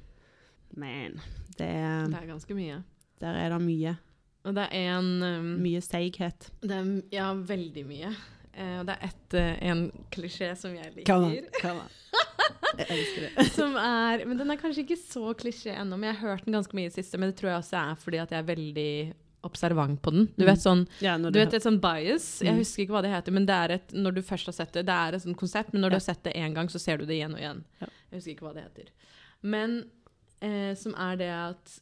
[0.77, 1.15] men
[1.57, 1.67] det,
[2.11, 2.83] Det er ganske mye.
[3.19, 3.97] der er det mye,
[4.45, 6.49] Og det er en um, mye seighet.
[6.63, 8.15] er, Ja, veldig mye.
[8.53, 11.05] Eh, og det er et, uh, en klisjé som jeg liker.
[11.05, 11.89] Come on, come on.
[12.77, 13.45] Jeg elsker det.
[13.57, 16.53] Som er, men den er kanskje ikke så klisjé ennå, men jeg har hørt den
[16.55, 17.17] ganske mye i det siste.
[17.19, 18.93] Men det tror jeg også er fordi at jeg er veldig
[19.43, 20.25] observant på den.
[20.37, 20.47] Du Mm.
[20.51, 22.57] vet sånn Ja, Du vet et sånn bias, jeg Mm.
[22.59, 24.85] husker ikke hva det heter, men det er et, når du først har sett det,
[24.85, 26.97] det er et sånt konsept, men når du har sett det én gang, så ser
[26.97, 27.63] du det igjen og igjen.
[27.81, 27.87] Ja.
[28.11, 28.89] Jeg husker ikke hva det heter.
[29.41, 29.85] Men
[30.41, 31.79] eh, som er det at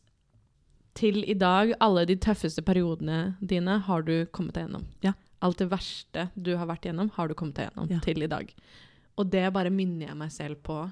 [0.95, 4.86] til i dag, alle de tøffeste periodene dine har du kommet deg gjennom.
[5.02, 5.14] Ja.
[5.41, 7.99] Alt det verste du har vært gjennom, har du kommet deg gjennom Ja.
[7.99, 8.53] til i dag.
[9.18, 10.91] Og det bare minner jeg meg selv på,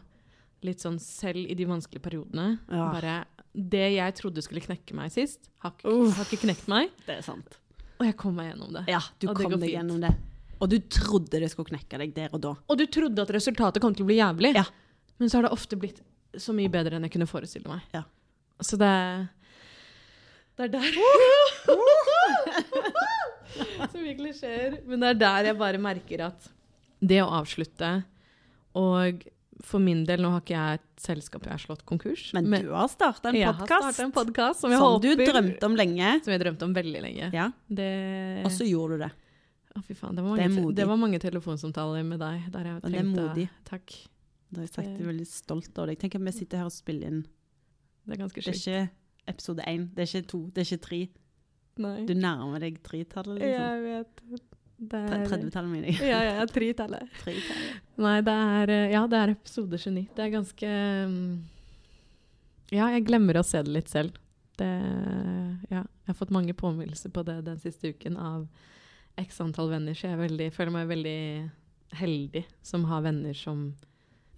[0.63, 2.59] litt sånn selv i de vanskelige periodene.
[2.71, 2.91] Ja.
[2.91, 3.25] Bare,
[3.57, 6.91] det jeg trodde skulle knekke meg sist, har, har ikke knekt meg.
[7.07, 7.57] Det er sant.
[7.97, 8.83] Og jeg kom meg gjennom det.
[8.91, 10.11] Ja, du Og kom deg gjennom det.
[10.61, 12.51] Og du trodde det skulle knekke deg der og da.
[12.69, 14.53] Og du trodde at resultatet kom til å bli jævlig.
[14.57, 14.65] Ja.
[15.17, 16.03] Men så har det ofte blitt
[16.37, 17.85] så mye bedre enn jeg kunne forestille meg.
[17.95, 18.03] Ja.
[18.61, 18.93] Så det
[20.57, 20.91] Det er der
[23.87, 24.79] Så mye klisjeer.
[24.85, 26.49] Men det er der jeg bare merker at
[26.99, 27.89] det å avslutte
[28.77, 29.25] Og
[29.65, 32.31] for min del, nå har ikke jeg et selskap jeg har slått konkurs.
[32.33, 36.11] Men, du har starta en podkast som som håper du drømte om lenge.
[36.23, 37.31] Som jeg drømte om veldig lenge.
[37.33, 39.11] Ja, Det Og så gjorde du det.
[39.77, 40.15] Å, fy faen.
[40.17, 40.75] Det var, Det er mange, modig.
[40.75, 42.51] det var mange telefonsamtaler med deg.
[42.51, 43.49] Der jeg Og det er modig.
[43.65, 43.97] Takk.
[44.49, 45.99] Da har jeg sagt Det- er veldig stolt av deg.
[45.99, 47.25] Tenk at vi sitter her og spiller inn.
[48.07, 48.89] Det er ganske Det er ikke
[49.27, 51.09] episode én, det er ikke to, det er ikke tre.
[51.77, 52.05] Nei.
[52.05, 53.59] Du nærmer deg tretallet, liksom.
[53.59, 54.41] Jeg vet.
[54.79, 56.09] Det Tre- er 30-tallet, mener jeg.
[56.11, 56.45] Ja, ja.
[56.53, 57.09] Tretallet.
[57.97, 60.03] Nei, det er eh, Ja, det er episode 29.
[60.15, 60.69] Det er ganske
[61.09, 61.31] mm,
[62.75, 64.17] Ja, jeg glemmer å se det litt selv.
[64.59, 64.69] Det
[65.71, 65.81] Ja.
[65.83, 68.45] Jeg har fått mange påminnelser på det den siste uken av
[69.19, 71.17] x antall venner, så jeg veldig, føler meg veldig
[71.97, 73.65] heldig som har venner som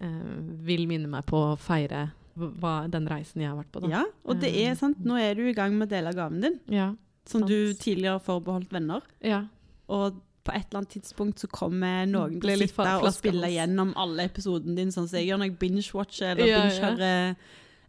[0.00, 2.08] eh, vil minne meg på å feire
[2.40, 3.82] hva, den reisen jeg har vært på.
[3.84, 3.90] Da.
[3.92, 4.98] Ja, og det er sant.
[5.04, 6.88] Nå er du i gang med å dele gaven din, Ja.
[7.28, 7.50] som Sant.
[7.52, 9.02] du tidligere har forbeholdt venner.
[9.20, 9.44] ja.
[9.90, 10.20] Og
[10.50, 14.26] på et eller annet tidspunkt så kommer noen til å sitte og spille gjennom alle
[14.28, 17.34] episodene dine, sånn som jeg gjør når jeg binge-watcher eller Ja, binge-hører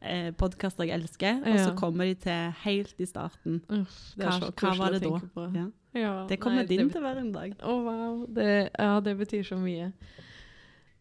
[0.02, 1.44] eh, podkaster jeg elsker.
[1.46, 3.60] Og så kommer de til helt i starten.
[3.70, 5.48] Uff, Hva- hva var det da?
[5.60, 5.68] Ja.
[5.94, 7.54] Ja, Det kommer nei, din det- til å være en dag.
[7.60, 8.26] Å, wow.
[8.32, 9.92] Det, ja, det betyr så mye.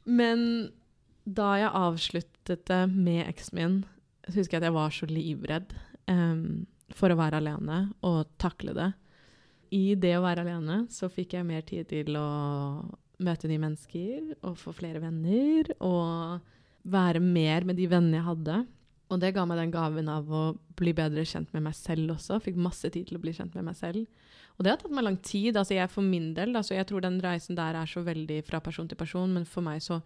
[0.06, 0.70] Men
[1.28, 3.76] da jeg avsluttet det med eksen min,
[4.26, 5.74] så husker jeg at jeg var så livredd
[6.10, 6.66] um,
[6.96, 8.88] for å være alene og takle det.
[9.70, 12.26] I det å være alene så fikk jeg mer tid til å
[13.20, 16.40] møte nye mennesker og få flere venner og
[16.90, 18.60] være mer med de vennene jeg hadde.
[19.10, 20.42] Og det ga meg den gaven av å
[20.78, 22.38] bli bedre kjent med meg selv også.
[22.42, 24.06] Fikk masse tid til å bli kjent med meg selv.
[24.56, 25.56] Og det har tatt meg lang tid.
[25.56, 28.60] altså jeg For min del, altså jeg tror den reisen der er så veldig fra
[28.62, 30.00] person til person, men for meg så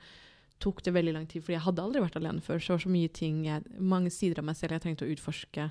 [0.63, 2.61] tok det veldig lang tid, fordi jeg hadde aldri vært alene før.
[2.63, 5.69] Så var så mye ting, jeg, mange sider av meg selv jeg trengte å utforske,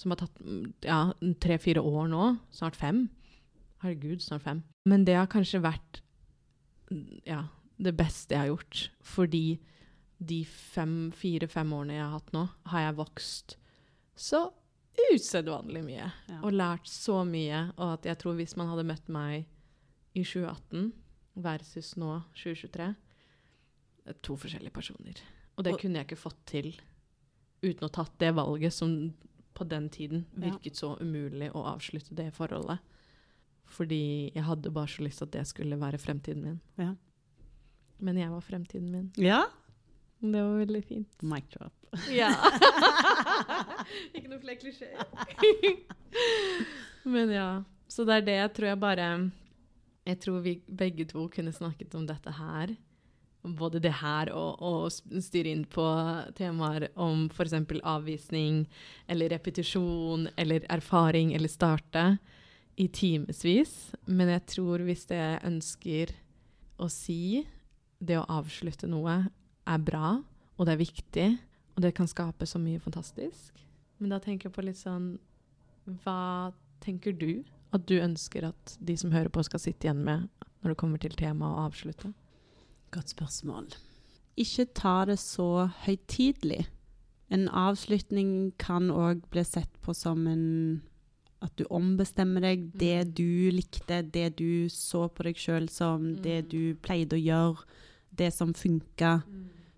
[0.00, 0.38] som har tatt
[0.86, 1.00] ja,
[1.44, 2.26] tre-fire år nå.
[2.56, 3.04] Snart fem.
[3.84, 4.62] Herregud, snart fem.
[4.88, 6.00] Men det har kanskje vært
[7.28, 7.44] ja,
[7.80, 9.44] det beste jeg har gjort, fordi
[10.20, 13.54] de fire-fem årene jeg har hatt nå, har jeg vokst
[14.20, 14.40] så
[15.14, 16.08] usedvanlig mye.
[16.28, 16.40] Ja.
[16.44, 17.62] Og lært så mye.
[17.78, 19.46] Og at jeg tror hvis man hadde møtt meg
[20.18, 20.90] i 2018
[21.40, 22.90] versus nå 2023
[24.10, 25.20] er To forskjellige personer.
[25.56, 26.72] Og det Og- kunne jeg ikke fått til
[27.62, 29.12] uten å tatt det valget som
[29.60, 30.46] på den tiden Ja.
[30.48, 32.78] virket så umulig å avslutte det forholdet.
[33.70, 36.60] Fordi jeg hadde bare så lyst til at det skulle være fremtiden min.
[36.80, 36.94] Ja.
[38.00, 39.10] Men jeg var fremtiden min.
[39.20, 39.44] ja.
[40.22, 41.22] Det var veldig fint.
[41.24, 41.72] Mic drop.
[42.12, 42.26] Ja.
[44.14, 45.00] Ikke noe flere klisjeer.
[47.08, 47.46] Men ja.
[47.88, 49.06] Så det er det jeg tror jeg bare
[50.06, 52.74] Jeg tror vi begge to kunne snakket om dette her.
[53.42, 55.84] Både det her og, og styre inn på
[56.36, 57.54] temaer om f.eks.
[57.80, 58.66] avvisning
[59.08, 62.04] eller repetisjon eller erfaring eller starte
[62.80, 63.94] i timevis.
[64.04, 66.12] Men jeg tror hvis det jeg ønsker
[66.80, 67.46] å si,
[68.00, 69.22] det å avslutte noe,
[69.68, 70.18] er bra,
[70.56, 71.28] og det er viktig,
[71.76, 73.60] og det kan skape så mye fantastisk.
[74.00, 75.12] Men da tenker jeg på litt sånn
[76.04, 77.42] Hva tenker du
[77.76, 80.28] at du ønsker at de som hører på, skal sitte igjen med
[80.60, 82.12] når det kommer til temaet å avslutte?
[82.92, 83.68] Godt spørsmål.
[84.40, 86.66] Ikke ta det så høytidelig.
[87.30, 90.82] En avslutning kan òg bli sett på som en
[91.42, 92.66] At du ombestemmer deg.
[92.76, 93.14] Det Mm.
[93.14, 96.48] du likte, det du så på deg sjøl som, det Mm.
[96.50, 97.64] du pleide å gjøre,
[98.14, 99.22] det som funka.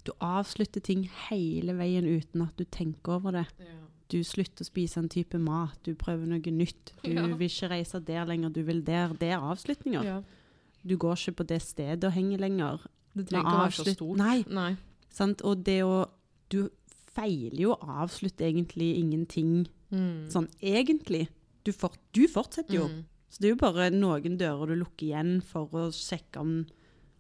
[0.05, 3.47] Du avslutter ting hele veien uten at du tenker over det.
[4.09, 6.93] Du slutter å spise en type mat, du prøver noe nytt.
[7.05, 9.09] Du vil ikke reise der lenger, du vil der.
[9.15, 10.25] Det er avslutninger.
[10.85, 12.81] Du går ikke på det stedet og henger lenger.
[13.15, 14.17] Det trenger ikke å være så stort.
[14.19, 14.45] Nei.
[14.49, 14.77] Nei.
[15.13, 15.43] Sant?
[15.45, 16.07] Og det å
[16.53, 16.69] Du
[17.15, 20.29] feiler jo å avslutte egentlig ingenting Mm.
[20.33, 21.29] sånn egentlig.
[21.65, 22.87] Du, fort, du fortsetter jo.
[22.89, 23.05] Mm.
[23.31, 26.67] Så det er jo bare noen dører du lukker igjen for å sjekke om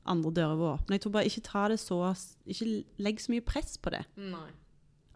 [0.06, 0.96] andre dører var åpne.
[0.96, 1.98] Jeg tror bare ikke ta det så
[2.46, 4.04] Ikke legg så mye press på det.
[4.16, 4.48] Nei.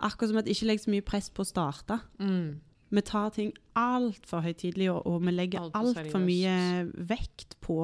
[0.00, 2.00] Akkurat som at ikke legg så mye press på å starte.
[2.20, 2.60] Mm.
[2.90, 7.56] Vi tar ting altfor høytidelig, og, og vi legger Alt for altfor alt mye vekt
[7.64, 7.80] på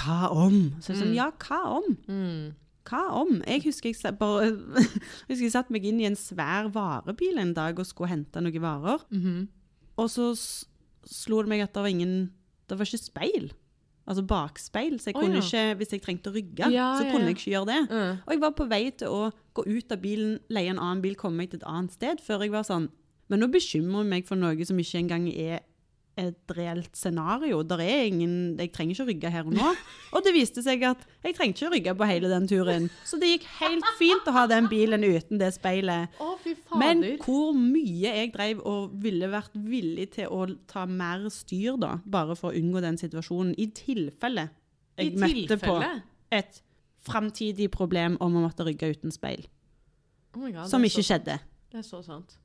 [0.00, 0.56] hva om?
[0.80, 1.14] Så det er sånn, Mm.
[1.14, 1.96] ja, hva om?
[2.08, 2.54] Mm.
[2.90, 3.42] Hva om?
[3.46, 4.50] Jeg husker jeg, bare,
[5.28, 8.60] husker jeg satt meg inn i en svær varebil en dag og skulle hente noen
[8.64, 9.04] varer.
[9.10, 9.48] Mhm.
[10.00, 10.30] Og så
[11.06, 12.30] slo det meg at det var ingen
[12.68, 13.50] Det var ikke speil.
[14.06, 14.94] Altså bakspeil.
[14.98, 15.42] Så jeg Å, kunne ja.
[15.42, 17.30] ikke, hvis jeg trengte å rygge, Ja, så kunne ja.
[17.30, 17.80] jeg ikke gjøre det.
[17.90, 18.18] Mm.
[18.26, 21.14] Og jeg var på vei til å gå ut av bilen, leie en annen bil,
[21.18, 22.88] komme meg til et annet sted, før jeg var sånn
[23.30, 25.60] Men nå bekymrer jeg meg for noe som ikke engang er
[26.20, 27.62] et reelt scenario.
[27.64, 29.68] Der er ingen, Jeg trenger ikke å rygge her og nå.
[30.14, 32.88] Og det viste seg at jeg trengte ikke å rygge på hele den turen.
[33.06, 36.10] Så det gikk helt fint å ha den bilen uten det speilet.
[36.20, 36.56] Å, fy.
[36.82, 41.94] Men hvor mye jeg drev og ville vært villig til å ta mer styr, da,
[42.04, 44.48] bare for å unngå den situasjonen, i tilfelle
[44.98, 45.78] jeg I møtte på
[46.34, 46.60] et
[47.06, 49.46] framtidig problem om å måtte rygge uten speil.
[50.36, 51.38] Oh God, Som ikke så- skjedde.
[51.70, 52.36] Det er så sant.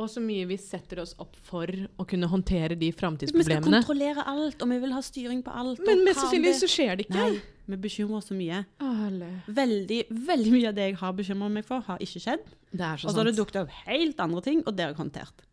[0.00, 1.68] Og så mye vi setter oss opp for
[2.00, 5.82] å kunne håndtere de Vi skal kontrollere alt, og vi vil ha styring på alt.
[5.84, 7.18] Men mest sannsynlig så skjer det ikke.
[7.18, 8.62] Nei, vi bekymrer oss så mye.
[8.80, 9.28] Alle.
[9.52, 12.46] Veldig, veldig mye av det jeg har bekymret meg for, har ikke skjedd.
[12.72, 14.94] Det er så Og så har det dukket opp helt andre ting, og det har
[14.94, 15.44] jeg håndtert.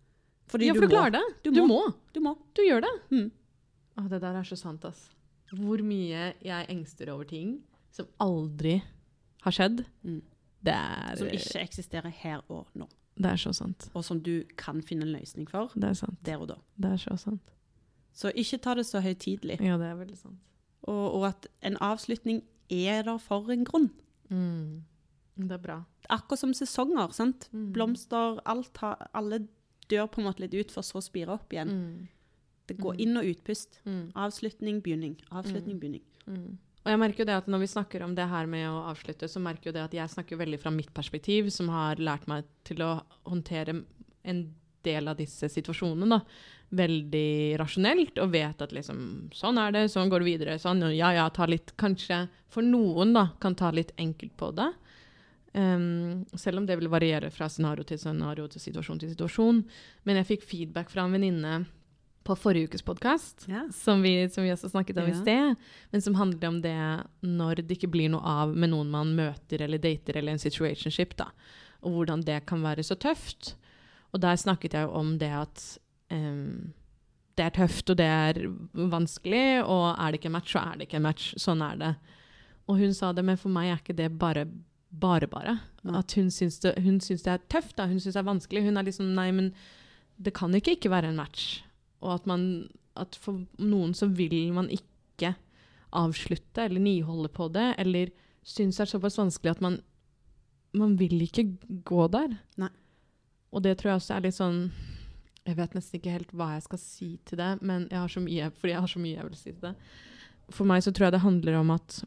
[0.49, 1.25] Fordi Ja, for du du klarer det.
[1.43, 1.67] Du Du må.
[1.67, 1.93] må.
[2.15, 2.37] Du må.
[2.55, 2.93] Du gjør det.
[3.11, 3.27] Mm.
[3.99, 5.09] Å, det der er så sant, ass.
[5.51, 7.59] Hvor mye jeg engster over ting
[7.91, 8.79] som aldri
[9.43, 9.83] har skjedd.
[10.03, 10.21] Mm.
[10.63, 12.87] Det er Som ikke eksisterer her og nå.
[13.19, 13.89] Det er så sant.
[13.93, 16.17] Og som du kan finne en løsning for Det er sant.
[16.25, 16.55] der og da.
[16.79, 17.41] Det er så sant.
[18.13, 19.59] Så ikke ta det så høytidelig.
[19.61, 20.39] Ja, det er veldig sant.
[20.87, 23.89] Og, og at en avslutning er der for en grunn.
[24.29, 24.83] Mm.
[25.37, 25.83] Det er bra.
[26.09, 27.11] Akkurat som sesonger.
[27.13, 27.49] sant?
[27.53, 27.71] Mm.
[27.73, 29.47] Blomster, alt har, alle
[29.89, 31.69] dør på en måte litt ut for så å spire opp igjen.
[31.69, 32.07] Mm.
[32.67, 32.99] Det går Mm.
[32.99, 33.79] inn- og utpust.
[33.85, 34.11] Mm.
[34.15, 35.17] Avslutning, begynning.
[35.31, 36.57] Avslutning, begynning.
[36.89, 39.27] Og jeg merker jo det at når vi snakker om det her med å avslutte,
[39.29, 42.47] så merker jo det at jeg snakker veldig fra mitt perspektiv, som har lært meg
[42.65, 42.95] til å
[43.29, 43.75] håndtere
[44.25, 44.39] en
[44.81, 46.17] del av disse situasjonene da,
[46.73, 49.03] veldig rasjonelt, og vet at liksom,
[49.37, 53.13] sånn er det, sånn går det videre, sånn, ja, ja, ta litt, kanskje for noen
[53.13, 54.71] da, kan ta litt enkelt på det.
[55.53, 59.61] Um, selv om det vil variere fra scenario til scenario til situasjon til situasjon.
[60.09, 61.59] Men jeg fikk feedback fra en venninne
[62.29, 63.63] på forrige ukes podkast, Ja.
[63.73, 65.55] som, vi, som vi også snakket om i sted,
[65.91, 66.75] men som handler om det
[67.25, 71.15] når det ikke blir noe av med noen man møter eller dater eller en situationship.
[71.17, 71.31] da.
[71.81, 73.55] og hvordan det kan være så tøft.
[74.11, 75.77] Og der snakket jeg jo om det at
[76.11, 76.73] um,
[77.37, 78.39] det er tøft, og det er
[78.73, 81.29] vanskelig, og er det ikke en match, så er det ikke en match.
[81.39, 81.93] Sånn er det.
[82.67, 84.45] Og hun sa det, men for meg er ikke det bare
[84.89, 85.59] bare, bare.
[85.85, 87.85] At hun syns, det, hun syns det er tøft, da.
[87.87, 88.63] Hun syns det er vanskelig.
[88.65, 89.53] Hun er liksom Nei, men
[90.17, 91.61] det kan ikke ikke være en match.
[92.01, 92.69] Og at man
[92.99, 95.35] At for noen så vil man ikke
[95.95, 98.09] avslutte eller nyholde på det, eller
[98.43, 99.79] syns det er såpass vanskelig at man
[100.73, 102.35] Man vil ikke gå der.
[102.57, 102.69] Nei.
[103.49, 104.59] Og det tror jeg også er litt sånn
[105.47, 108.21] Jeg vet nesten ikke helt hva jeg skal si til det, men jeg har så
[108.21, 109.73] mye, fordi jeg har så mye jeg vil si til det.
[110.53, 112.03] For meg så tror jeg det handler om at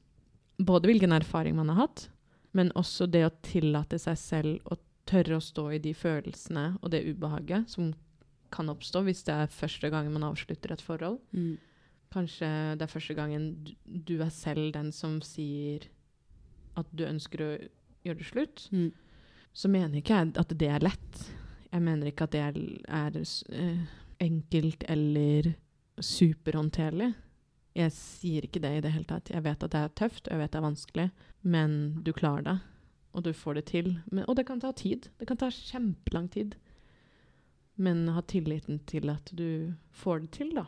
[0.63, 2.05] både hvilken erfaring man har hatt,
[2.55, 4.79] men også det å tillate seg selv å
[5.09, 7.91] tørre å stå i de følelsene og det ubehaget som
[8.53, 11.19] kan oppstå hvis det er første gangen man avslutter et forhold.
[11.33, 11.57] Mm.
[12.13, 15.89] Kanskje det er første gangen du, du er selv den som sier
[16.79, 17.51] at du ønsker å
[18.07, 18.67] gjøre det slutt.
[18.73, 18.91] Mm.
[19.53, 21.25] Så mener ikke jeg at det er lett.
[21.73, 22.59] Jeg mener ikke at det er,
[22.89, 23.85] er uh,
[24.23, 25.53] enkelt eller
[26.01, 27.13] superhåndterlig.
[27.77, 29.31] Jeg sier ikke det i det hele tatt.
[29.33, 31.07] Jeg vet at det er tøft, og jeg vet det er vanskelig,
[31.41, 32.59] men du klarer det.
[33.17, 33.95] Og du får det til.
[34.11, 35.09] Men, og det kan ta tid.
[35.21, 36.57] Det kan ta kjempelang tid.
[37.79, 40.67] Men ha tilliten til at du får det til, da.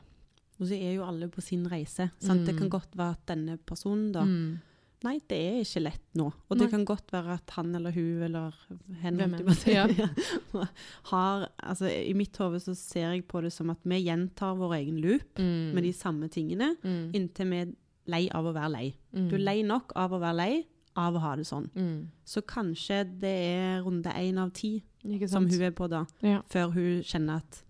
[0.60, 2.10] Og så er jo alle på sin reise.
[2.22, 2.46] Sant?
[2.46, 2.70] Det kan Mm.
[2.70, 4.60] godt være at denne personen da Mm.
[5.04, 6.32] Nei, det er ikke lett nå.
[6.48, 6.64] Og Nei.
[6.64, 8.54] det kan godt være at han eller hun eller
[9.02, 9.18] hen
[9.54, 9.86] si, Ja.
[11.10, 14.72] har Altså, i mitt hode så ser jeg på det som at vi gjentar vår
[14.80, 15.74] egen loop Mm.
[15.74, 17.10] med de samme tingene mm.
[17.12, 17.74] inntil vi er
[18.06, 18.94] lei av å være lei.
[19.14, 19.28] Mm.
[19.28, 20.64] Du er lei nok av å være lei
[20.96, 21.68] av å ha det sånn.
[21.74, 22.08] Mm.
[22.24, 24.82] Så kanskje det er runde én av ti
[25.28, 26.40] som hun er på da, ja.
[26.48, 27.62] før hun kjenner at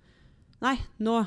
[0.62, 1.27] Nei, nå,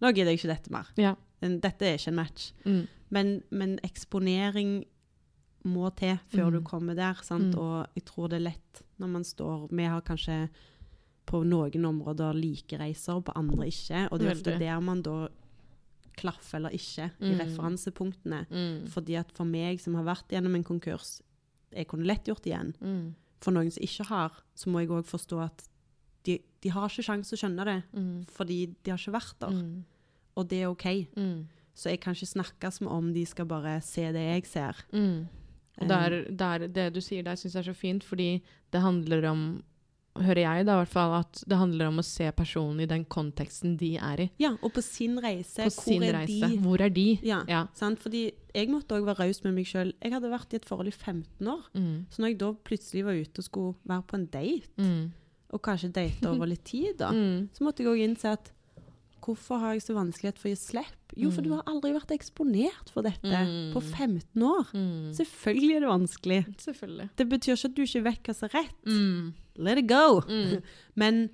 [0.00, 0.86] nå gidder jeg ikke dette mer.
[0.96, 1.14] ja.
[1.42, 2.52] Dette er ikke en match.
[2.64, 2.86] Mm.
[3.10, 4.84] Men, men eksponering
[5.64, 6.52] må til før Mm.
[6.52, 7.14] du kommer der.
[7.22, 7.54] Sant?
[7.54, 7.58] Mm.
[7.60, 10.48] Og jeg tror det er lett når man står Vi har kanskje
[11.26, 14.08] på noen områder like reiser, og på andre ikke.
[14.12, 15.28] Og det er ofte der man da
[16.16, 17.38] klaffer eller ikke i Mm.
[17.40, 18.46] referansepunktene.
[18.50, 18.88] Mm.
[18.88, 21.20] Fordi at for meg som har vært gjennom en konkurs,
[21.74, 22.74] jeg kunne lett gjort igjen.
[22.80, 23.14] Mm.
[23.46, 25.62] For noen som ikke har, så må jeg òg forstå at
[26.26, 28.24] de, de har ikke sjanse å skjønne det, Mm.
[28.34, 29.54] fordi de har ikke vært der.
[29.54, 29.84] Mm.
[30.36, 30.86] Og det er OK.
[31.14, 31.44] Mm.
[31.76, 34.80] Så jeg kan ikke snakke som om de skal bare se det jeg ser.
[34.92, 35.28] Mm.
[35.78, 38.42] Og der, der, det du sier der, syns jeg er så fint, fordi
[38.72, 39.42] det handler om
[40.22, 43.04] Hører jeg da i hvert fall at det handler om å se personen i den
[43.04, 44.30] konteksten de er i.
[44.38, 45.64] Ja, og på sin reise.
[45.64, 46.48] På hvor sin er reise.
[46.50, 46.58] de?
[46.58, 47.18] Hvor er de?
[47.22, 47.66] Ja, Ja.
[47.74, 47.98] Sant?
[48.00, 49.92] Fordi jeg måtte òg være raus med meg sjøl.
[50.02, 51.62] Jeg hadde vært i et forhold i 15 år.
[51.74, 52.06] Mm.
[52.10, 55.12] Så når jeg da plutselig var ute og skulle være på en date, Mm.
[55.52, 57.48] og kanskje date over litt tid, da, Mm.
[57.52, 58.52] så måtte jeg òg innse at
[59.26, 60.94] hvorfor har jeg så vanskelighet for å gi slipp?
[61.16, 61.44] Jo, for Mm.
[61.48, 63.72] du har aldri vært eksponert for dette Mm.
[63.74, 64.66] på 15 år.
[64.72, 65.10] Mm.
[65.14, 66.56] Selvfølgelig er det vanskelig.
[66.58, 67.10] Selvfølgelig.
[67.16, 68.84] Det betyr ikke at du ikke vet hva som er rett.
[68.86, 69.34] Mm.
[69.58, 70.20] Let it go.
[70.28, 70.62] Mm.
[70.96, 71.30] Men,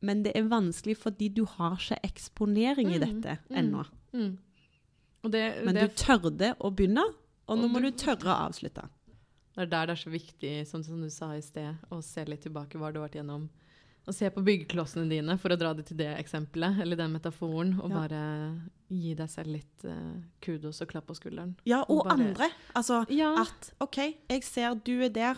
[0.00, 3.56] men det er vanskelig fordi du har ikke eksponering i Mm, dette mm.
[3.58, 3.84] ennå.
[4.14, 4.38] Mm.
[5.24, 7.02] Og det, Men det, du tørde å begynne,
[7.48, 8.88] og nå må du- tørre å avslutte.
[9.56, 12.24] det er der det er så viktig, som, som du sa i sted, å se
[12.24, 13.48] litt tilbake hva du har vært gjennom.
[14.08, 17.74] Å se på byggeklossene dine, for å dra det til det eksempelet, eller den metaforen,
[17.82, 17.96] og Ja.
[18.06, 21.56] bare gi deg selv litt uh, kudos og klapp på skulderen.
[21.66, 22.48] Ja, og Bare- andre.
[22.74, 23.34] Altså Ja.
[23.42, 23.98] at OK,
[24.30, 25.36] jeg ser du er der.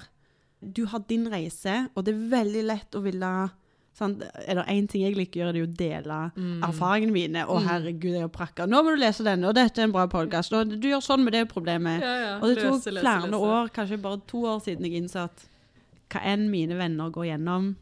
[0.63, 3.51] Du har din reise, og det er veldig lett å ville
[3.97, 4.23] sant?
[4.47, 6.63] Eller én ting jeg liker å gjøre, det er å dele Mm.
[6.63, 7.47] erfaringene mine.
[7.47, 7.67] Å, Mm.
[7.67, 8.67] herregud, jeg har prakka.
[8.69, 10.53] Nå må du lese denne, og dette er en bra podkast.
[10.53, 12.01] Og du gjør sånn med det problemet.
[12.01, 12.37] Ja, ja.
[12.39, 13.41] Og det tok Løse, løse, flere løse.
[13.41, 15.47] år, kanskje bare to år siden jeg innså at
[16.11, 17.77] hva enn mine venner går gjennom,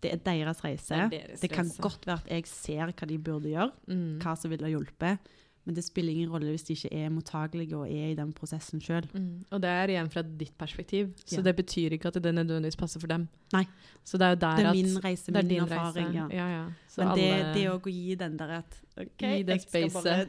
[0.00, 1.10] det er deres reise.
[1.10, 1.80] Det er deres Det kan reise.
[1.80, 4.18] godt være at jeg ser hva de burde gjøre, Mm.
[4.20, 5.18] hva som ville hjulpet,
[5.64, 8.80] men det spiller ingen rolle hvis de ikke er mottagelige og er i den prosessen
[8.80, 9.06] sjøl.
[9.14, 9.44] Mm.
[9.50, 11.42] Og det er igjen fra ditt perspektiv, så Ja.
[11.42, 13.28] det betyr ikke at det nødvendigvis passer for dem.
[13.52, 13.64] Nei.
[14.04, 16.06] Så det er jo der Det er min reise, er min erfaring.
[16.06, 16.34] reise.
[16.34, 16.46] Ja.
[16.48, 16.64] Ja, ja.
[16.98, 20.26] Men det, alle- det å gi den der at OK, jeg skal bare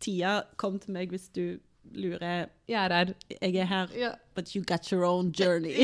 [0.00, 1.58] Tia, kom til meg hvis du
[1.96, 2.46] lurer.
[2.68, 3.12] Jeg er her.
[3.42, 4.10] Jeg er her, Ja.
[4.34, 5.74] but you got your own journey.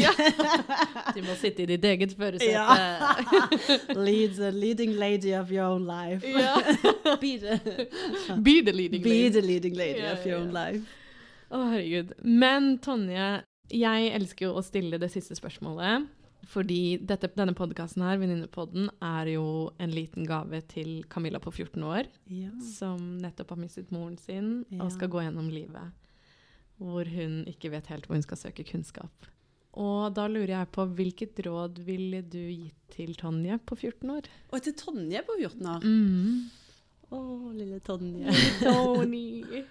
[1.16, 2.52] Du må sitte i ditt eget førersete.
[2.52, 3.94] Ja.
[4.06, 6.24] Lead the leading lady of your own life.
[6.26, 6.56] Ja.
[7.20, 7.58] Be the,
[8.42, 10.82] Be the leading be the leading lady of your own life.
[11.52, 12.14] Å, herregud.
[12.24, 16.08] Men Tonje, jeg elsker jo å stille det siste spørsmålet.
[16.52, 19.44] Fordi dette, denne podkasten her, Venninnepodden, er jo
[19.80, 22.48] en liten gave til Camilla på 14 år, Ja.
[22.74, 24.82] som nettopp har mistet moren sin Ja.
[24.82, 25.92] og skal gå gjennom livet.
[26.82, 29.28] Hvor hun ikke vet helt hvor hun skal søke kunnskap.
[29.72, 34.26] Og da lurer jeg på, hvilket råd ville du gitt til Tonje på 14 år?
[34.52, 35.86] Og til Tonje på 14 år.
[35.86, 36.50] Mm.
[37.12, 37.20] Å,
[37.56, 38.34] lille Tonje.
[38.60, 39.62] Tony.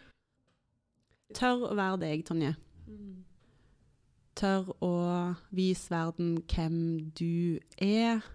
[1.38, 2.56] Tør å være deg, Tonje.
[2.90, 3.20] Mm.
[4.42, 4.94] Tør å
[5.54, 6.80] vise verden hvem
[7.18, 8.26] du er,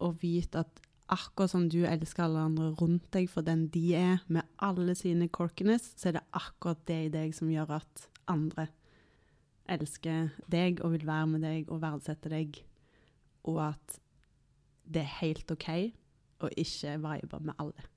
[0.00, 0.80] og vite at
[1.10, 5.28] akkurat som du elsker alle andre rundt deg for den de er, med alle sine
[5.28, 8.68] corkiness, så er det akkurat det i deg som gjør at andre
[9.70, 12.60] elsker deg og vil være med deg og verdsette deg,
[13.46, 13.98] og at
[14.90, 15.68] det er helt OK
[16.40, 17.88] å ikke vibe med alle.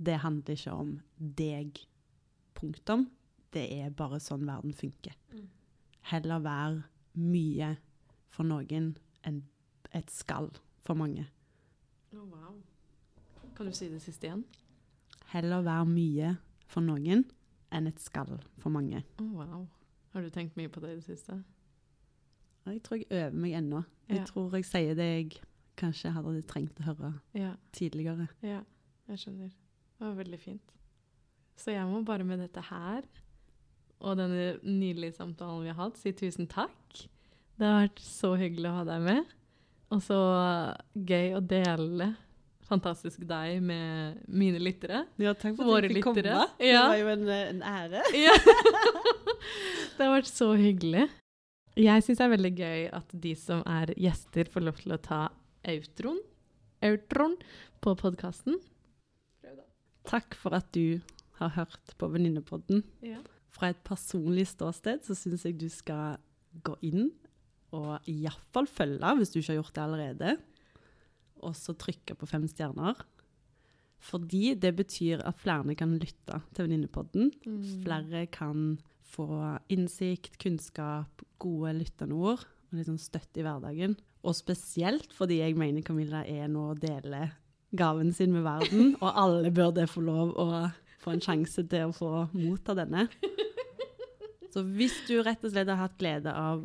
[0.00, 1.82] Det handler ikke om deg,
[2.56, 3.08] punktum.
[3.52, 5.16] Det er bare sånn verden funker.
[6.12, 6.84] Heller være
[7.20, 7.74] mye
[8.32, 8.94] for noen
[9.26, 9.42] enn
[9.92, 10.48] et skall
[10.86, 11.26] for mange.
[12.14, 12.54] Oh, wow.
[13.56, 14.44] Kan du si det siste igjen?
[15.30, 16.32] Heller være mye
[16.70, 17.24] for noen
[17.70, 19.02] enn et skall for mange.
[19.22, 19.66] Oh, wow.
[20.14, 21.36] Har du tenkt mye på det i det siste?
[22.66, 23.84] Jeg tror jeg øver meg ennå.
[24.08, 24.24] Jeg Ja.
[24.26, 25.40] tror jeg sier det jeg
[25.76, 28.28] kanskje hadde trengt å høre Ja, tidligere.
[28.42, 28.60] ja,
[29.08, 29.48] jeg skjønner.
[29.98, 30.72] Det var veldig fint.
[31.56, 33.02] Så jeg må bare med dette her
[34.00, 37.06] og denne nydelige samtalen vi har hatt, si tusen takk.
[37.58, 39.24] Det har vært så hyggelig å ha deg med,
[39.90, 40.18] og så
[40.94, 42.12] gøy å dele
[42.70, 45.04] fantastisk deg med mine lyttere.
[45.18, 46.22] Ja, takk for at jeg fikk komme.
[46.22, 46.44] Ja.
[46.62, 48.04] Det var jo en, en ære.
[48.26, 48.36] Ja.
[49.96, 51.08] det har vært så hyggelig.
[51.80, 55.00] Jeg syns det er veldig gøy at de som er gjester, får lov til å
[55.02, 55.20] ta
[55.70, 56.20] outroen,
[56.86, 57.36] outroen
[57.82, 58.58] på podkasten.
[60.08, 61.00] Takk for at du
[61.40, 62.84] har hørt på Venninnepodden.
[63.04, 63.20] Ja.
[63.50, 66.20] Fra et personlig ståsted så syns jeg du skal
[66.66, 67.10] gå inn
[67.76, 70.36] og iallfall følge, hvis du ikke har gjort det allerede.
[71.46, 73.00] Og så trykke på fem stjerner.
[74.00, 77.32] Fordi det betyr at flere kan lytte til Venninnepodden.
[77.44, 77.64] Mm.
[77.84, 78.78] Flere kan
[79.10, 83.96] få innsikt, kunnskap, gode lyttende ord og litt sånn støtte i hverdagen.
[84.24, 87.30] Og spesielt fordi jeg mener Camilla er nå å dele
[87.76, 90.48] gaven sin med verden, og alle burde få lov å
[91.00, 93.06] få en sjanse til å få motta denne.
[94.52, 96.64] Så hvis du rett og slett har hatt glede av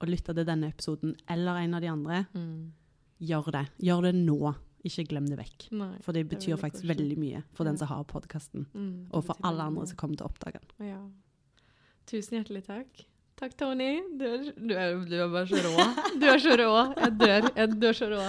[0.00, 2.72] å lytter til denne episoden eller en av de andre, Mm.
[3.20, 3.64] gjør det.
[3.80, 4.54] Gjør det nå.
[4.86, 5.70] Ikke glem det vekk.
[5.72, 5.96] Nei.
[6.04, 9.36] For det betyr det faktisk veldig mye for den som har podkasten, Mm, og for
[9.42, 10.88] alle andre som kommer til å oppdage den.
[10.92, 11.00] Ja.
[12.06, 13.04] Tusen hjertelig takk.
[13.36, 14.00] Takk, Tony.
[14.16, 15.72] Du er, du er, du er bare så rå.
[16.20, 16.70] Du er så rå.
[16.96, 17.48] Jeg dør.
[17.56, 18.20] Jeg, du er så rå.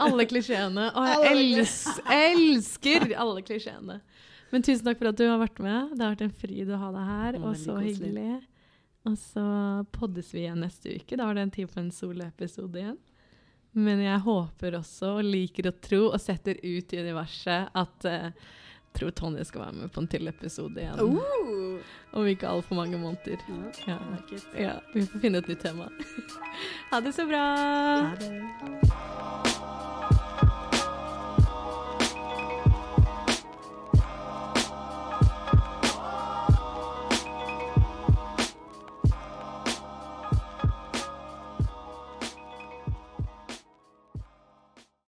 [0.00, 0.88] Alle klisjeene.
[0.98, 1.76] Og jeg els,
[2.10, 4.00] elsker alle klisjeene.
[4.50, 5.92] Men tusen takk for at du har vært med.
[5.94, 8.40] Det har vært en fryd å ha deg her, og så hyggelig.
[9.08, 9.44] Og så
[9.94, 11.16] poddes vi igjen neste uke.
[11.16, 12.98] Da var det en tid for en soloepisode igjen.
[13.78, 18.48] Men jeg håper også, og liker å tro, og setter ut i universet at uh,
[18.96, 20.98] tror Tonje skal være med på en til episode igjen.
[20.98, 21.94] Uh.
[22.18, 23.44] Om ikke altfor mange måneder.
[23.86, 24.42] Ja, Ja.
[24.58, 25.88] Ja, vi får finne et nytt tema.
[26.90, 27.46] ha det så bra!
[28.08, 29.67] Ha det.